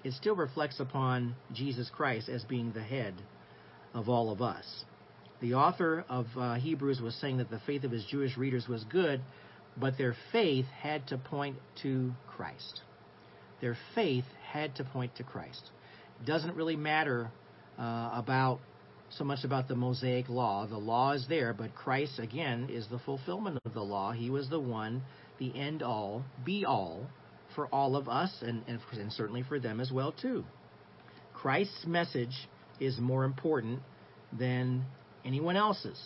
it 0.04 0.12
still 0.12 0.36
reflects 0.36 0.80
upon 0.80 1.34
Jesus 1.52 1.90
Christ 1.94 2.28
as 2.28 2.44
being 2.44 2.72
the 2.72 2.82
head 2.82 3.14
of 3.94 4.08
all 4.08 4.30
of 4.30 4.42
us. 4.42 4.84
The 5.40 5.54
author 5.54 6.04
of 6.08 6.26
uh, 6.36 6.54
Hebrews 6.54 7.00
was 7.00 7.14
saying 7.14 7.38
that 7.38 7.50
the 7.50 7.60
faith 7.66 7.84
of 7.84 7.90
his 7.90 8.04
Jewish 8.04 8.36
readers 8.36 8.68
was 8.68 8.84
good, 8.84 9.22
but 9.80 9.96
their 9.98 10.14
faith 10.32 10.66
had 10.66 11.06
to 11.08 11.18
point 11.18 11.56
to 11.82 12.12
Christ. 12.28 12.82
Their 13.60 13.76
faith 13.94 14.24
had 14.52 14.76
to 14.76 14.84
point 14.84 15.16
to 15.16 15.24
Christ. 15.24 15.70
It 16.20 16.26
doesn't 16.26 16.54
really 16.54 16.76
matter 16.76 17.30
uh, 17.78 18.10
about 18.12 18.60
so 19.10 19.24
much 19.24 19.44
about 19.44 19.68
the 19.68 19.74
Mosaic 19.74 20.28
law. 20.28 20.66
The 20.66 20.78
law 20.78 21.12
is 21.12 21.26
there, 21.28 21.52
but 21.52 21.74
Christ, 21.74 22.18
again, 22.18 22.68
is 22.70 22.86
the 22.88 22.98
fulfillment 22.98 23.58
of 23.64 23.74
the 23.74 23.82
law. 23.82 24.12
He 24.12 24.30
was 24.30 24.48
the 24.48 24.60
one, 24.60 25.02
the 25.38 25.56
end 25.58 25.82
all, 25.82 26.24
be 26.44 26.64
all 26.64 27.06
for 27.54 27.66
all 27.66 27.96
of 27.96 28.08
us, 28.08 28.30
and, 28.42 28.62
and, 28.68 28.78
and 28.92 29.12
certainly 29.12 29.42
for 29.42 29.58
them 29.58 29.80
as 29.80 29.90
well, 29.90 30.12
too. 30.12 30.44
Christ's 31.34 31.86
message 31.86 32.48
is 32.78 32.98
more 32.98 33.24
important 33.24 33.80
than 34.38 34.84
anyone 35.24 35.56
else's. 35.56 35.98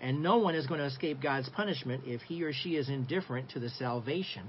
And 0.00 0.22
no 0.22 0.38
one 0.38 0.54
is 0.54 0.66
going 0.66 0.80
to 0.80 0.86
escape 0.86 1.22
God's 1.22 1.48
punishment 1.48 2.02
if 2.06 2.20
he 2.22 2.42
or 2.42 2.52
she 2.52 2.76
is 2.76 2.88
indifferent 2.88 3.50
to 3.50 3.60
the 3.60 3.70
salvation 3.70 4.42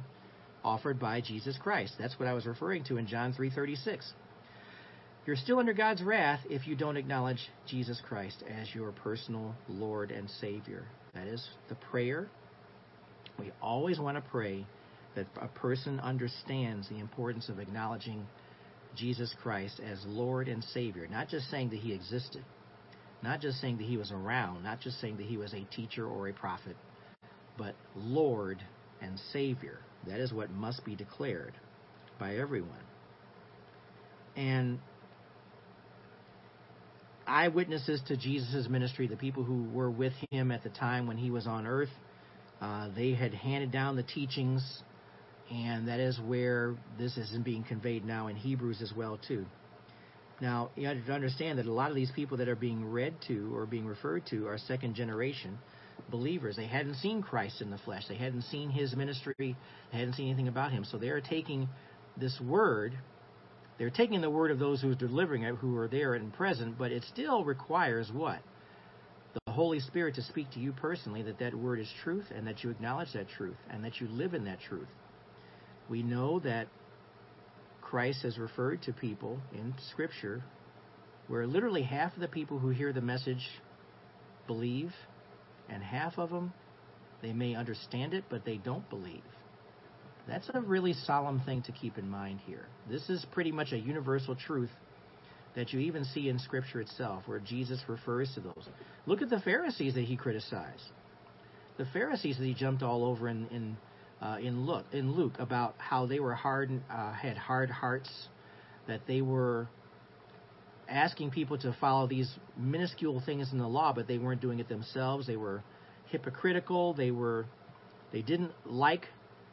offered 0.64 1.00
by 1.00 1.22
Jesus 1.22 1.58
Christ. 1.62 1.94
That's 1.98 2.20
what 2.20 2.28
I 2.28 2.34
was 2.34 2.46
referring 2.46 2.84
to 2.86 2.98
in 2.98 3.08
John 3.08 3.34
3:36. 3.34 4.14
You're 5.26 5.36
still 5.36 5.60
under 5.60 5.74
God's 5.74 6.04
wrath 6.04 6.42
if 6.50 6.68
you 6.68 6.76
don't 6.76 6.98
acknowledge 6.98 7.50
Jesus 7.66 8.02
Christ 8.02 8.44
as 8.48 8.74
your 8.74 8.92
personal 8.92 9.56
Lord 9.68 10.12
and 10.12 10.30
Savior. 10.30 10.86
That 11.14 11.28
is 11.28 11.46
the 11.70 11.76
prayer. 11.76 12.30
We 13.38 13.52
always 13.62 14.00
want 14.00 14.16
to 14.16 14.30
pray 14.30 14.66
that 15.16 15.28
a 15.42 15.48
person 15.48 16.00
understands 16.00 16.88
the 16.90 17.00
importance 17.00 17.50
of 17.50 17.60
acknowledging 17.60 18.26
Jesus 18.96 19.34
Christ 19.42 19.80
as 19.80 20.04
Lord 20.06 20.48
and 20.48 20.64
Savior, 20.64 21.08
not 21.08 21.28
just 21.28 21.50
saying 21.50 21.70
that 21.70 21.80
he 21.80 21.94
existed, 21.94 22.44
not 23.24 23.42
just 23.42 23.62
saying 23.62 23.78
that 23.78 23.86
he 23.88 23.98
was 23.98 24.12
around, 24.12 24.64
not 24.64 24.82
just 24.82 25.02
saying 25.02 25.18
that 25.18 25.28
he 25.28 25.38
was 25.38 25.54
a 25.54 25.66
teacher 25.76 26.08
or 26.08 26.30
a 26.30 26.34
prophet, 26.34 26.78
but 27.58 27.76
Lord 27.96 28.64
and 29.02 29.20
Savior. 29.34 29.80
That 30.08 30.20
is 30.20 30.34
what 30.34 30.52
must 30.52 30.86
be 30.86 30.96
declared 30.96 31.54
by 32.20 32.36
everyone. 32.38 32.84
And 34.38 34.80
eyewitnesses 37.28 38.02
to 38.10 38.18
Jesus' 38.18 38.68
ministry, 38.70 39.08
the 39.08 39.18
people 39.18 39.44
who 39.44 39.66
were 39.74 39.92
with 39.92 40.14
him 40.32 40.52
at 40.52 40.64
the 40.64 40.70
time 40.70 41.08
when 41.08 41.18
he 41.18 41.32
was 41.32 41.48
on 41.48 41.68
earth, 41.68 41.90
uh, 42.62 42.90
they 42.96 43.14
had 43.14 43.34
handed 43.34 43.72
down 43.72 43.96
the 43.98 44.04
teachings 44.04 44.82
And 45.52 45.88
that 45.88 46.00
is 46.00 46.20
where 46.20 46.76
this 46.98 47.18
is 47.18 47.32
being 47.44 47.64
conveyed 47.64 48.06
now 48.06 48.28
in 48.28 48.36
Hebrews 48.36 48.82
as 48.82 48.94
well 48.96 49.20
too. 49.28 49.46
Now, 50.40 50.70
you 50.76 50.88
have 50.88 51.04
to 51.06 51.14
understand 51.14 51.58
that 51.58 51.66
a 51.66 51.72
lot 51.72 51.90
of 51.90 51.96
these 51.96 52.12
people 52.12 52.38
that 52.38 52.48
are 52.48 52.56
being 52.56 52.86
read 52.86 53.16
to 53.28 53.56
or 53.56 53.66
being 53.66 53.86
referred 53.86 54.26
to 54.28 54.48
are 54.48 54.58
second 54.58 54.96
generation 54.96 55.58
believers. 56.10 56.56
They 56.56 56.68
hadn't 56.68 56.96
seen 56.96 57.22
Christ 57.22 57.62
in 57.62 57.70
the 57.70 57.78
flesh. 57.80 58.04
They 58.08 58.16
hadn't 58.16 58.44
seen 58.44 58.70
his 58.70 58.96
ministry. 58.96 59.34
They 59.38 59.56
hadn't 59.92 60.14
seen 60.14 60.28
anything 60.28 60.48
about 60.48 60.72
him. 60.72 60.86
So 60.86 60.98
they're 60.98 61.22
taking 61.22 61.68
this 62.20 62.40
word, 62.42 62.94
they're 63.78 63.90
taking 63.90 64.22
the 64.22 64.30
word 64.30 64.52
of 64.52 64.60
those 64.60 64.82
who 64.82 64.92
are 64.92 64.96
delivering 64.96 65.44
it, 65.44 65.56
who 65.56 65.76
are 65.78 65.88
there 65.88 66.16
and 66.16 66.34
present, 66.34 66.78
but 66.78 66.92
it 66.92 67.04
still 67.12 67.44
requires 67.44 68.10
what? 68.12 68.40
The 69.46 69.52
Holy 69.52 69.80
Spirit 69.80 70.16
to 70.16 70.24
speak 70.24 70.50
to 70.52 70.60
you 70.60 70.72
personally 70.72 71.22
that 71.24 71.40
that 71.40 71.54
word 71.54 71.80
is 71.80 71.90
truth 72.04 72.26
and 72.36 72.48
that 72.48 72.64
you 72.64 72.72
acknowledge 72.72 73.14
that 73.14 73.28
truth 73.30 73.58
and 73.70 73.84
that 73.84 74.02
you 74.02 74.08
live 74.08 74.34
in 74.34 74.46
that 74.46 74.60
truth. 74.62 74.88
We 75.90 76.02
know 76.02 76.40
that 76.40 76.68
Christ 77.90 78.24
has 78.24 78.38
referred 78.38 78.82
to 78.84 78.92
people 78.92 79.40
in 79.54 79.74
Scripture 79.92 80.44
where 81.30 81.48
literally 81.48 81.84
half 81.84 82.14
of 82.16 82.20
the 82.20 82.28
people 82.28 82.60
who 82.60 82.70
hear 82.70 82.92
the 82.92 83.02
message 83.02 83.48
believe, 84.46 84.92
and 85.70 85.82
half 85.82 86.18
of 86.18 86.30
them, 86.30 86.54
they 87.22 87.34
may 87.34 87.56
understand 87.56 88.14
it, 88.14 88.26
but 88.30 88.44
they 88.46 88.58
don't 88.58 88.90
believe. 88.90 89.24
That's 90.28 90.50
a 90.54 90.62
really 90.62 90.94
solemn 90.94 91.42
thing 91.42 91.62
to 91.64 91.72
keep 91.72 91.98
in 91.98 92.10
mind 92.10 92.42
here. 92.46 92.66
This 92.90 93.10
is 93.10 93.26
pretty 93.32 93.52
much 93.52 93.72
a 93.72 93.78
universal 93.78 94.36
truth 94.36 94.72
that 95.56 95.72
you 95.72 95.80
even 95.80 96.04
see 96.04 96.28
in 96.28 96.40
Scripture 96.40 96.82
itself, 96.82 97.24
where 97.26 97.40
Jesus 97.40 97.82
refers 97.88 98.34
to 98.36 98.42
those. 98.42 98.68
Look 99.06 99.22
at 99.22 99.30
the 99.30 99.40
Pharisees 99.40 99.94
that 99.96 100.04
he 100.04 100.18
criticized. 100.18 100.92
The 101.78 101.86
Pharisees 101.86 102.38
that 102.38 102.46
he 102.46 102.54
jumped 102.54 102.84
all 102.84 103.06
over 103.06 103.30
in, 103.30 103.48
in 103.48 103.78
uh, 104.22 104.38
in 104.42 104.66
Luke, 104.66 104.86
in 104.92 105.14
Luke 105.14 105.36
about 105.40 105.76
how 105.78 106.06
they 106.06 106.20
were 106.20 106.34
hard, 106.34 106.72
uh, 106.90 107.14
had 107.14 107.38
hard 107.38 107.70
hearts, 107.70 108.10
that 108.88 109.02
they 109.08 109.22
were 109.22 109.68
asking 110.90 111.32
people 111.32 111.58
to 111.58 111.76
follow 111.80 112.08
these 112.08 112.34
minuscule 112.58 113.22
things 113.26 113.52
in 113.52 113.60
the 113.60 113.68
law, 113.68 113.94
but 113.94 114.08
they 114.08 114.18
weren't 114.18 114.42
doing 114.42 114.60
it 114.60 114.70
themselves. 114.70 115.28
They 115.28 115.36
were 115.36 115.64
hypocritical. 116.08 116.94
They 116.94 117.12
were, 117.12 117.46
they 118.12 118.22
didn't 118.22 118.52
like 118.66 119.06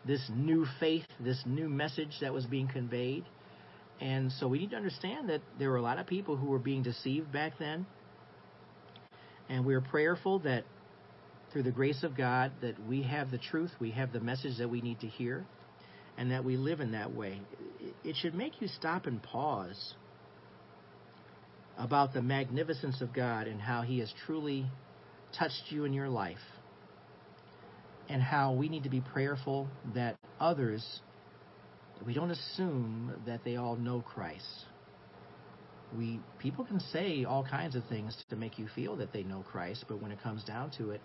this 0.06 0.30
new 0.34 0.66
faith, 0.80 1.06
this 1.20 1.42
new 1.46 1.68
message 1.68 2.18
that 2.20 2.32
was 2.32 2.46
being 2.46 2.68
conveyed. 2.68 3.24
And 4.00 4.32
so 4.32 4.48
we 4.48 4.58
need 4.58 4.70
to 4.70 4.76
understand 4.76 5.28
that 5.28 5.40
there 5.58 5.70
were 5.70 5.76
a 5.76 5.82
lot 5.82 5.98
of 5.98 6.06
people 6.06 6.36
who 6.36 6.46
were 6.46 6.58
being 6.58 6.82
deceived 6.82 7.32
back 7.32 7.58
then. 7.58 7.86
And 9.48 9.64
we 9.64 9.74
are 9.74 9.80
prayerful 9.80 10.40
that 10.40 10.64
through 11.54 11.62
the 11.62 11.70
grace 11.70 12.02
of 12.02 12.16
God 12.16 12.50
that 12.62 12.74
we 12.84 13.02
have 13.02 13.30
the 13.30 13.38
truth, 13.38 13.70
we 13.78 13.92
have 13.92 14.12
the 14.12 14.18
message 14.18 14.58
that 14.58 14.68
we 14.68 14.80
need 14.80 14.98
to 15.00 15.06
hear, 15.06 15.46
and 16.18 16.32
that 16.32 16.44
we 16.44 16.56
live 16.56 16.80
in 16.80 16.90
that 16.92 17.14
way. 17.14 17.40
It 18.02 18.16
should 18.16 18.34
make 18.34 18.60
you 18.60 18.66
stop 18.66 19.06
and 19.06 19.22
pause 19.22 19.94
about 21.78 22.12
the 22.12 22.20
magnificence 22.20 23.00
of 23.00 23.14
God 23.14 23.46
and 23.46 23.60
how 23.60 23.82
He 23.82 24.00
has 24.00 24.12
truly 24.26 24.66
touched 25.38 25.62
you 25.70 25.84
in 25.84 25.92
your 25.92 26.08
life, 26.08 26.42
and 28.08 28.20
how 28.20 28.52
we 28.52 28.68
need 28.68 28.82
to 28.82 28.90
be 28.90 29.00
prayerful 29.00 29.68
that 29.94 30.16
others, 30.40 30.84
we 32.04 32.14
don't 32.14 32.32
assume 32.32 33.14
that 33.26 33.44
they 33.44 33.54
all 33.54 33.76
know 33.76 34.00
Christ. 34.00 34.64
We 35.96 36.18
people 36.40 36.64
can 36.64 36.80
say 36.80 37.24
all 37.24 37.44
kinds 37.44 37.76
of 37.76 37.84
things 37.88 38.16
to 38.30 38.34
make 38.34 38.58
you 38.58 38.66
feel 38.74 38.96
that 38.96 39.12
they 39.12 39.22
know 39.22 39.44
Christ, 39.48 39.84
but 39.86 40.02
when 40.02 40.10
it 40.10 40.20
comes 40.20 40.42
down 40.42 40.72
to 40.78 40.90
it, 40.90 41.00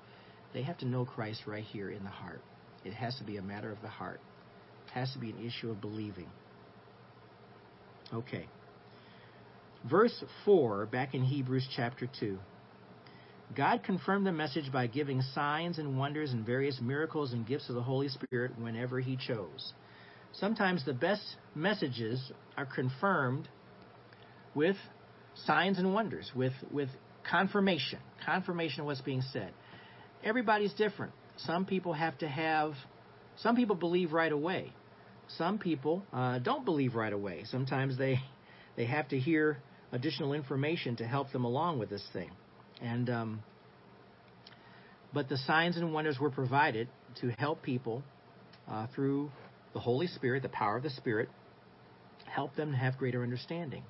they 0.53 0.63
have 0.63 0.77
to 0.79 0.85
know 0.85 1.05
Christ 1.05 1.43
right 1.45 1.63
here 1.63 1.89
in 1.89 2.03
the 2.03 2.09
heart. 2.09 2.41
It 2.83 2.93
has 2.93 3.15
to 3.17 3.23
be 3.23 3.37
a 3.37 3.41
matter 3.41 3.71
of 3.71 3.81
the 3.81 3.89
heart. 3.89 4.19
It 4.87 4.91
has 4.91 5.11
to 5.13 5.19
be 5.19 5.29
an 5.29 5.45
issue 5.45 5.69
of 5.69 5.81
believing. 5.81 6.27
Okay. 8.13 8.47
Verse 9.89 10.23
4, 10.45 10.87
back 10.87 11.13
in 11.13 11.23
Hebrews 11.23 11.67
chapter 11.75 12.09
2. 12.19 12.37
God 13.55 13.83
confirmed 13.83 14.25
the 14.25 14.31
message 14.31 14.71
by 14.71 14.87
giving 14.87 15.21
signs 15.21 15.79
and 15.79 15.97
wonders 15.97 16.31
and 16.31 16.45
various 16.45 16.79
miracles 16.81 17.33
and 17.33 17.47
gifts 17.47 17.69
of 17.69 17.75
the 17.75 17.81
Holy 17.81 18.09
Spirit 18.09 18.51
whenever 18.59 18.99
He 18.99 19.17
chose. 19.17 19.73
Sometimes 20.33 20.85
the 20.85 20.93
best 20.93 21.23
messages 21.55 22.31
are 22.57 22.65
confirmed 22.65 23.47
with 24.53 24.75
signs 25.45 25.79
and 25.79 25.93
wonders, 25.93 26.31
with, 26.35 26.53
with 26.71 26.89
confirmation, 27.29 27.99
confirmation 28.25 28.81
of 28.81 28.85
what's 28.85 29.01
being 29.01 29.23
said 29.33 29.51
everybody's 30.23 30.73
different. 30.73 31.13
Some 31.37 31.65
people 31.65 31.93
have 31.93 32.17
to 32.19 32.27
have, 32.27 32.73
some 33.37 33.55
people 33.55 33.75
believe 33.75 34.11
right 34.11 34.31
away. 34.31 34.73
Some 35.37 35.59
people 35.59 36.03
uh, 36.11 36.39
don't 36.39 36.65
believe 36.65 36.95
right 36.95 37.13
away. 37.13 37.43
Sometimes 37.45 37.97
they 37.97 38.19
they 38.75 38.85
have 38.85 39.07
to 39.09 39.19
hear 39.19 39.57
additional 39.91 40.33
information 40.33 40.95
to 40.95 41.05
help 41.05 41.31
them 41.31 41.45
along 41.45 41.79
with 41.79 41.89
this 41.89 42.03
thing. 42.13 42.31
And 42.81 43.09
um, 43.09 43.43
but 45.13 45.29
the 45.29 45.37
signs 45.37 45.77
and 45.77 45.93
wonders 45.93 46.19
were 46.19 46.31
provided 46.31 46.87
to 47.21 47.29
help 47.37 47.61
people 47.61 48.03
uh, 48.67 48.87
through 48.95 49.31
the 49.73 49.79
Holy 49.79 50.07
Spirit, 50.07 50.43
the 50.43 50.49
power 50.49 50.77
of 50.77 50.83
the 50.83 50.89
Spirit, 50.89 51.29
help 52.25 52.55
them 52.55 52.71
to 52.71 52.77
have 52.77 52.97
greater 52.97 53.23
understanding. 53.23 53.83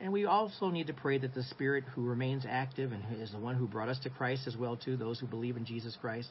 And 0.00 0.12
we 0.12 0.26
also 0.26 0.68
need 0.68 0.88
to 0.88 0.92
pray 0.92 1.18
that 1.18 1.34
the 1.34 1.42
Spirit 1.44 1.84
who 1.94 2.02
remains 2.02 2.44
active 2.48 2.92
and 2.92 3.02
is 3.20 3.32
the 3.32 3.38
one 3.38 3.54
who 3.54 3.66
brought 3.66 3.88
us 3.88 3.98
to 4.00 4.10
Christ 4.10 4.46
as 4.46 4.56
well 4.56 4.76
too, 4.76 4.96
those 4.96 5.18
who 5.18 5.26
believe 5.26 5.56
in 5.56 5.64
Jesus 5.64 5.96
Christ 6.00 6.28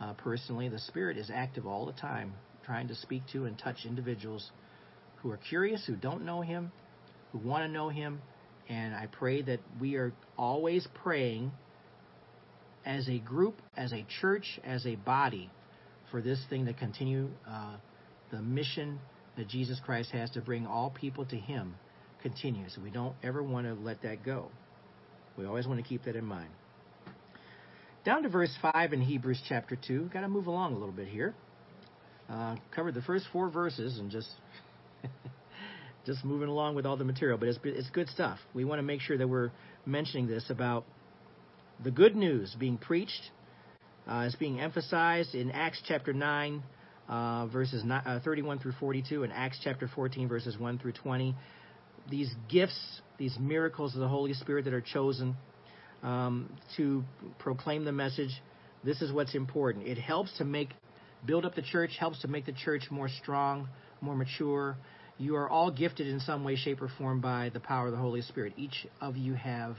uh, 0.00 0.14
personally, 0.14 0.68
the 0.68 0.78
Spirit 0.78 1.16
is 1.16 1.30
active 1.32 1.66
all 1.66 1.86
the 1.86 1.92
time, 1.92 2.32
trying 2.64 2.88
to 2.88 2.94
speak 2.94 3.22
to 3.32 3.44
and 3.44 3.58
touch 3.58 3.84
individuals 3.84 4.50
who 5.16 5.30
are 5.30 5.36
curious, 5.36 5.84
who 5.86 5.94
don't 5.94 6.24
know 6.24 6.40
Him, 6.40 6.72
who 7.32 7.38
want 7.38 7.64
to 7.64 7.68
know 7.68 7.90
Him. 7.90 8.20
And 8.68 8.94
I 8.94 9.06
pray 9.06 9.42
that 9.42 9.60
we 9.80 9.96
are 9.96 10.12
always 10.38 10.86
praying 11.02 11.52
as 12.86 13.08
a 13.08 13.18
group, 13.18 13.60
as 13.76 13.92
a 13.92 14.06
church, 14.20 14.58
as 14.64 14.86
a 14.86 14.96
body 14.96 15.50
for 16.10 16.22
this 16.22 16.40
thing 16.48 16.66
to 16.66 16.72
continue 16.72 17.28
uh, 17.48 17.76
the 18.32 18.40
mission 18.40 18.98
that 19.36 19.48
Jesus 19.48 19.78
Christ 19.84 20.10
has 20.12 20.30
to 20.30 20.40
bring 20.40 20.66
all 20.66 20.90
people 20.90 21.24
to 21.26 21.36
Him 21.36 21.74
continues. 22.22 22.76
We 22.82 22.90
don't 22.90 23.14
ever 23.22 23.42
want 23.42 23.66
to 23.66 23.74
let 23.74 24.02
that 24.02 24.24
go. 24.24 24.48
We 25.36 25.46
always 25.46 25.66
want 25.66 25.82
to 25.82 25.88
keep 25.88 26.04
that 26.04 26.16
in 26.16 26.24
mind. 26.24 26.50
Down 28.04 28.22
to 28.22 28.28
verse 28.28 28.54
5 28.62 28.92
in 28.92 29.00
Hebrews 29.00 29.42
chapter 29.48 29.76
2. 29.76 30.10
Got 30.12 30.22
to 30.22 30.28
move 30.28 30.46
along 30.46 30.74
a 30.74 30.78
little 30.78 30.94
bit 30.94 31.08
here. 31.08 31.34
Uh, 32.28 32.56
covered 32.74 32.94
the 32.94 33.02
first 33.02 33.26
four 33.32 33.50
verses 33.50 33.98
and 33.98 34.10
just 34.10 34.28
just 36.06 36.24
moving 36.24 36.48
along 36.48 36.76
with 36.76 36.86
all 36.86 36.96
the 36.96 37.04
material, 37.04 37.36
but 37.36 37.48
it's 37.48 37.58
it's 37.64 37.90
good 37.90 38.08
stuff. 38.08 38.38
We 38.54 38.64
want 38.64 38.78
to 38.78 38.84
make 38.84 39.00
sure 39.00 39.18
that 39.18 39.28
we're 39.28 39.50
mentioning 39.84 40.28
this 40.28 40.48
about 40.48 40.84
the 41.82 41.90
good 41.90 42.14
news 42.14 42.54
being 42.58 42.78
preached. 42.78 43.30
Uh, 44.08 44.26
is 44.26 44.34
being 44.36 44.60
emphasized 44.60 45.34
in 45.34 45.50
Acts 45.50 45.80
chapter 45.86 46.12
9, 46.12 46.62
uh, 47.08 47.46
verses 47.46 47.84
uh, 47.88 48.18
31 48.24 48.58
through 48.58 48.72
42, 48.80 49.24
and 49.24 49.32
Acts 49.32 49.58
chapter 49.62 49.88
14, 49.94 50.26
verses 50.26 50.58
1 50.58 50.78
through 50.78 50.92
20 50.92 51.34
these 52.08 52.30
gifts, 52.48 53.00
these 53.18 53.36
miracles 53.38 53.94
of 53.94 54.00
the 54.00 54.08
Holy 54.08 54.32
Spirit 54.34 54.64
that 54.64 54.74
are 54.74 54.80
chosen 54.80 55.36
um, 56.02 56.50
to 56.76 57.04
proclaim 57.38 57.84
the 57.84 57.92
message. 57.92 58.30
This 58.84 59.02
is 59.02 59.12
what's 59.12 59.34
important. 59.34 59.86
It 59.86 59.98
helps 59.98 60.36
to 60.38 60.44
make, 60.44 60.70
build 61.26 61.44
up 61.44 61.54
the 61.54 61.62
church, 61.62 61.90
helps 61.98 62.20
to 62.22 62.28
make 62.28 62.46
the 62.46 62.52
church 62.52 62.84
more 62.90 63.08
strong, 63.08 63.68
more 64.00 64.16
mature. 64.16 64.76
You 65.18 65.36
are 65.36 65.48
all 65.50 65.70
gifted 65.70 66.06
in 66.06 66.20
some 66.20 66.44
way, 66.44 66.56
shape, 66.56 66.80
or 66.80 66.88
form 66.96 67.20
by 67.20 67.50
the 67.52 67.60
power 67.60 67.86
of 67.86 67.92
the 67.92 67.98
Holy 67.98 68.22
Spirit. 68.22 68.54
Each 68.56 68.86
of 69.00 69.16
you 69.16 69.34
have 69.34 69.76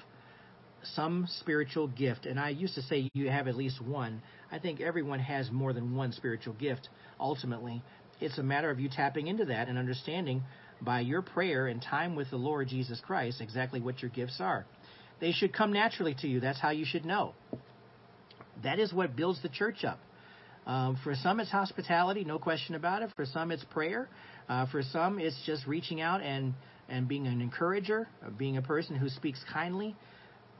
some 0.83 1.27
spiritual 1.39 1.87
gift. 1.87 2.25
And 2.25 2.39
I 2.39 2.49
used 2.49 2.75
to 2.75 2.81
say 2.83 3.09
you 3.13 3.29
have 3.29 3.47
at 3.47 3.55
least 3.55 3.81
one. 3.81 4.21
I 4.51 4.59
think 4.59 4.81
everyone 4.81 5.19
has 5.19 5.49
more 5.51 5.73
than 5.73 5.95
one 5.95 6.11
spiritual 6.11 6.53
gift 6.53 6.89
ultimately. 7.19 7.83
It's 8.19 8.37
a 8.37 8.43
matter 8.43 8.69
of 8.69 8.79
you 8.79 8.89
tapping 8.89 9.27
into 9.27 9.45
that 9.45 9.67
and 9.67 9.77
understanding 9.77 10.43
by 10.81 11.01
your 11.01 11.21
prayer 11.21 11.67
and 11.67 11.81
time 11.81 12.15
with 12.15 12.29
the 12.29 12.37
Lord 12.37 12.67
Jesus 12.67 12.99
Christ 13.05 13.41
exactly 13.41 13.79
what 13.79 14.01
your 14.01 14.11
gifts 14.11 14.37
are. 14.39 14.65
They 15.19 15.31
should 15.31 15.53
come 15.53 15.71
naturally 15.71 16.15
to 16.21 16.27
you. 16.27 16.39
That's 16.39 16.59
how 16.59 16.71
you 16.71 16.85
should 16.85 17.05
know. 17.05 17.33
That 18.63 18.79
is 18.79 18.91
what 18.91 19.15
builds 19.15 19.41
the 19.41 19.49
church 19.49 19.83
up. 19.83 19.99
Um, 20.65 20.99
for 21.03 21.15
some, 21.15 21.39
it's 21.39 21.49
hospitality, 21.51 22.23
no 22.23 22.37
question 22.37 22.75
about 22.75 23.01
it. 23.01 23.09
For 23.15 23.25
some, 23.25 23.51
it's 23.51 23.63
prayer. 23.65 24.09
Uh, 24.47 24.67
for 24.67 24.83
some, 24.83 25.19
it's 25.19 25.39
just 25.45 25.65
reaching 25.65 26.01
out 26.01 26.21
and, 26.21 26.53
and 26.89 27.07
being 27.07 27.25
an 27.27 27.41
encourager, 27.41 28.07
uh, 28.25 28.29
being 28.29 28.57
a 28.57 28.61
person 28.61 28.95
who 28.95 29.09
speaks 29.09 29.43
kindly. 29.51 29.95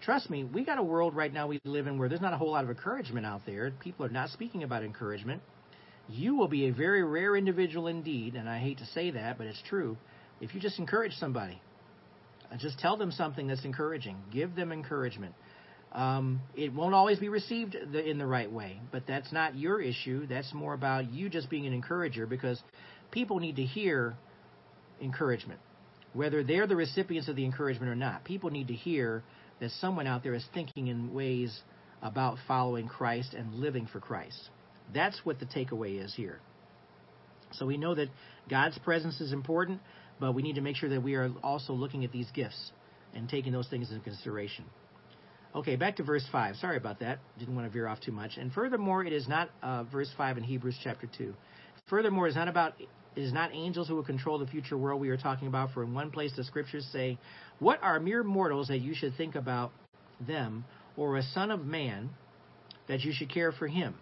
Trust 0.01 0.31
me, 0.31 0.43
we 0.43 0.65
got 0.65 0.79
a 0.79 0.83
world 0.83 1.15
right 1.15 1.31
now 1.31 1.47
we 1.47 1.59
live 1.63 1.85
in 1.85 1.99
where 1.99 2.09
there's 2.09 2.21
not 2.21 2.33
a 2.33 2.37
whole 2.37 2.51
lot 2.51 2.63
of 2.63 2.69
encouragement 2.71 3.25
out 3.25 3.41
there. 3.45 3.71
People 3.79 4.05
are 4.05 4.09
not 4.09 4.29
speaking 4.29 4.63
about 4.63 4.83
encouragement. 4.83 5.41
You 6.09 6.35
will 6.35 6.47
be 6.47 6.67
a 6.67 6.73
very 6.73 7.03
rare 7.03 7.35
individual 7.35 7.87
indeed, 7.87 8.35
and 8.35 8.49
I 8.49 8.57
hate 8.57 8.79
to 8.79 8.85
say 8.87 9.11
that, 9.11 9.37
but 9.37 9.45
it's 9.45 9.61
true, 9.69 9.97
if 10.41 10.53
you 10.53 10.59
just 10.59 10.79
encourage 10.79 11.13
somebody, 11.13 11.61
uh, 12.51 12.57
just 12.57 12.79
tell 12.79 12.97
them 12.97 13.11
something 13.11 13.47
that's 13.47 13.63
encouraging. 13.63 14.17
Give 14.33 14.55
them 14.55 14.71
encouragement. 14.71 15.35
um, 15.93 16.41
it 16.55 16.73
won't 16.73 16.93
always 16.93 17.19
be 17.19 17.29
received 17.29 17.75
the, 17.91 18.09
in 18.09 18.17
the 18.17 18.25
right 18.25 18.51
way. 18.51 18.79
But 18.91 19.03
that's 19.07 19.31
not 19.31 19.55
your 19.55 19.81
issue. 19.81 20.25
That's 20.27 20.53
more 20.53 20.73
about 20.73 21.11
you 21.11 21.29
just 21.29 21.49
being 21.49 21.67
an 21.67 21.73
encourager 21.73 22.25
because 22.25 22.61
people 23.11 23.39
need 23.39 23.57
to 23.57 23.63
hear 23.63 24.15
encouragement, 25.01 25.59
whether 26.13 26.43
they're 26.43 26.67
the 26.67 26.75
recipients 26.75 27.27
of 27.27 27.35
the 27.35 27.43
encouragement 27.43 27.91
or 27.91 27.95
not. 27.95 28.23
People 28.23 28.49
need 28.51 28.67
to 28.69 28.73
hear 28.73 29.23
that 29.59 29.71
someone 29.81 30.07
out 30.07 30.23
there 30.23 30.33
is 30.33 30.45
thinking 30.53 30.87
in 30.87 31.13
ways 31.13 31.59
about 32.01 32.37
following 32.47 32.87
Christ 32.87 33.33
and 33.33 33.53
living 33.55 33.87
for 33.91 33.99
Christ. 33.99 34.49
That's 34.93 35.19
what 35.23 35.39
the 35.39 35.45
takeaway 35.45 36.03
is 36.03 36.13
here. 36.15 36.39
So 37.53 37.65
we 37.65 37.77
know 37.77 37.95
that 37.95 38.07
God's 38.49 38.77
presence 38.79 39.19
is 39.19 39.33
important, 39.33 39.81
but 40.21 40.33
we 40.33 40.43
need 40.43 40.55
to 40.55 40.61
make 40.61 40.77
sure 40.77 40.87
that 40.87 41.01
we 41.01 41.15
are 41.15 41.31
also 41.43 41.73
looking 41.73 42.05
at 42.05 42.11
these 42.11 42.29
gifts 42.31 42.71
and 43.13 43.27
taking 43.27 43.51
those 43.51 43.67
things 43.67 43.89
into 43.91 44.01
consideration. 44.03 44.63
Okay, 45.53 45.75
back 45.75 45.97
to 45.97 46.03
verse 46.03 46.25
5. 46.31 46.55
Sorry 46.57 46.77
about 46.77 46.99
that. 46.99 47.19
Didn't 47.39 47.55
want 47.55 47.67
to 47.67 47.73
veer 47.73 47.87
off 47.87 47.99
too 47.99 48.13
much. 48.13 48.37
And 48.37 48.53
furthermore, 48.53 49.03
it 49.03 49.11
is 49.11 49.27
not 49.27 49.49
uh, 49.61 49.83
verse 49.83 50.09
5 50.15 50.37
in 50.37 50.43
Hebrews 50.43 50.77
chapter 50.81 51.09
2. 51.17 51.33
Furthermore, 51.89 52.27
it 52.27 52.29
is 52.29 52.35
not 52.35 52.47
about 52.47 52.75
it 53.13 53.21
is 53.21 53.33
not 53.33 53.49
angels 53.51 53.89
who 53.89 53.95
will 53.95 54.05
control 54.05 54.39
the 54.39 54.45
future 54.45 54.77
world 54.77 55.01
we 55.01 55.09
are 55.09 55.17
talking 55.17 55.49
about. 55.49 55.73
For 55.73 55.83
in 55.83 55.93
one 55.93 56.11
place 56.11 56.31
the 56.33 56.45
scriptures 56.45 56.87
say, 56.93 57.17
"What 57.59 57.83
are 57.83 57.99
mere 57.99 58.23
mortals 58.23 58.69
that 58.69 58.77
you 58.77 58.93
should 58.93 59.15
think 59.15 59.35
about 59.35 59.73
them, 60.25 60.63
or 60.95 61.17
a 61.17 61.23
son 61.23 61.51
of 61.51 61.65
man 61.65 62.11
that 62.87 63.01
you 63.01 63.11
should 63.11 63.27
care 63.27 63.51
for 63.51 63.67
him?" 63.67 63.95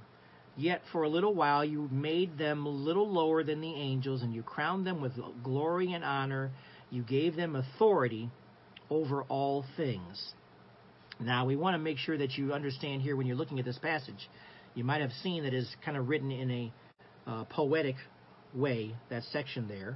Yet 0.60 0.82
for 0.92 1.04
a 1.04 1.10
little 1.10 1.34
while 1.34 1.64
you 1.64 1.88
made 1.90 2.38
them 2.38 2.66
a 2.66 2.70
little 2.70 3.10
lower 3.10 3.46
than 3.46 3.62
the 3.62 3.74
angels, 3.74 4.22
and 4.22 4.34
you 4.34 4.44
crowned 4.44 4.86
them 4.86 5.00
with 5.00 5.14
glory 5.42 5.94
and 5.94 6.04
honor. 6.04 6.52
You 6.92 7.02
gave 7.02 7.38
them 7.38 7.56
authority 7.56 8.30
over 8.90 9.24
all 9.24 9.64
things. 9.78 10.34
Now, 11.18 11.46
we 11.46 11.56
want 11.56 11.76
to 11.76 11.78
make 11.78 11.98
sure 11.98 12.18
that 12.18 12.38
you 12.38 12.52
understand 12.52 13.02
here 13.02 13.16
when 13.16 13.26
you're 13.26 13.38
looking 13.38 13.58
at 13.60 13.64
this 13.64 13.78
passage. 13.78 14.30
You 14.76 14.84
might 14.84 15.00
have 15.00 15.14
seen 15.24 15.44
that 15.44 15.54
it's 15.54 15.74
kind 15.86 15.96
of 15.96 16.10
written 16.10 16.30
in 16.30 16.52
a 16.52 16.74
uh, 17.26 17.44
poetic 17.46 17.96
way, 18.54 18.94
that 19.10 19.24
section 19.32 19.66
there. 19.70 19.96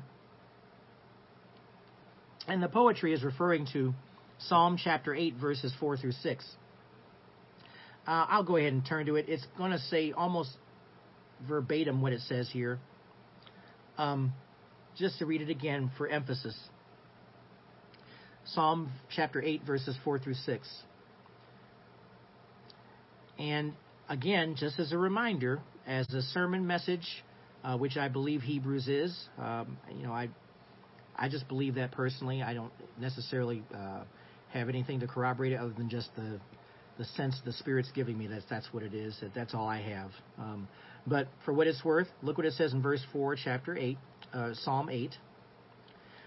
And 2.48 2.64
the 2.64 2.70
poetry 2.70 3.14
is 3.14 3.22
referring 3.22 3.68
to 3.74 3.94
Psalm 4.40 4.78
chapter 4.82 5.14
8, 5.14 5.36
verses 5.36 5.74
4 5.78 5.98
through 5.98 6.14
6. 6.14 6.56
Uh, 8.08 8.26
I'll 8.30 8.44
go 8.44 8.58
ahead 8.58 8.74
and 8.74 8.86
turn 8.86 9.06
to 9.06 9.16
it. 9.16 9.26
It's 9.30 9.46
going 9.58 9.72
to 9.72 9.80
say 9.80 10.12
almost 10.12 10.50
verbatim 11.48 12.02
what 12.02 12.14
it 12.14 12.22
says 12.22 12.50
here. 12.52 12.80
Um, 13.98 14.34
just 14.98 15.20
to 15.20 15.26
read 15.26 15.42
it 15.42 15.50
again 15.50 15.92
for 15.98 16.08
emphasis. 16.08 16.58
Psalm 18.46 18.92
chapter 19.16 19.42
8, 19.42 19.64
verses 19.66 19.96
4 20.04 20.20
through 20.20 20.34
6. 20.34 20.70
And 23.40 23.74
again, 24.10 24.56
just 24.58 24.80
as 24.80 24.92
a 24.92 24.98
reminder, 24.98 25.62
as 25.88 26.08
a 26.14 26.22
sermon 26.22 26.68
message, 26.68 27.24
uh, 27.64 27.78
which 27.78 27.96
I 27.96 28.10
believe 28.10 28.42
Hebrews 28.42 28.88
is, 28.88 29.18
um, 29.40 29.78
you 29.96 30.06
know, 30.06 30.12
I, 30.12 30.30
I 31.16 31.30
just 31.30 31.48
believe 31.48 31.76
that 31.76 31.92
personally. 31.92 32.44
I 32.44 32.54
don't 32.54 32.74
necessarily 33.00 33.64
uh, 33.74 34.04
have 34.50 34.70
anything 34.70 35.00
to 35.00 35.08
corroborate 35.08 35.54
it 35.54 35.60
other 35.60 35.74
than 35.74 35.90
just 35.90 36.14
the, 36.16 36.40
the 36.98 37.06
sense 37.06 37.40
the 37.46 37.54
Spirit's 37.54 37.92
giving 37.94 38.18
me. 38.18 38.28
That's 38.28 38.46
that's 38.50 38.72
what 38.74 38.84
it 38.84 38.94
is. 38.94 39.18
That 39.22 39.34
that's 39.34 39.54
all 39.54 39.68
I 39.68 39.82
have. 39.82 40.12
Um, 40.38 40.68
but 41.06 41.28
for 41.46 41.54
what 41.54 41.68
it's 41.68 41.84
worth, 41.84 42.08
look 42.22 42.38
what 42.38 42.46
it 42.46 42.54
says 42.54 42.74
in 42.74 42.82
verse 42.82 43.04
four, 43.12 43.36
chapter 43.36 43.78
eight, 43.78 43.98
uh, 44.34 44.54
Psalm 44.54 44.90
eight. 44.90 45.16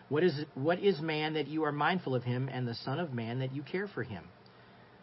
What 0.09 0.23
is 0.23 0.45
what 0.55 0.79
is 0.79 1.01
man 1.01 1.35
that 1.35 1.49
you 1.49 1.65
are 1.65 1.73
mindful 1.73 2.15
of 2.15 2.23
him, 2.23 2.49
and 2.53 2.67
the 2.67 2.75
Son 2.75 3.01
of 3.01 3.13
Man 3.13 3.41
that 3.41 3.55
you 3.55 3.63
care 3.63 3.89
for 3.89 4.03
him? 4.03 4.25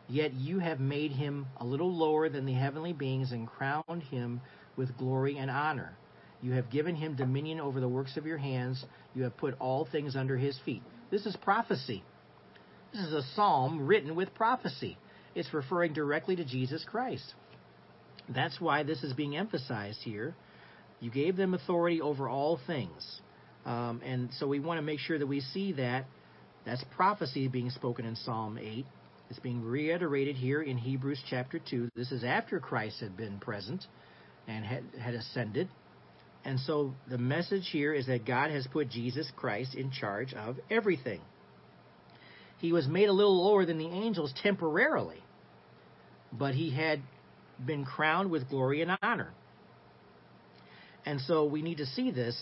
Yet 0.07 0.33
you 0.33 0.59
have 0.59 0.79
made 0.79 1.11
him 1.11 1.47
a 1.57 1.65
little 1.65 1.93
lower 1.93 2.29
than 2.29 2.45
the 2.45 2.53
heavenly 2.53 2.93
beings 2.93 3.31
and 3.31 3.47
crowned 3.47 4.03
him 4.09 4.41
with 4.75 4.97
glory 4.97 5.37
and 5.37 5.49
honor. 5.49 5.95
You 6.41 6.51
have 6.53 6.69
given 6.69 6.95
him 6.95 7.15
dominion 7.15 7.61
over 7.61 7.79
the 7.79 7.87
works 7.87 8.17
of 8.17 8.25
your 8.25 8.37
hands. 8.37 8.83
You 9.15 9.23
have 9.23 9.37
put 9.37 9.55
all 9.59 9.87
things 9.89 10.15
under 10.15 10.35
his 10.35 10.59
feet. 10.65 10.83
This 11.09 11.25
is 11.25 11.37
prophecy. 11.37 12.03
This 12.91 13.01
is 13.01 13.13
a 13.13 13.23
psalm 13.33 13.87
written 13.87 14.13
with 14.15 14.33
prophecy. 14.35 14.97
It's 15.35 15.53
referring 15.53 15.93
directly 15.93 16.35
to 16.35 16.45
Jesus 16.45 16.83
Christ. 16.85 17.33
That's 18.29 18.59
why 18.59 18.83
this 18.83 19.03
is 19.03 19.13
being 19.13 19.35
emphasized 19.35 19.99
here. 20.03 20.35
You 20.99 21.11
gave 21.11 21.35
them 21.35 21.53
authority 21.53 22.01
over 22.01 22.29
all 22.29 22.59
things. 22.65 23.21
Um, 23.65 24.01
and 24.05 24.29
so 24.39 24.47
we 24.47 24.59
want 24.59 24.77
to 24.77 24.81
make 24.81 24.99
sure 24.99 25.17
that 25.17 25.27
we 25.27 25.41
see 25.41 25.73
that. 25.73 26.05
That's 26.65 26.83
prophecy 26.95 27.47
being 27.47 27.69
spoken 27.69 28.05
in 28.05 28.15
Psalm 28.15 28.57
8. 28.57 28.85
It's 29.29 29.39
being 29.39 29.63
reiterated 29.63 30.35
here 30.35 30.61
in 30.61 30.77
Hebrews 30.77 31.21
chapter 31.29 31.59
2. 31.59 31.89
This 31.95 32.11
is 32.11 32.23
after 32.23 32.59
Christ 32.59 32.99
had 32.99 33.17
been 33.17 33.39
present 33.39 33.85
and 34.47 34.63
had, 34.63 34.83
had 34.99 35.13
ascended. 35.13 35.67
And 36.45 36.59
so 36.59 36.93
the 37.09 37.17
message 37.17 37.69
here 37.71 37.93
is 37.93 38.07
that 38.07 38.25
God 38.25 38.51
has 38.51 38.67
put 38.67 38.89
Jesus 38.89 39.31
Christ 39.35 39.75
in 39.75 39.91
charge 39.91 40.33
of 40.33 40.57
everything. 40.69 41.21
He 42.59 42.71
was 42.71 42.87
made 42.87 43.09
a 43.09 43.13
little 43.13 43.43
lower 43.43 43.65
than 43.65 43.77
the 43.77 43.87
angels 43.87 44.33
temporarily, 44.41 45.22
but 46.37 46.53
he 46.55 46.71
had 46.71 47.01
been 47.63 47.85
crowned 47.85 48.31
with 48.31 48.49
glory 48.49 48.81
and 48.81 48.97
honor. 49.01 49.31
And 51.05 51.21
so 51.21 51.45
we 51.45 51.61
need 51.61 51.77
to 51.77 51.85
see 51.85 52.11
this. 52.11 52.35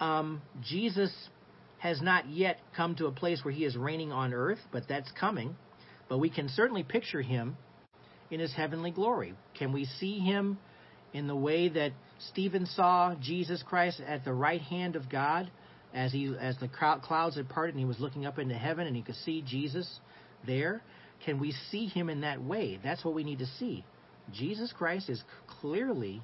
Um, 0.00 0.42
Jesus 0.62 1.12
has 1.78 2.00
not 2.02 2.28
yet 2.28 2.58
come 2.76 2.94
to 2.96 3.06
a 3.06 3.12
place 3.12 3.44
where 3.44 3.54
he 3.54 3.64
is 3.64 3.76
reigning 3.76 4.12
on 4.12 4.34
earth, 4.34 4.58
but 4.72 4.84
that's 4.88 5.10
coming. 5.12 5.56
But 6.08 6.18
we 6.18 6.30
can 6.30 6.48
certainly 6.48 6.82
picture 6.82 7.22
him 7.22 7.56
in 8.30 8.40
his 8.40 8.52
heavenly 8.52 8.90
glory. 8.90 9.34
Can 9.58 9.72
we 9.72 9.84
see 9.84 10.18
him 10.18 10.58
in 11.12 11.26
the 11.26 11.36
way 11.36 11.68
that 11.68 11.92
Stephen 12.30 12.66
saw 12.66 13.14
Jesus 13.20 13.62
Christ 13.62 14.00
at 14.06 14.24
the 14.24 14.32
right 14.32 14.60
hand 14.60 14.96
of 14.96 15.08
God 15.08 15.50
as 15.94 16.12
he 16.12 16.34
as 16.38 16.56
the 16.58 16.68
clouds 16.68 17.36
had 17.36 17.48
parted 17.48 17.74
and 17.74 17.78
he 17.78 17.86
was 17.86 18.00
looking 18.00 18.26
up 18.26 18.38
into 18.38 18.54
heaven 18.54 18.86
and 18.86 18.96
he 18.96 19.02
could 19.02 19.14
see 19.16 19.42
Jesus 19.42 20.00
there? 20.46 20.82
Can 21.24 21.40
we 21.40 21.52
see 21.70 21.86
him 21.86 22.08
in 22.08 22.20
that 22.20 22.42
way? 22.42 22.78
That's 22.82 23.04
what 23.04 23.14
we 23.14 23.24
need 23.24 23.38
to 23.40 23.46
see. 23.58 23.84
Jesus 24.32 24.72
Christ 24.76 25.08
is 25.08 25.22
clearly 25.60 26.22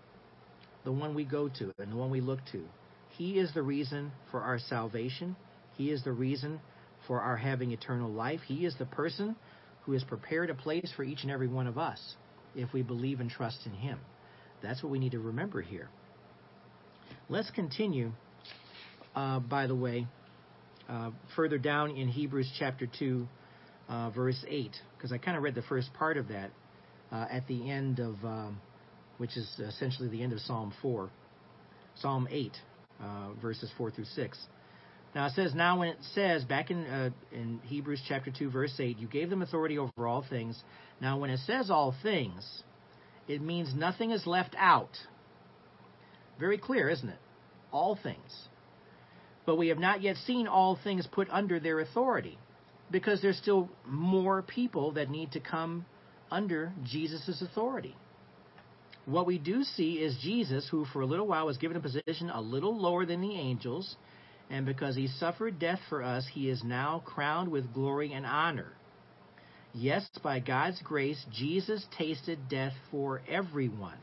the 0.84 0.92
one 0.92 1.14
we 1.14 1.24
go 1.24 1.48
to 1.48 1.72
and 1.78 1.92
the 1.92 1.96
one 1.96 2.10
we 2.10 2.20
look 2.20 2.40
to. 2.52 2.62
He 3.10 3.38
is 3.38 3.52
the 3.54 3.62
reason 3.62 4.12
for 4.30 4.40
our 4.40 4.58
salvation. 4.58 5.36
He 5.76 5.90
is 5.90 6.02
the 6.02 6.12
reason 6.12 6.60
for 7.06 7.20
our 7.20 7.36
having 7.36 7.72
eternal 7.72 8.10
life. 8.10 8.40
He 8.46 8.64
is 8.64 8.74
the 8.78 8.86
person 8.86 9.36
who 9.84 9.92
has 9.92 10.04
prepared 10.04 10.50
a 10.50 10.54
place 10.54 10.92
for 10.96 11.02
each 11.02 11.22
and 11.22 11.30
every 11.30 11.48
one 11.48 11.66
of 11.66 11.78
us 11.78 12.14
if 12.54 12.72
we 12.72 12.82
believe 12.82 13.20
and 13.20 13.30
trust 13.30 13.58
in 13.66 13.72
Him. 13.72 13.98
That's 14.62 14.82
what 14.82 14.92
we 14.92 14.98
need 14.98 15.12
to 15.12 15.18
remember 15.18 15.60
here. 15.60 15.88
Let's 17.28 17.50
continue, 17.50 18.12
uh, 19.14 19.40
by 19.40 19.66
the 19.66 19.74
way, 19.74 20.06
uh, 20.88 21.10
further 21.34 21.58
down 21.58 21.96
in 21.96 22.08
Hebrews 22.08 22.50
chapter 22.58 22.86
2, 22.98 23.26
uh, 23.92 24.10
verse 24.10 24.42
8, 24.48 24.70
because 24.96 25.12
I 25.12 25.18
kind 25.18 25.36
of 25.36 25.42
read 25.42 25.54
the 25.54 25.62
first 25.62 25.92
part 25.92 26.16
of 26.16 26.28
that 26.28 26.50
uh, 27.12 27.26
at 27.30 27.46
the 27.46 27.70
end 27.70 27.98
of, 27.98 28.14
um, 28.24 28.58
which 29.18 29.36
is 29.36 29.46
essentially 29.58 30.08
the 30.08 30.22
end 30.22 30.32
of 30.32 30.40
Psalm 30.40 30.72
4, 30.80 31.10
Psalm 31.96 32.26
8, 32.30 32.52
uh, 33.00 33.32
verses 33.42 33.70
4 33.76 33.90
through 33.90 34.06
6. 34.06 34.38
Now 35.14 35.26
it 35.26 35.32
says, 35.34 35.54
now 35.54 35.78
when 35.78 35.88
it 35.88 35.98
says 36.14 36.42
back 36.42 36.70
in 36.70 36.86
uh, 36.86 37.10
in 37.32 37.60
Hebrews 37.64 38.00
chapter 38.08 38.30
two 38.30 38.48
verse 38.48 38.72
eight, 38.78 38.98
you 38.98 39.06
gave 39.06 39.28
them 39.28 39.42
authority 39.42 39.76
over 39.76 40.06
all 40.06 40.24
things. 40.26 40.58
Now 41.02 41.18
when 41.18 41.28
it 41.28 41.40
says 41.40 41.70
all 41.70 41.94
things, 42.02 42.62
it 43.28 43.42
means 43.42 43.74
nothing 43.74 44.10
is 44.10 44.26
left 44.26 44.56
out. 44.58 44.96
Very 46.40 46.56
clear, 46.56 46.88
isn't 46.88 47.10
it? 47.10 47.18
All 47.70 47.98
things. 48.02 48.48
But 49.44 49.56
we 49.56 49.68
have 49.68 49.78
not 49.78 50.00
yet 50.00 50.16
seen 50.16 50.46
all 50.46 50.78
things 50.82 51.06
put 51.12 51.28
under 51.28 51.60
their 51.60 51.80
authority, 51.80 52.38
because 52.92 53.20
there's 53.20 53.38
still 53.38 53.68
more 53.86 54.42
people 54.42 54.92
that 54.92 55.10
need 55.10 55.32
to 55.32 55.40
come 55.40 55.84
under 56.30 56.72
Jesus' 56.84 57.42
authority. 57.42 57.96
What 59.06 59.26
we 59.26 59.38
do 59.38 59.64
see 59.64 59.94
is 59.94 60.16
Jesus, 60.22 60.68
who 60.70 60.84
for 60.84 61.00
a 61.00 61.06
little 61.06 61.26
while 61.26 61.46
was 61.46 61.58
given 61.58 61.76
a 61.76 61.80
position 61.80 62.30
a 62.30 62.40
little 62.40 62.78
lower 62.78 63.04
than 63.04 63.20
the 63.20 63.34
angels 63.34 63.96
and 64.52 64.66
because 64.66 64.94
he 64.94 65.08
suffered 65.08 65.58
death 65.58 65.80
for 65.88 66.02
us, 66.02 66.26
he 66.30 66.50
is 66.50 66.62
now 66.62 67.02
crowned 67.06 67.50
with 67.50 67.72
glory 67.72 68.12
and 68.12 68.26
honor. 68.26 68.72
Yes, 69.72 70.06
by 70.22 70.40
God's 70.40 70.80
grace, 70.82 71.24
Jesus 71.32 71.86
tasted 71.96 72.38
death 72.50 72.74
for 72.90 73.22
everyone. 73.26 73.96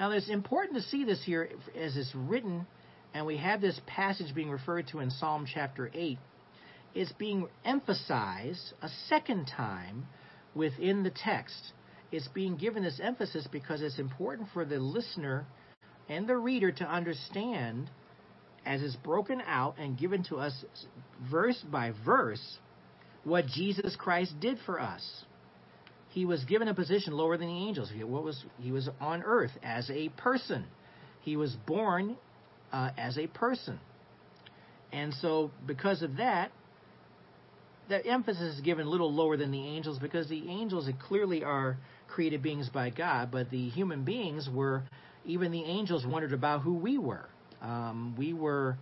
Now, 0.00 0.12
it's 0.12 0.30
important 0.30 0.76
to 0.76 0.88
see 0.88 1.04
this 1.04 1.22
here 1.22 1.50
as 1.78 1.94
it's 1.94 2.14
written, 2.14 2.66
and 3.12 3.26
we 3.26 3.36
have 3.36 3.60
this 3.60 3.78
passage 3.86 4.34
being 4.34 4.50
referred 4.50 4.88
to 4.88 5.00
in 5.00 5.10
Psalm 5.10 5.44
chapter 5.46 5.90
8. 5.92 6.18
It's 6.94 7.12
being 7.12 7.48
emphasized 7.64 8.74
a 8.82 8.88
second 9.08 9.46
time 9.46 10.06
within 10.54 11.02
the 11.02 11.10
text. 11.10 11.72
It's 12.10 12.28
being 12.28 12.56
given 12.56 12.82
this 12.82 13.00
emphasis 13.02 13.48
because 13.50 13.80
it's 13.82 13.98
important 13.98 14.48
for 14.52 14.64
the 14.64 14.78
listener 14.78 15.46
and 16.08 16.26
the 16.28 16.36
reader 16.36 16.70
to 16.72 16.84
understand 16.84 17.90
as 18.66 18.82
it's 18.82 18.96
broken 18.96 19.40
out 19.46 19.76
and 19.78 19.98
given 19.98 20.22
to 20.24 20.36
us 20.36 20.64
verse 21.30 21.62
by 21.70 21.92
verse 22.04 22.58
what 23.24 23.46
Jesus 23.46 23.96
Christ 23.96 24.34
did 24.40 24.58
for 24.66 24.80
us. 24.80 25.24
he 26.10 26.24
was 26.26 26.44
given 26.44 26.68
a 26.68 26.74
position 26.74 27.14
lower 27.14 27.36
than 27.36 27.48
the 27.48 27.66
angels. 27.68 27.90
He, 27.94 28.04
was 28.04 28.44
he 28.58 28.70
was 28.72 28.88
on 29.00 29.22
earth 29.22 29.52
as 29.62 29.90
a 29.90 30.10
person. 30.10 30.64
He 31.22 31.36
was 31.36 31.56
born 31.66 32.16
uh, 32.72 32.90
as 32.98 33.16
a 33.18 33.26
person, 33.28 33.80
and 34.92 35.14
so 35.14 35.50
because 35.66 36.02
of 36.02 36.16
that, 36.16 36.50
the 37.88 38.04
emphasis 38.06 38.54
is 38.54 38.60
given 38.60 38.86
a 38.86 38.90
little 38.90 39.12
lower 39.12 39.36
than 39.36 39.50
the 39.50 39.66
angels 39.66 39.98
because 39.98 40.28
the 40.28 40.48
angels 40.48 40.88
clearly 41.08 41.44
are 41.44 41.76
created 42.08 42.42
beings 42.42 42.68
by 42.68 42.90
God, 42.90 43.30
but 43.30 43.50
the 43.50 43.68
human 43.70 44.04
beings 44.04 44.48
were. 44.52 44.82
Even 45.24 45.52
the 45.52 45.62
angels 45.62 46.04
wondered 46.04 46.32
about 46.32 46.62
who 46.62 46.74
we 46.74 46.98
were. 46.98 47.28
Um, 47.60 48.16
we 48.18 48.32
were 48.32 48.76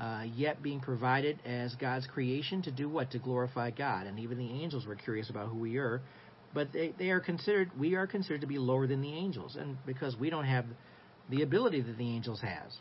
uh, 0.00 0.24
yet 0.34 0.60
being 0.60 0.80
provided 0.80 1.38
as 1.46 1.76
God's 1.76 2.08
creation 2.08 2.62
to 2.62 2.72
do 2.72 2.88
what? 2.88 3.12
To 3.12 3.20
glorify 3.20 3.70
God. 3.70 4.08
And 4.08 4.18
even 4.18 4.38
the 4.38 4.50
angels 4.60 4.86
were 4.86 4.96
curious 4.96 5.30
about 5.30 5.50
who 5.50 5.58
we 5.58 5.76
are 5.76 6.02
but 6.54 6.72
they, 6.72 6.94
they 6.98 7.10
are 7.10 7.20
considered 7.20 7.70
we 7.78 7.94
are 7.94 8.06
considered 8.06 8.40
to 8.40 8.46
be 8.46 8.58
lower 8.58 8.86
than 8.86 9.02
the 9.02 9.12
angels 9.12 9.56
and 9.56 9.76
because 9.84 10.16
we 10.16 10.30
don't 10.30 10.44
have 10.44 10.64
the 11.28 11.42
ability 11.42 11.80
that 11.80 11.98
the 11.98 12.08
angels 12.08 12.40
has 12.40 12.78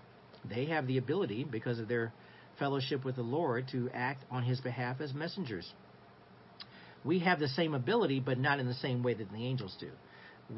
they 0.50 0.66
have 0.66 0.88
the 0.88 0.98
ability 0.98 1.44
because 1.44 1.80
of 1.80 1.88
their 1.88 2.14
fellowship 2.60 3.04
with 3.06 3.16
the 3.16 3.22
lord 3.22 3.68
to 3.72 3.90
act 3.94 4.24
on 4.32 4.44
his 4.44 4.60
behalf 4.62 5.02
as 5.02 5.14
messengers 5.14 5.72
we 7.04 7.20
have 7.20 7.40
the 7.40 7.48
same 7.48 7.74
ability 7.74 8.20
but 8.20 8.38
not 8.38 8.60
in 8.60 8.68
the 8.68 8.74
same 8.76 9.04
way 9.04 9.14
that 9.14 9.32
the 9.32 9.46
angels 9.46 9.76
do 9.80 9.90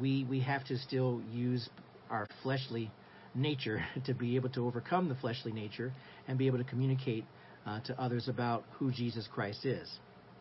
we 0.00 0.24
we 0.24 0.40
have 0.40 0.64
to 0.64 0.76
still 0.78 1.22
use 1.32 1.68
our 2.10 2.26
fleshly 2.42 2.90
nature 3.34 3.84
to 4.06 4.14
be 4.14 4.36
able 4.36 4.48
to 4.50 4.66
overcome 4.66 5.08
the 5.08 5.14
fleshly 5.16 5.52
nature 5.52 5.92
and 6.26 6.38
be 6.38 6.46
able 6.46 6.58
to 6.58 6.64
communicate 6.64 7.24
uh, 7.66 7.80
to 7.80 8.00
others 8.00 8.28
about 8.28 8.64
who 8.78 8.90
Jesus 8.90 9.28
Christ 9.32 9.64
is 9.64 9.98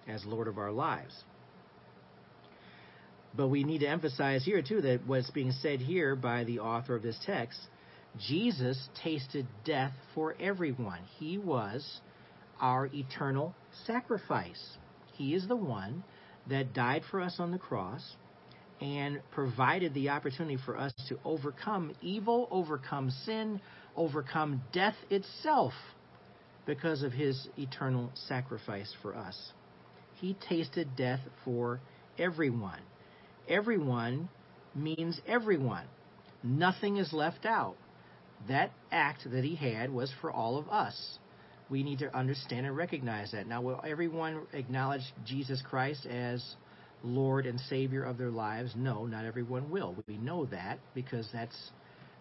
as 0.07 0.23
Lord 0.25 0.47
of 0.47 0.57
our 0.57 0.71
lives. 0.71 1.13
But 3.35 3.47
we 3.49 3.63
need 3.63 3.79
to 3.79 3.87
emphasize 3.87 4.45
here, 4.45 4.61
too, 4.61 4.81
that 4.81 5.05
what's 5.05 5.29
being 5.31 5.51
said 5.51 5.81
here 5.81 6.15
by 6.15 6.45
the 6.45 6.59
author 6.59 6.95
of 6.95 7.01
this 7.01 7.17
text 7.25 7.59
Jesus 8.19 8.89
tasted 9.03 9.45
death 9.65 9.93
for 10.13 10.35
everyone. 10.39 10.99
He 11.19 11.37
was 11.37 12.01
our 12.59 12.89
eternal 12.93 13.53
sacrifice. 13.85 14.77
He 15.13 15.33
is 15.33 15.47
the 15.47 15.55
one 15.55 16.03
that 16.49 16.73
died 16.73 17.03
for 17.09 17.21
us 17.21 17.35
on 17.39 17.51
the 17.51 17.57
cross 17.57 18.15
and 18.81 19.21
provided 19.31 19.93
the 19.93 20.09
opportunity 20.09 20.57
for 20.65 20.77
us 20.77 20.93
to 21.09 21.17
overcome 21.23 21.93
evil, 22.01 22.47
overcome 22.51 23.09
sin, 23.25 23.59
overcome 23.95 24.61
death 24.73 24.95
itself 25.09 25.73
because 26.65 27.03
of 27.03 27.11
his 27.11 27.47
eternal 27.57 28.11
sacrifice 28.27 28.93
for 29.01 29.15
us. 29.15 29.51
He 30.15 30.35
tasted 30.49 30.95
death 30.95 31.21
for 31.43 31.79
everyone. 32.17 32.81
Everyone 33.47 34.29
means 34.73 35.19
everyone. 35.27 35.85
Nothing 36.43 36.97
is 36.97 37.13
left 37.13 37.45
out. 37.45 37.75
That 38.47 38.71
act 38.91 39.29
that 39.29 39.43
he 39.43 39.55
had 39.55 39.91
was 39.91 40.13
for 40.21 40.31
all 40.31 40.57
of 40.57 40.69
us. 40.69 41.19
We 41.69 41.83
need 41.83 41.99
to 41.99 42.15
understand 42.15 42.65
and 42.65 42.77
recognize 42.77 43.31
that. 43.31 43.47
Now, 43.47 43.61
will 43.61 43.81
everyone 43.87 44.41
acknowledge 44.53 45.01
Jesus 45.25 45.61
Christ 45.67 46.05
as 46.05 46.43
Lord 47.03 47.47
and 47.47 47.59
Savior 47.59 48.03
of 48.03 48.17
their 48.17 48.29
lives? 48.29 48.73
No, 48.75 49.05
not 49.05 49.25
everyone 49.25 49.71
will. 49.71 49.95
We 50.07 50.17
know 50.17 50.45
that 50.47 50.79
because 50.93 51.27
that's 51.33 51.71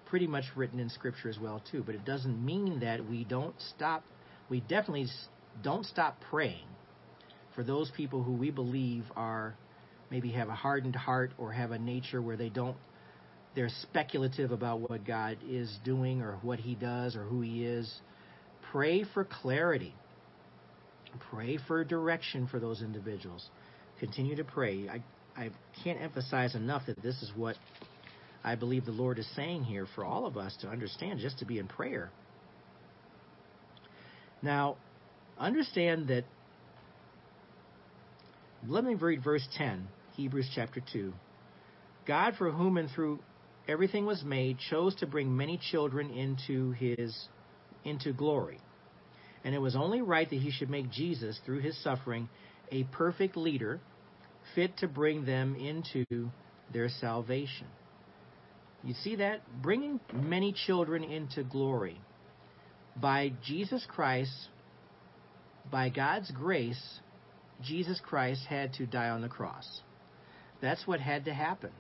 pretty 0.07 0.27
much 0.27 0.45
written 0.57 0.81
in 0.81 0.89
Scripture 0.89 1.29
as 1.29 1.39
well, 1.39 1.62
too. 1.71 1.83
But 1.85 1.95
it 1.95 2.05
doesn't 2.07 2.45
mean 2.45 2.81
that 2.81 3.07
we 3.07 3.25
don't 3.25 3.55
stop, 3.75 4.03
we 4.49 4.61
definitely 4.61 5.09
don't 5.62 5.85
stop 5.85 6.17
praying 6.31 6.67
for 7.55 7.62
those 7.62 7.91
people 7.91 8.23
who 8.23 8.33
we 8.33 8.51
believe 8.51 9.05
are 9.17 9.55
maybe 10.11 10.31
have 10.33 10.49
a 10.49 10.55
hardened 10.55 10.97
heart 10.97 11.33
or 11.39 11.53
have 11.53 11.71
a 11.71 11.79
nature 11.79 12.21
where 12.21 12.37
they 12.37 12.49
don't 12.49 12.77
they're 13.55 13.71
speculative 13.83 14.51
about 14.51 14.81
what 14.81 15.05
God 15.07 15.39
is 15.49 15.77
doing 15.85 16.23
or 16.23 16.39
what 16.43 16.59
he 16.59 16.75
does 16.75 17.15
or 17.15 17.25
who 17.25 17.41
he 17.41 17.65
is. 17.65 17.93
Pray 18.73 19.05
for 19.05 19.25
clarity. 19.25 19.95
Pray 21.31 21.59
for 21.69 21.85
direction 21.85 22.49
for 22.49 22.59
those 22.59 22.83
individuals. 22.83 23.49
Continue 24.01 24.35
to 24.37 24.45
pray. 24.45 24.89
I, 24.89 25.03
I 25.41 25.51
can't 25.85 26.01
emphasize 26.01 26.57
enough 26.57 26.83
that 26.87 27.01
this 27.01 27.23
is 27.23 27.31
what 27.37 27.57
I 28.43 28.57
believe 28.57 28.85
the 28.85 28.93
Lord 28.93 29.19
is 29.19 29.29
saying 29.37 29.65
here 29.65 29.87
for 29.95 30.05
all 30.05 30.27
of 30.27 30.37
us 30.37 30.57
to 30.63 30.69
understand, 30.69 31.21
just 31.21 31.39
to 31.39 31.45
be 31.45 31.59
in 31.59 31.69
prayer. 31.69 32.11
Now, 34.43 34.77
understand 35.39 36.09
that 36.09 36.25
let 38.67 38.85
me 38.85 38.95
read 38.95 39.23
verse 39.23 39.47
10, 39.57 39.87
Hebrews 40.17 40.51
chapter 40.55 40.83
2. 40.93 41.13
God, 42.07 42.35
for 42.37 42.51
whom 42.51 42.77
and 42.77 42.91
through 42.91 43.21
everything 43.69 44.07
was 44.07 44.23
made, 44.23 44.59
chose 44.71 44.95
to 44.97 45.07
bring 45.07 45.37
many 45.37 45.59
children 45.71 46.11
into 46.11 46.73
his 46.73 47.29
into 47.85 48.12
glory. 48.12 48.59
And 49.45 49.55
it 49.55 49.59
was 49.59 49.77
only 49.77 50.01
right 50.01 50.29
that 50.29 50.39
he 50.39 50.51
should 50.51 50.71
make 50.71 50.91
Jesus, 50.91 51.39
through 51.45 51.61
his 51.61 51.77
suffering, 51.83 52.29
a 52.73 52.85
perfect 52.85 53.37
leader, 53.37 53.81
fit 54.55 54.79
to 54.79 54.89
bring 54.89 55.27
them 55.27 55.55
into 55.55 56.05
their 56.73 56.89
salvation. 56.89 57.67
You 58.83 58.95
see 58.95 59.17
that? 59.17 59.41
Bringing 59.62 60.01
many 60.12 60.55
children 60.67 61.05
into 61.05 61.45
glory. 61.45 62.01
By 62.97 63.33
Jesus 63.45 63.87
Christ, 63.89 64.33
by 65.71 65.89
God's 65.89 66.31
grace, 66.31 67.01
Jesus 67.62 68.01
Christ 68.03 68.47
had 68.47 68.75
to 68.75 68.87
die 68.87 69.09
on 69.09 69.23
the 69.23 69.29
cross. 69.29 69.83
That's 70.61 70.87
what 70.87 71.01
had 71.01 71.27
to 71.27 71.35
happen. 71.35 71.71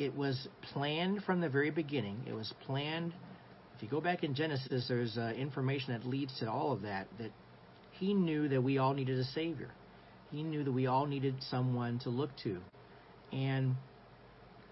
It 0.00 0.16
was 0.16 0.48
planned 0.72 1.24
from 1.24 1.42
the 1.42 1.50
very 1.50 1.70
beginning. 1.70 2.22
It 2.26 2.32
was 2.32 2.54
planned. 2.64 3.12
If 3.76 3.82
you 3.82 3.88
go 3.88 4.00
back 4.00 4.24
in 4.24 4.34
Genesis, 4.34 4.86
there's 4.88 5.18
uh, 5.18 5.34
information 5.36 5.92
that 5.92 6.08
leads 6.08 6.38
to 6.38 6.50
all 6.50 6.72
of 6.72 6.80
that. 6.82 7.06
That 7.18 7.32
he 7.98 8.14
knew 8.14 8.48
that 8.48 8.62
we 8.62 8.78
all 8.78 8.94
needed 8.94 9.18
a 9.18 9.24
Savior. 9.24 9.70
He 10.30 10.42
knew 10.42 10.64
that 10.64 10.72
we 10.72 10.86
all 10.86 11.04
needed 11.04 11.34
someone 11.50 11.98
to 12.04 12.08
look 12.08 12.30
to. 12.44 12.60
And 13.30 13.74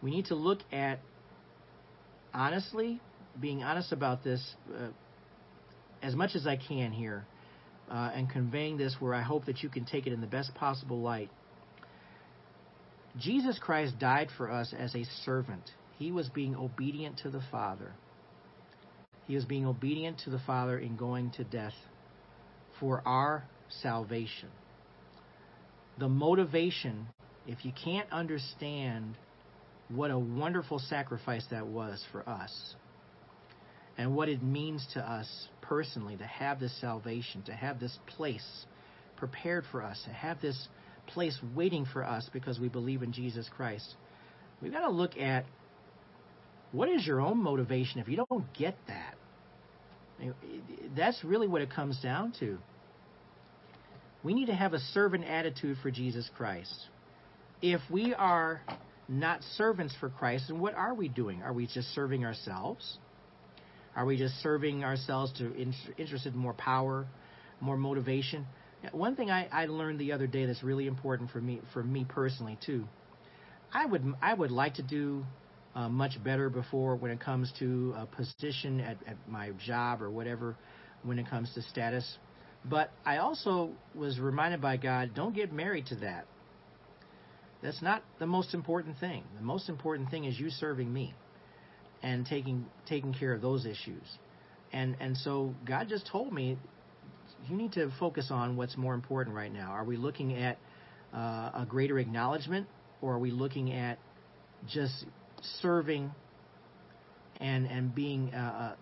we 0.03 0.13
need 0.13 0.25
to 0.27 0.35
look 0.35 0.61
at, 0.73 1.01
honestly, 2.33 2.99
being 3.39 3.63
honest 3.63 3.93
about 3.93 4.25
this 4.25 4.55
uh, 4.75 4.89
as 6.03 6.15
much 6.15 6.37
as 6.37 6.47
I 6.47 6.57
can 6.57 6.91
here 6.91 7.27
uh, 7.91 8.13
and 8.15 8.31
conveying 8.31 8.79
this 8.79 8.97
where 8.99 9.13
I 9.13 9.21
hope 9.21 9.45
that 9.45 9.63
you 9.63 9.69
can 9.69 9.85
take 9.85 10.07
it 10.07 10.15
in 10.15 10.23
the 10.23 10.27
best 10.27 10.55
possible 10.55 11.03
light. 11.03 11.29
Jesus 13.19 13.59
Christ 13.59 13.99
died 13.99 14.29
for 14.37 14.51
us 14.51 14.75
as 14.79 14.95
a 14.95 15.05
servant. 15.25 15.71
He 15.99 16.13
was 16.13 16.29
being 16.29 16.55
obedient 16.55 17.19
to 17.19 17.31
the 17.31 17.43
Father. 17.51 17.93
He 19.27 19.35
was 19.35 19.45
being 19.45 19.67
obedient 19.67 20.21
to 20.21 20.31
the 20.31 20.39
Father 20.47 20.79
in 20.79 20.97
going 20.97 21.33
to 21.33 21.45
death 21.45 21.75
for 22.79 23.03
our 23.05 23.45
salvation. 23.83 24.49
The 25.99 26.09
motivation, 26.09 27.09
if 27.47 27.65
you 27.65 27.73
can't 27.85 28.11
understand 28.13 29.17
what 29.89 30.11
a 30.11 30.19
wonderful 30.19 30.79
sacrifice 30.79 31.45
that 31.51 31.67
was 31.67 32.05
for 32.13 32.29
us 32.29 32.75
and 33.97 34.15
what 34.15 34.29
it 34.29 34.43
means 34.43 34.87
to 34.95 35.01
us 35.01 35.49
personally 35.61 36.17
to 36.17 36.27
have 36.27 36.61
this 36.61 36.79
salvation, 36.81 37.43
to 37.43 37.53
have 37.53 37.81
this 37.81 37.99
place 38.07 38.67
prepared 39.17 39.65
for 39.73 39.83
us, 39.83 40.01
to 40.05 40.11
have 40.11 40.41
this 40.41 40.69
place 41.09 41.39
waiting 41.55 41.85
for 41.85 42.05
us 42.05 42.29
because 42.33 42.59
we 42.59 42.69
believe 42.69 43.03
in 43.03 43.13
Jesus 43.13 43.49
Christ. 43.55 43.97
We've 44.63 44.73
got 44.73 44.87
to 44.87 44.91
look 44.91 45.17
at 45.19 45.45
what 46.73 46.89
is 46.89 47.07
your 47.07 47.21
own 47.21 47.43
motivation 47.43 48.01
if 48.01 48.09
you 48.09 48.25
don't 48.29 48.45
get 48.55 48.77
that? 48.89 49.15
That's 50.97 51.23
really 51.25 51.47
what 51.47 51.63
it 51.63 51.71
comes 51.71 52.01
down 52.03 52.33
to. 52.41 52.59
We 54.23 54.35
need 54.35 54.47
to 54.47 54.55
have 54.55 54.75
a 54.75 54.81
servant 54.81 55.25
attitude 55.25 55.79
for 55.83 55.91
Jesus 55.91 56.29
Christ. 56.37 56.89
If 57.63 57.81
we 57.91 58.15
are 58.15 58.61
not 59.09 59.43
servants 59.57 59.95
for 59.99 60.11
Christ, 60.11 60.47
then 60.49 60.59
what 60.59 60.75
are 60.75 60.93
we 60.93 61.09
doing? 61.09 61.43
Are 61.43 61.53
we 61.53 61.67
just 61.67 61.95
serving 61.95 62.25
ourselves? 62.25 62.99
Are 63.97 64.05
we 64.05 64.17
just 64.17 64.35
serving 64.43 64.85
ourselves 64.85 65.33
to 65.39 65.55
in, 65.55 65.73
interested 65.97 66.35
in 66.35 66.39
more 66.39 66.53
power, 66.53 67.07
more 67.61 67.77
motivation? 67.77 68.47
One 68.93 69.17
thing 69.17 69.31
I, 69.31 69.49
I 69.51 69.67
learned 69.67 69.99
the 69.99 70.13
other 70.13 70.27
day 70.27 70.47
that's 70.47 70.63
really 70.63 70.87
important 70.87 71.31
for 71.31 71.41
me 71.41 71.61
for 71.73 71.83
me 71.83 72.05
personally 72.09 72.59
too. 72.65 72.85
I 73.73 73.87
would 73.87 74.15
I 74.23 74.35
would 74.35 74.51
like 74.51 74.75
to 74.75 74.83
do 74.83 75.25
uh, 75.75 75.89
much 75.89 76.23
better 76.23 76.49
before 76.49 76.97
when 76.97 77.11
it 77.11 77.21
comes 77.21 77.53
to 77.59 77.95
a 77.97 78.07
position 78.07 78.81
at, 78.81 78.97
at 79.07 79.17
my 79.29 79.51
job 79.65 80.03
or 80.03 80.11
whatever 80.11 80.57
when 81.03 81.19
it 81.19 81.29
comes 81.29 81.53
to 81.55 81.63
status. 81.63 82.19
But 82.65 82.91
I 83.05 83.19
also 83.19 83.71
was 83.95 84.19
reminded 84.19 84.61
by 84.61 84.77
God, 84.77 85.13
don't 85.15 85.35
get 85.35 85.53
married 85.53 85.87
to 85.87 85.97
that. 85.97 86.27
That's 87.63 87.83
not 87.83 88.03
the 88.19 88.27
most 88.27 88.55
important 88.55 88.99
thing. 88.99 89.25
The 89.37 89.45
most 89.45 89.69
important 89.69 90.11
thing 90.11 90.25
is 90.25 90.39
you 90.39 90.51
serving 90.51 90.93
me 90.93 91.15
and 92.03 92.25
taking 92.27 92.67
taking 92.87 93.13
care 93.13 93.33
of 93.33 93.43
those 93.43 93.67
issues. 93.67 94.05
And 94.73 94.97
and 95.01 95.17
so 95.17 95.55
God 95.65 95.89
just 95.89 96.07
told 96.07 96.33
me 96.33 96.59
you 97.49 97.57
need 97.57 97.73
to 97.73 97.91
focus 97.99 98.29
on 98.31 98.57
what's 98.57 98.77
more 98.77 98.95
important 98.95 99.35
right 99.35 99.53
now. 99.53 99.71
Are 99.71 99.85
we 99.85 99.97
looking 99.97 100.37
at 100.37 100.59
uh, 101.15 101.51
a 101.55 101.67
greater 101.69 101.99
acknowledgement 101.99 102.67
or 103.01 103.15
are 103.15 103.19
we 103.19 103.31
looking 103.31 103.73
at 103.73 103.99
just 104.69 105.05
serving 105.61 106.11
and 107.41 107.67
and 107.67 107.95
being 107.95 108.35
uh, 108.35 108.75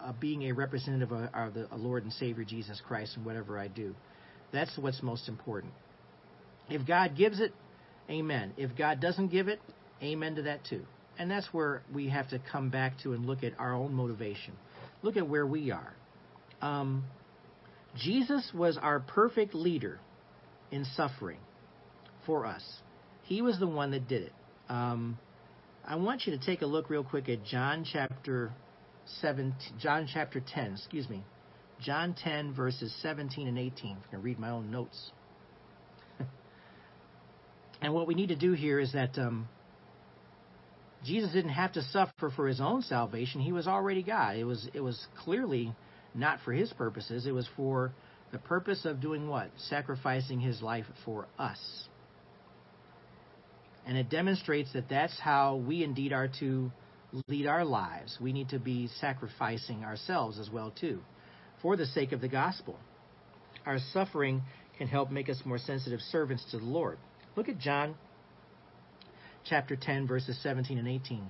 uh, 0.00 0.12
being 0.20 0.42
a 0.42 0.52
representative 0.52 1.12
of, 1.12 1.30
of 1.34 1.54
the 1.54 1.68
Lord 1.76 2.04
and 2.04 2.12
Savior 2.12 2.44
Jesus 2.44 2.80
Christ 2.86 3.16
in 3.16 3.24
whatever 3.24 3.58
I 3.58 3.68
do? 3.68 3.94
That's 4.52 4.76
what's 4.78 5.02
most 5.02 5.28
important. 5.28 5.72
If 6.68 6.86
God 6.86 7.16
gives 7.16 7.40
it, 7.40 7.52
amen. 8.08 8.52
If 8.56 8.76
God 8.76 9.00
doesn't 9.00 9.28
give 9.28 9.48
it, 9.48 9.60
amen 10.02 10.36
to 10.36 10.42
that 10.42 10.64
too. 10.64 10.84
And 11.18 11.30
that's 11.30 11.48
where 11.52 11.82
we 11.92 12.08
have 12.08 12.28
to 12.30 12.40
come 12.50 12.70
back 12.70 12.98
to 13.02 13.12
and 13.12 13.26
look 13.26 13.42
at 13.42 13.52
our 13.58 13.74
own 13.74 13.94
motivation. 13.94 14.54
Look 15.02 15.16
at 15.16 15.28
where 15.28 15.46
we 15.46 15.70
are. 15.70 15.94
Um, 16.60 17.04
Jesus 17.96 18.50
was 18.54 18.76
our 18.76 19.00
perfect 19.00 19.54
leader 19.54 20.00
in 20.70 20.84
suffering 20.96 21.38
for 22.26 22.46
us. 22.46 22.62
He 23.22 23.42
was 23.42 23.58
the 23.58 23.66
one 23.66 23.92
that 23.92 24.08
did 24.08 24.22
it. 24.22 24.32
Um, 24.68 25.18
I 25.86 25.96
want 25.96 26.26
you 26.26 26.36
to 26.36 26.44
take 26.44 26.62
a 26.62 26.66
look 26.66 26.90
real 26.90 27.04
quick 27.04 27.28
at 27.28 27.44
John 27.44 27.86
chapter 27.90 28.52
7, 29.20 29.54
John 29.78 30.08
chapter 30.12 30.40
10, 30.40 30.72
excuse 30.74 31.08
me. 31.08 31.22
John 31.80 32.14
10 32.14 32.54
verses 32.54 32.94
17 33.02 33.46
and 33.46 33.58
18. 33.58 33.90
I'm 33.90 33.96
going 33.96 34.10
to 34.12 34.18
read 34.18 34.38
my 34.38 34.50
own 34.50 34.70
notes. 34.70 35.12
and 37.82 37.92
what 37.92 38.06
we 38.06 38.14
need 38.14 38.28
to 38.28 38.36
do 38.36 38.52
here 38.52 38.80
is 38.80 38.92
that 38.92 39.18
um, 39.18 39.48
Jesus 41.04 41.32
didn't 41.32 41.50
have 41.50 41.72
to 41.72 41.82
suffer 41.82 42.30
for 42.34 42.48
his 42.48 42.60
own 42.60 42.82
salvation. 42.82 43.40
He 43.40 43.52
was 43.52 43.66
already 43.66 44.02
God. 44.02 44.36
It 44.36 44.44
was 44.44 44.68
it 44.72 44.80
was 44.80 45.06
clearly 45.18 45.74
not 46.14 46.38
for 46.44 46.52
his 46.52 46.72
purposes. 46.72 47.26
It 47.26 47.32
was 47.32 47.48
for 47.56 47.92
the 48.32 48.38
purpose 48.38 48.84
of 48.84 49.00
doing 49.00 49.28
what? 49.28 49.50
Sacrificing 49.68 50.40
his 50.40 50.62
life 50.62 50.86
for 51.04 51.26
us. 51.38 51.58
And 53.86 53.98
it 53.98 54.08
demonstrates 54.08 54.72
that 54.72 54.88
that's 54.88 55.18
how 55.20 55.56
we 55.56 55.84
indeed 55.84 56.12
are 56.12 56.28
to 56.40 56.70
lead 57.28 57.46
our 57.46 57.64
lives. 57.64 58.18
We 58.20 58.32
need 58.32 58.48
to 58.50 58.58
be 58.58 58.88
sacrificing 59.00 59.84
ourselves 59.84 60.38
as 60.38 60.50
well 60.50 60.72
too 60.78 61.00
for 61.62 61.76
the 61.76 61.86
sake 61.86 62.12
of 62.12 62.20
the 62.20 62.28
gospel. 62.28 62.78
Our 63.64 63.78
suffering 63.92 64.42
can 64.78 64.88
help 64.88 65.10
make 65.10 65.28
us 65.28 65.40
more 65.44 65.58
sensitive 65.58 66.00
servants 66.00 66.44
to 66.50 66.58
the 66.58 66.64
Lord. 66.64 66.98
Look 67.36 67.48
at 67.48 67.58
John 67.58 67.94
chapter 69.44 69.76
10 69.76 70.06
verses 70.06 70.38
17 70.42 70.78
and 70.78 70.88
18. 70.88 71.26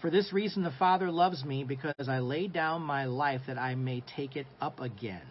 For 0.00 0.10
this 0.10 0.32
reason 0.32 0.62
the 0.62 0.70
Father 0.78 1.10
loves 1.10 1.44
me 1.44 1.64
because 1.64 2.08
I 2.08 2.20
lay 2.20 2.46
down 2.46 2.82
my 2.82 3.06
life 3.06 3.42
that 3.48 3.58
I 3.58 3.74
may 3.74 4.02
take 4.16 4.36
it 4.36 4.46
up 4.60 4.80
again. 4.80 5.26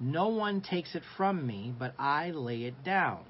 No 0.00 0.28
one 0.28 0.60
takes 0.60 0.94
it 0.94 1.02
from 1.16 1.44
me, 1.44 1.74
but 1.76 1.94
I 1.98 2.30
lay 2.30 2.62
it 2.62 2.84
down 2.84 3.24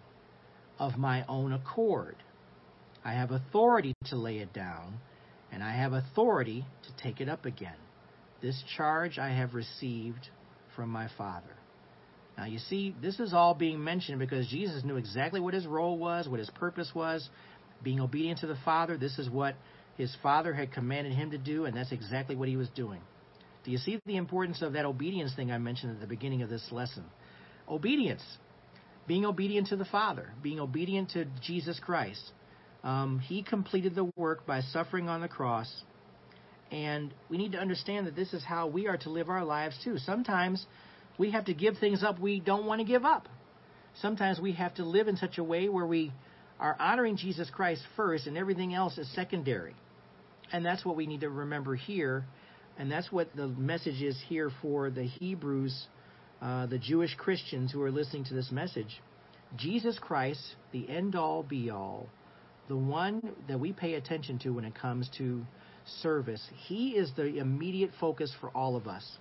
of 0.79 0.99
my 0.99 1.25
own 1.27 1.53
accord. 1.53 2.17
I 3.05 3.13
have 3.13 3.31
authority 3.31 3.95
to 4.07 4.17
lay 4.17 4.39
it 4.39 4.53
down, 4.53 4.99
and 5.51 5.63
I 5.63 5.73
have 5.73 5.95
authority 5.95 6.67
to 6.83 7.03
take 7.03 7.23
it 7.23 7.29
up 7.29 7.47
again. 7.47 7.77
This 8.43 8.63
charge 8.77 9.19
I 9.19 9.31
have 9.31 9.55
received 9.55 10.29
from 10.77 10.91
my 10.91 11.09
Father. 11.17 11.57
Now, 12.37 12.45
you 12.45 12.59
see, 12.59 12.95
this 13.01 13.19
is 13.19 13.33
all 13.33 13.55
being 13.55 13.83
mentioned 13.83 14.19
because 14.19 14.47
Jesus 14.47 14.85
knew 14.85 14.97
exactly 14.97 15.41
what 15.41 15.55
his 15.55 15.67
role 15.67 15.99
was, 15.99 16.29
what 16.29 16.39
his 16.39 16.51
purpose 16.51 16.93
was. 16.95 17.29
Being 17.83 18.01
obedient 18.01 18.41
to 18.41 18.47
the 18.47 18.59
Father, 18.65 18.97
this 18.97 19.19
is 19.19 19.31
what 19.31 19.55
his 19.99 20.17
Father 20.23 20.55
had 20.55 20.73
commanded 20.73 21.13
him 21.13 21.33
to 21.33 21.39
do, 21.39 21.65
and 21.65 21.77
that's 21.77 21.93
exactly 21.93 22.37
what 22.37 22.49
he 22.49 22.57
was 22.57 22.69
doing. 22.71 23.01
Do 23.65 23.73
you 23.73 23.79
see 23.79 24.01
the 24.07 24.17
importance 24.17 24.63
of 24.63 24.73
that 24.75 24.87
obedience 24.87 25.35
thing 25.35 25.51
I 25.51 25.59
mentioned 25.59 25.93
at 25.93 26.01
the 26.01 26.07
beginning 26.07 26.43
of 26.43 26.49
this 26.49 26.67
lesson? 26.71 27.05
Obedience. 27.69 28.23
Being 29.09 29.27
obedient 29.27 29.67
to 29.69 29.77
the 29.77 29.85
Father, 29.85 30.33
being 30.41 30.61
obedient 30.61 31.11
to 31.11 31.27
Jesus 31.43 31.81
Christ. 31.81 32.31
Um, 32.85 33.19
he 33.19 33.43
completed 33.43 33.97
the 33.97 34.11
work 34.17 34.47
by 34.47 34.61
suffering 34.61 35.09
on 35.09 35.21
the 35.21 35.29
cross, 35.29 35.69
and 36.71 37.13
we 37.29 37.37
need 37.37 37.53
to 37.53 37.59
understand 37.59 38.07
that 38.07 38.15
this 38.15 38.33
is 38.33 38.45
how 38.45 38.69
we 38.69 38.87
are 38.87 38.99
to 38.99 39.11
live 39.11 39.29
our 39.29 39.45
lives 39.45 39.77
too. 39.83 39.99
Sometimes 39.99 40.65
we 41.19 41.33
have 41.33 41.47
to 41.47 41.55
give 41.55 41.77
things 41.79 42.05
up 42.05 42.21
we 42.21 42.39
don't 42.39 42.67
want 42.67 42.81
to 42.81 42.85
give 42.85 43.05
up. 43.05 43.29
Sometimes 44.01 44.39
we 44.39 44.53
have 44.53 44.75
to 44.75 44.85
live 44.85 45.09
in 45.09 45.17
such 45.17 45.39
a 45.39 45.45
way 45.45 45.69
where 45.69 45.87
we 45.87 46.13
are 46.61 46.77
honoring 46.79 47.17
Jesus 47.17 47.51
Christ 47.51 47.83
first 47.97 48.29
and 48.29 48.39
everything 48.39 48.75
else 48.75 48.97
is 48.97 49.13
secondary. 49.15 49.75
And 50.53 50.65
that's 50.65 50.85
what 50.85 50.97
we 50.97 51.07
need 51.07 51.21
to 51.21 51.31
remember 51.31 51.75
here. 51.75 52.25
And 52.79 52.91
that's 52.91 53.11
what 53.11 53.35
the 53.35 53.49
message 53.49 54.03
is 54.03 54.21
here 54.29 54.51
for 54.63 54.91
the 54.91 55.05
Hebrews, 55.05 55.87
uh, 56.41 56.67
the 56.67 56.79
Jewish 56.79 57.15
Christians 57.17 57.73
who 57.73 57.83
are 57.83 57.91
listening 57.91 58.25
to 58.27 58.35
this 58.35 58.51
message. 58.51 59.01
Jesus 59.57 59.99
Christ, 59.99 60.41
the 60.73 60.89
end 60.89 61.17
all 61.17 61.43
be 61.43 61.71
all, 61.71 62.07
the 62.69 62.77
one 62.77 63.33
that 63.49 63.59
we 63.59 63.73
pay 63.73 63.95
attention 63.95 64.39
to 64.41 64.51
when 64.51 64.65
it 64.65 64.75
comes 64.75 65.09
to 65.19 65.45
service, 66.03 66.47
he 66.67 66.91
is 66.91 67.11
the 67.17 67.39
immediate 67.39 67.91
focus 67.99 68.33
for 68.41 68.51
all 68.51 68.77
of 68.77 68.87
us 68.87 69.19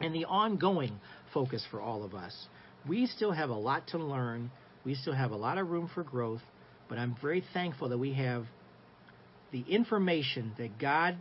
and 0.00 0.14
the 0.14 0.24
ongoing 0.24 0.98
focus 1.34 1.64
for 1.70 1.80
all 1.80 2.04
of 2.04 2.14
us. 2.14 2.34
We 2.88 3.06
still 3.06 3.32
have 3.32 3.50
a 3.50 3.54
lot 3.54 3.88
to 3.88 3.98
learn. 3.98 4.50
We 4.84 4.94
still 4.94 5.12
have 5.12 5.30
a 5.30 5.36
lot 5.36 5.58
of 5.58 5.70
room 5.70 5.90
for 5.92 6.02
growth, 6.02 6.40
but 6.88 6.98
I'm 6.98 7.16
very 7.20 7.44
thankful 7.52 7.88
that 7.90 7.98
we 7.98 8.14
have 8.14 8.46
the 9.52 9.64
information 9.68 10.52
that 10.58 10.78
God 10.78 11.16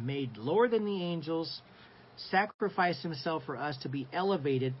made 0.00 0.36
lower 0.36 0.68
than 0.68 0.84
the 0.84 1.02
angels, 1.02 1.60
sacrificed 2.30 3.02
himself 3.02 3.42
for 3.44 3.56
us 3.56 3.76
to 3.82 3.88
be 3.88 4.06
elevated 4.12 4.74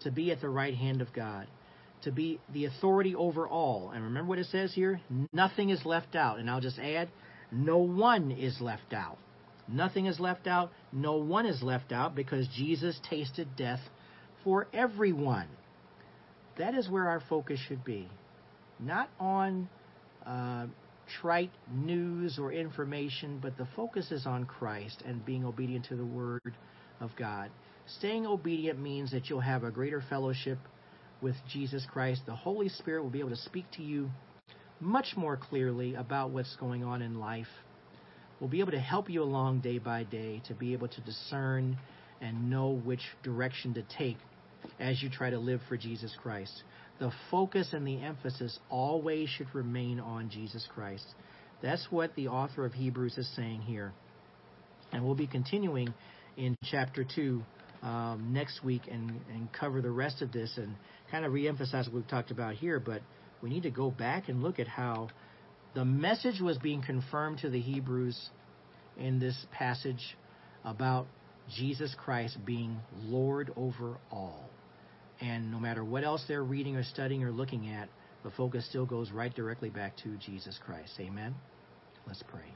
to 0.00 0.10
be 0.10 0.30
at 0.30 0.40
the 0.40 0.48
right 0.48 0.74
hand 0.74 1.00
of 1.00 1.12
God, 1.12 1.46
to 2.02 2.12
be 2.12 2.40
the 2.52 2.64
authority 2.66 3.14
over 3.14 3.46
all. 3.46 3.90
And 3.94 4.04
remember 4.04 4.28
what 4.30 4.38
it 4.38 4.46
says 4.46 4.72
here? 4.74 5.00
Nothing 5.32 5.70
is 5.70 5.84
left 5.84 6.14
out. 6.14 6.38
And 6.38 6.50
I'll 6.50 6.60
just 6.60 6.78
add, 6.78 7.10
no 7.52 7.78
one 7.78 8.30
is 8.30 8.60
left 8.60 8.92
out. 8.92 9.18
Nothing 9.68 10.06
is 10.06 10.18
left 10.18 10.46
out. 10.46 10.72
No 10.92 11.16
one 11.16 11.46
is 11.46 11.62
left 11.62 11.92
out 11.92 12.14
because 12.14 12.48
Jesus 12.56 12.98
tasted 13.08 13.48
death 13.56 13.80
for 14.42 14.66
everyone. 14.72 15.48
That 16.58 16.74
is 16.74 16.88
where 16.88 17.08
our 17.08 17.22
focus 17.28 17.60
should 17.68 17.84
be. 17.84 18.08
Not 18.78 19.08
on 19.20 19.68
uh, 20.26 20.66
trite 21.20 21.50
news 21.72 22.38
or 22.38 22.52
information, 22.52 23.38
but 23.40 23.56
the 23.56 23.66
focus 23.76 24.10
is 24.10 24.26
on 24.26 24.44
Christ 24.44 25.02
and 25.06 25.24
being 25.24 25.44
obedient 25.44 25.86
to 25.86 25.96
the 25.96 26.04
Word 26.04 26.54
of 27.00 27.10
God. 27.16 27.50
Staying 27.86 28.26
obedient 28.26 28.78
means 28.78 29.10
that 29.10 29.28
you'll 29.28 29.40
have 29.40 29.64
a 29.64 29.70
greater 29.70 30.02
fellowship 30.08 30.58
with 31.20 31.34
Jesus 31.50 31.86
Christ. 31.90 32.22
The 32.26 32.34
Holy 32.34 32.68
Spirit 32.68 33.02
will 33.02 33.10
be 33.10 33.20
able 33.20 33.30
to 33.30 33.36
speak 33.36 33.64
to 33.72 33.82
you 33.82 34.10
much 34.80 35.14
more 35.16 35.36
clearly 35.36 35.94
about 35.94 36.30
what's 36.30 36.56
going 36.56 36.84
on 36.84 37.02
in 37.02 37.18
life 37.18 37.48
will 38.40 38.48
be 38.48 38.60
able 38.60 38.72
to 38.72 38.80
help 38.80 39.10
you 39.10 39.22
along 39.22 39.60
day 39.60 39.78
by 39.78 40.02
day 40.04 40.42
to 40.48 40.54
be 40.54 40.72
able 40.72 40.88
to 40.88 41.00
discern 41.02 41.76
and 42.20 42.50
know 42.50 42.70
which 42.70 43.02
direction 43.22 43.74
to 43.74 43.82
take 43.82 44.16
as 44.78 45.02
you 45.02 45.10
try 45.10 45.30
to 45.30 45.38
live 45.38 45.60
for 45.68 45.76
Jesus 45.76 46.14
Christ. 46.22 46.62
The 46.98 47.10
focus 47.30 47.72
and 47.72 47.86
the 47.86 48.02
emphasis 48.02 48.58
always 48.68 49.28
should 49.28 49.54
remain 49.54 50.00
on 50.00 50.30
Jesus 50.30 50.66
Christ. 50.74 51.06
That's 51.62 51.86
what 51.90 52.14
the 52.14 52.28
author 52.28 52.64
of 52.64 52.72
Hebrews 52.72 53.16
is 53.18 53.28
saying 53.36 53.62
here. 53.62 53.92
And 54.92 55.04
we'll 55.04 55.14
be 55.14 55.26
continuing 55.26 55.94
in 56.36 56.56
chapter 56.64 57.04
2 57.04 57.42
um, 57.82 58.32
next 58.32 58.62
week 58.62 58.82
and, 58.90 59.20
and 59.32 59.52
cover 59.52 59.80
the 59.80 59.90
rest 59.90 60.20
of 60.20 60.32
this 60.32 60.52
and 60.56 60.74
kind 61.10 61.24
of 61.24 61.32
reemphasize 61.32 61.86
what 61.86 61.94
we've 61.94 62.08
talked 62.08 62.30
about 62.30 62.54
here. 62.54 62.78
But 62.78 63.02
we 63.42 63.48
need 63.48 63.62
to 63.62 63.70
go 63.70 63.90
back 63.90 64.28
and 64.28 64.42
look 64.42 64.58
at 64.58 64.68
how 64.68 65.08
the 65.74 65.84
message 65.84 66.40
was 66.40 66.58
being 66.58 66.82
confirmed 66.82 67.38
to 67.38 67.50
the 67.50 67.60
Hebrews 67.60 68.30
in 68.98 69.18
this 69.18 69.46
passage 69.52 70.16
about 70.64 71.06
Jesus 71.56 71.94
Christ 71.96 72.38
being 72.44 72.78
Lord 73.04 73.52
over 73.56 73.96
all. 74.10 74.49
And 75.20 75.50
no 75.50 75.58
matter 75.58 75.84
what 75.84 76.04
else 76.04 76.24
they're 76.26 76.44
reading 76.44 76.76
or 76.76 76.82
studying 76.82 77.22
or 77.22 77.30
looking 77.30 77.68
at, 77.68 77.88
the 78.22 78.30
focus 78.30 78.66
still 78.68 78.86
goes 78.86 79.10
right 79.10 79.34
directly 79.34 79.70
back 79.70 79.96
to 79.98 80.16
Jesus 80.16 80.58
Christ. 80.64 80.92
Amen? 80.98 81.34
Let's 82.06 82.22
pray. 82.28 82.54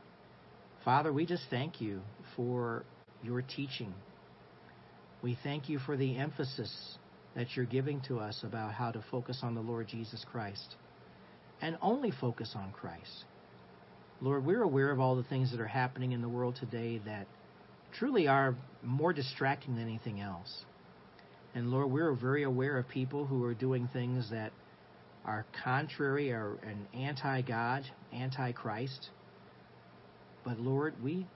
Father, 0.85 1.13
we 1.13 1.27
just 1.27 1.45
thank 1.51 1.81
you 1.81 2.01
for 2.37 2.85
your 3.23 3.43
teaching. 3.43 3.95
We 5.23 5.39
thank 5.43 5.69
you 5.69 5.79
for 5.79 5.97
the 5.97 6.17
emphasis 6.17 6.99
that 7.35 7.57
you're 7.57 7.65
giving 7.65 8.01
to 8.03 8.19
us 8.19 8.41
about 8.43 8.73
how 8.73 8.91
to 8.91 9.03
focus 9.11 9.41
on 9.43 9.55
the 9.55 9.61
Lord 9.61 9.89
Jesus 9.89 10.25
Christ 10.31 10.77
and 11.63 11.79
only 11.81 12.11
focus 12.11 12.53
on 12.55 12.73
Christ. 12.73 13.25
Lord, 14.21 14.45
we're 14.45 14.63
aware 14.63 14.91
of 14.91 15.01
all 15.01 15.17
the 15.17 15.23
things 15.25 15.51
that 15.51 15.61
are 15.61 15.67
happening 15.67 16.13
in 16.13 16.23
the 16.23 16.29
world 16.29 16.57
today 16.57 17.01
that 17.07 17.27
truly 17.99 18.29
are 18.29 18.55
more 18.83 19.13
distracting 19.13 19.77
than 19.77 19.85
anything 19.85 20.21
else. 20.21 20.65
And 21.55 21.71
Lord, 21.71 21.91
we're 21.91 22.13
very 22.15 22.43
aware 22.43 22.79
of 22.79 22.89
people 22.89 23.27
who 23.27 23.45
are 23.45 23.55
doing 23.55 23.89
things 23.93 24.31
that 24.31 24.53
are 25.25 25.47
contrary 25.63 26.33
or 26.33 26.59
an 26.65 26.87
anti-God, 26.93 27.85
anti-Christ. 28.13 29.09
But 30.45 30.59
Lord, 30.59 30.95
we 31.03 31.27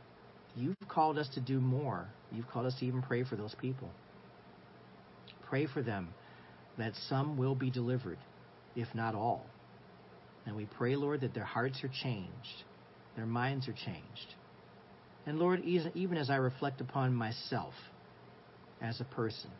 you've 0.56 0.76
called 0.88 1.18
us 1.18 1.28
to 1.34 1.40
do 1.40 1.60
more. 1.60 2.08
You've 2.32 2.48
called 2.48 2.66
us 2.66 2.74
to 2.80 2.84
even 2.84 3.00
pray 3.00 3.24
for 3.24 3.36
those 3.36 3.54
people. 3.60 3.88
Pray 5.48 5.66
for 5.66 5.82
them 5.82 6.08
that 6.76 6.92
some 7.08 7.38
will 7.38 7.54
be 7.54 7.70
delivered, 7.70 8.18
if 8.76 8.88
not 8.94 9.14
all. 9.14 9.46
And 10.46 10.56
we 10.56 10.66
pray, 10.66 10.96
Lord, 10.96 11.20
that 11.20 11.32
their 11.32 11.44
hearts 11.44 11.82
are 11.84 11.90
changed, 12.02 12.64
their 13.16 13.26
minds 13.26 13.68
are 13.68 13.72
changed. 13.72 14.34
And 15.26 15.38
Lord, 15.38 15.62
even 15.64 16.18
as 16.18 16.28
I 16.28 16.36
reflect 16.36 16.80
upon 16.80 17.14
myself 17.14 17.74
as 18.82 19.00
a 19.00 19.04
person, 19.04 19.50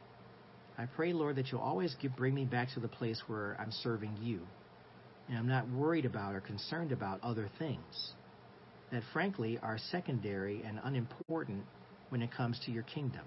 I 0.79 0.87
pray, 0.87 1.13
Lord, 1.13 1.37
that 1.37 1.51
you'll 1.51 1.61
always 1.61 1.95
give, 2.01 2.15
bring 2.15 2.35
me 2.35 2.45
back 2.45 2.69
to 2.75 2.81
the 2.81 2.89
place 2.89 3.21
where 3.27 3.57
I'm 3.61 3.73
serving 3.73 4.17
you. 4.23 4.41
And 5.29 5.37
I'm 5.37 5.49
not 5.49 5.69
worried 5.71 6.05
about 6.07 6.35
or 6.37 6.41
concerned 6.41 6.93
about 6.93 7.21
other 7.23 7.51
things 7.59 8.13
that, 8.93 9.03
frankly, 9.13 9.59
are 9.61 9.77
secondary 9.91 10.63
and 10.63 10.81
unimportant 10.83 11.65
when 12.11 12.23
it 12.23 12.31
comes 12.33 12.61
to 12.65 12.71
your 12.71 12.85
kingdom. 12.85 13.25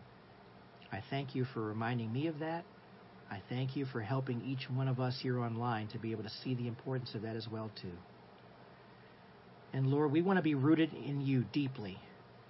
I 0.92 1.04
thank 1.10 1.36
you 1.36 1.46
for 1.54 1.62
reminding 1.62 2.12
me 2.12 2.28
of 2.28 2.40
that. 2.40 2.64
I 3.30 3.42
thank 3.50 3.76
you 3.76 3.86
for 3.86 4.02
helping 4.02 4.42
each 4.42 4.70
one 4.70 4.88
of 4.88 5.00
us 5.00 5.18
here 5.22 5.40
online 5.40 5.88
to 5.90 6.00
be 6.00 6.12
able 6.12 6.24
to 6.24 6.32
see 6.44 6.56
the 6.56 6.68
importance 6.68 7.14
of 7.16 7.22
that 7.22 7.36
as 7.36 7.48
well 7.50 7.70
too. 7.82 7.94
And 9.74 9.88
Lord, 9.88 10.12
we 10.12 10.22
want 10.22 10.38
to 10.38 10.44
be 10.44 10.56
rooted 10.56 10.94
in 10.94 11.22
you 11.22 11.46
deeply. 11.54 11.98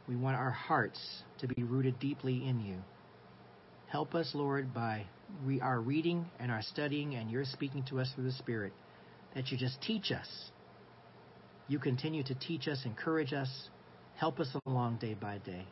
We 0.07 0.15
want 0.15 0.37
our 0.37 0.49
hearts 0.49 0.99
to 1.39 1.47
be 1.47 1.63
rooted 1.63 1.99
deeply 1.99 2.47
in 2.47 2.61
you. 2.61 2.77
Help 3.91 4.15
us, 4.15 4.31
Lord, 4.33 4.73
by 4.73 5.05
we, 5.45 5.59
our 5.59 5.81
reading 5.81 6.25
and 6.39 6.49
our 6.49 6.61
studying 6.61 7.15
and 7.15 7.29
your 7.29 7.43
speaking 7.43 7.83
to 7.89 7.99
us 7.99 8.09
through 8.15 8.23
the 8.23 8.31
Spirit, 8.31 8.71
that 9.35 9.51
you 9.51 9.57
just 9.57 9.81
teach 9.81 10.11
us. 10.11 10.27
You 11.67 11.77
continue 11.77 12.23
to 12.23 12.35
teach 12.35 12.69
us, 12.69 12.83
encourage 12.85 13.33
us, 13.33 13.49
help 14.15 14.39
us 14.39 14.47
along 14.65 14.99
day 14.99 15.13
by 15.13 15.39
day. 15.39 15.65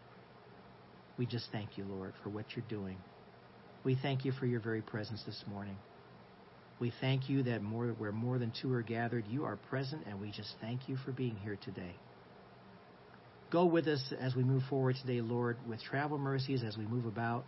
We 1.18 1.28
just 1.28 1.46
thank 1.54 1.78
you, 1.78 1.86
Lord, 1.86 2.14
for 2.22 2.30
what 2.30 2.46
you're 2.56 2.66
doing. 2.68 2.98
We 3.86 3.96
thank 3.96 4.26
you 4.26 4.34
for 4.34 4.46
your 4.46 4.60
very 4.60 4.82
presence 4.82 5.24
this 5.26 5.42
morning. 5.48 5.78
We 6.78 6.92
thank 7.00 7.30
you 7.30 7.44
that 7.44 7.62
more, 7.62 7.88
where 7.88 8.12
more 8.12 8.38
than 8.38 8.52
two 8.62 8.72
are 8.74 8.82
gathered, 8.82 9.28
you 9.28 9.46
are 9.46 9.56
present, 9.56 10.04
and 10.08 10.20
we 10.20 10.32
just 10.32 10.56
thank 10.60 10.90
you 10.90 10.98
for 11.06 11.14
being 11.14 11.38
here 11.38 11.58
today. 11.64 11.96
Go 13.50 13.66
with 13.66 13.88
us 13.88 14.14
as 14.20 14.36
we 14.36 14.44
move 14.44 14.64
forward 14.70 14.98
today, 15.02 15.22
Lord, 15.22 15.58
with 15.68 15.82
travel 15.82 16.18
mercies 16.18 16.64
as 16.64 16.78
we 16.78 16.86
move 16.86 17.06
about, 17.06 17.46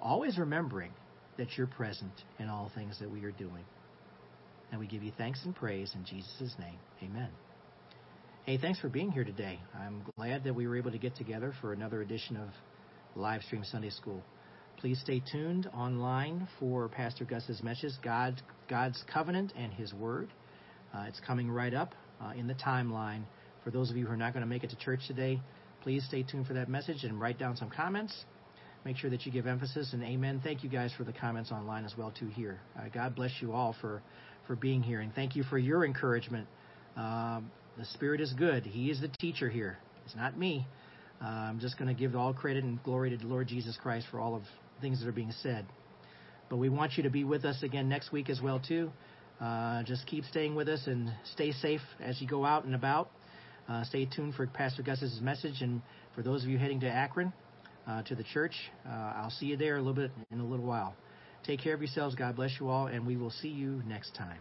always 0.00 0.38
remembering 0.38 0.92
that 1.36 1.56
you're 1.56 1.66
present 1.66 2.12
in 2.38 2.48
all 2.48 2.70
things 2.74 2.98
that 3.00 3.10
we 3.10 3.24
are 3.24 3.30
doing. 3.32 3.64
And 4.70 4.80
we 4.80 4.86
give 4.86 5.02
you 5.02 5.12
thanks 5.16 5.44
and 5.44 5.54
praise 5.54 5.92
in 5.94 6.04
Jesus' 6.04 6.54
name. 6.58 6.78
Amen. 7.02 7.30
Hey, 8.44 8.58
thanks 8.58 8.80
for 8.80 8.88
being 8.88 9.10
here 9.10 9.24
today. 9.24 9.60
I'm 9.78 10.02
glad 10.16 10.44
that 10.44 10.54
we 10.54 10.66
were 10.66 10.76
able 10.76 10.90
to 10.90 10.98
get 10.98 11.16
together 11.16 11.52
for 11.60 11.72
another 11.72 12.02
edition 12.02 12.36
of 12.36 12.48
Live 13.14 13.42
Stream 13.42 13.64
Sunday 13.64 13.90
School. 13.90 14.22
Please 14.78 14.98
stay 15.00 15.22
tuned 15.30 15.68
online 15.74 16.48
for 16.58 16.88
Pastor 16.88 17.24
Gus's 17.24 17.62
message, 17.62 17.92
God, 18.02 18.40
God's 18.68 19.02
Covenant 19.12 19.52
and 19.56 19.72
His 19.72 19.92
Word. 19.92 20.28
Uh, 20.94 21.04
it's 21.06 21.20
coming 21.20 21.50
right 21.50 21.74
up 21.74 21.94
uh, 22.20 22.32
in 22.36 22.46
the 22.46 22.54
timeline. 22.54 23.22
For 23.62 23.70
those 23.70 23.90
of 23.90 23.96
you 23.96 24.06
who 24.06 24.12
are 24.12 24.16
not 24.16 24.32
going 24.32 24.42
to 24.42 24.48
make 24.48 24.64
it 24.64 24.70
to 24.70 24.76
church 24.76 25.00
today, 25.06 25.40
please 25.82 26.04
stay 26.08 26.22
tuned 26.22 26.46
for 26.46 26.54
that 26.54 26.68
message 26.68 27.04
and 27.04 27.20
write 27.20 27.38
down 27.38 27.56
some 27.56 27.68
comments. 27.68 28.24
Make 28.84 28.96
sure 28.96 29.10
that 29.10 29.26
you 29.26 29.32
give 29.32 29.46
emphasis 29.46 29.92
and 29.92 30.02
amen. 30.02 30.40
Thank 30.42 30.64
you 30.64 30.70
guys 30.70 30.92
for 30.96 31.04
the 31.04 31.12
comments 31.12 31.52
online 31.52 31.84
as 31.84 31.94
well 31.98 32.12
too 32.18 32.28
here. 32.28 32.60
Uh, 32.78 32.88
God 32.92 33.14
bless 33.14 33.30
you 33.40 33.52
all 33.52 33.74
for 33.80 34.02
for 34.46 34.56
being 34.56 34.82
here 34.82 35.00
and 35.00 35.14
thank 35.14 35.36
you 35.36 35.42
for 35.44 35.58
your 35.58 35.84
encouragement. 35.84 36.46
Um, 36.96 37.50
the 37.76 37.84
Spirit 37.84 38.20
is 38.20 38.32
good. 38.32 38.64
He 38.64 38.90
is 38.90 39.00
the 39.00 39.08
teacher 39.20 39.48
here. 39.48 39.78
It's 40.06 40.16
not 40.16 40.36
me. 40.36 40.66
Uh, 41.22 41.26
I'm 41.26 41.60
just 41.60 41.78
going 41.78 41.94
to 41.94 41.98
give 41.98 42.16
all 42.16 42.32
credit 42.32 42.64
and 42.64 42.82
glory 42.82 43.10
to 43.10 43.16
the 43.16 43.26
Lord 43.26 43.48
Jesus 43.48 43.78
Christ 43.80 44.06
for 44.10 44.18
all 44.18 44.34
of 44.34 44.42
things 44.80 45.00
that 45.00 45.08
are 45.08 45.12
being 45.12 45.32
said. 45.42 45.66
But 46.48 46.56
we 46.56 46.68
want 46.68 46.96
you 46.96 47.02
to 47.02 47.10
be 47.10 47.22
with 47.22 47.44
us 47.44 47.62
again 47.62 47.88
next 47.88 48.10
week 48.12 48.30
as 48.30 48.40
well 48.40 48.58
too. 48.58 48.90
Uh, 49.40 49.82
just 49.82 50.06
keep 50.06 50.24
staying 50.24 50.54
with 50.54 50.68
us 50.68 50.86
and 50.86 51.12
stay 51.32 51.52
safe 51.52 51.80
as 52.00 52.20
you 52.20 52.26
go 52.26 52.44
out 52.44 52.64
and 52.64 52.74
about. 52.74 53.10
Uh, 53.68 53.84
stay 53.84 54.04
tuned 54.04 54.34
for 54.34 54.46
Pastor 54.46 54.82
Gus's 54.82 55.20
message, 55.20 55.60
and 55.60 55.80
for 56.14 56.22
those 56.22 56.42
of 56.42 56.50
you 56.50 56.58
heading 56.58 56.80
to 56.80 56.88
Akron, 56.88 57.32
uh, 57.90 58.02
to 58.04 58.14
the 58.14 58.22
church, 58.22 58.54
uh, 58.86 58.90
I'll 59.16 59.30
see 59.30 59.46
you 59.46 59.56
there 59.56 59.76
a 59.76 59.78
little 59.78 59.94
bit 59.94 60.10
in 60.30 60.40
a 60.40 60.44
little 60.44 60.66
while. 60.66 60.94
Take 61.44 61.60
care 61.60 61.74
of 61.74 61.80
yourselves. 61.80 62.14
God 62.14 62.36
bless 62.36 62.52
you 62.60 62.68
all, 62.68 62.86
and 62.86 63.06
we 63.06 63.16
will 63.16 63.30
see 63.30 63.48
you 63.48 63.82
next 63.86 64.14
time. 64.14 64.38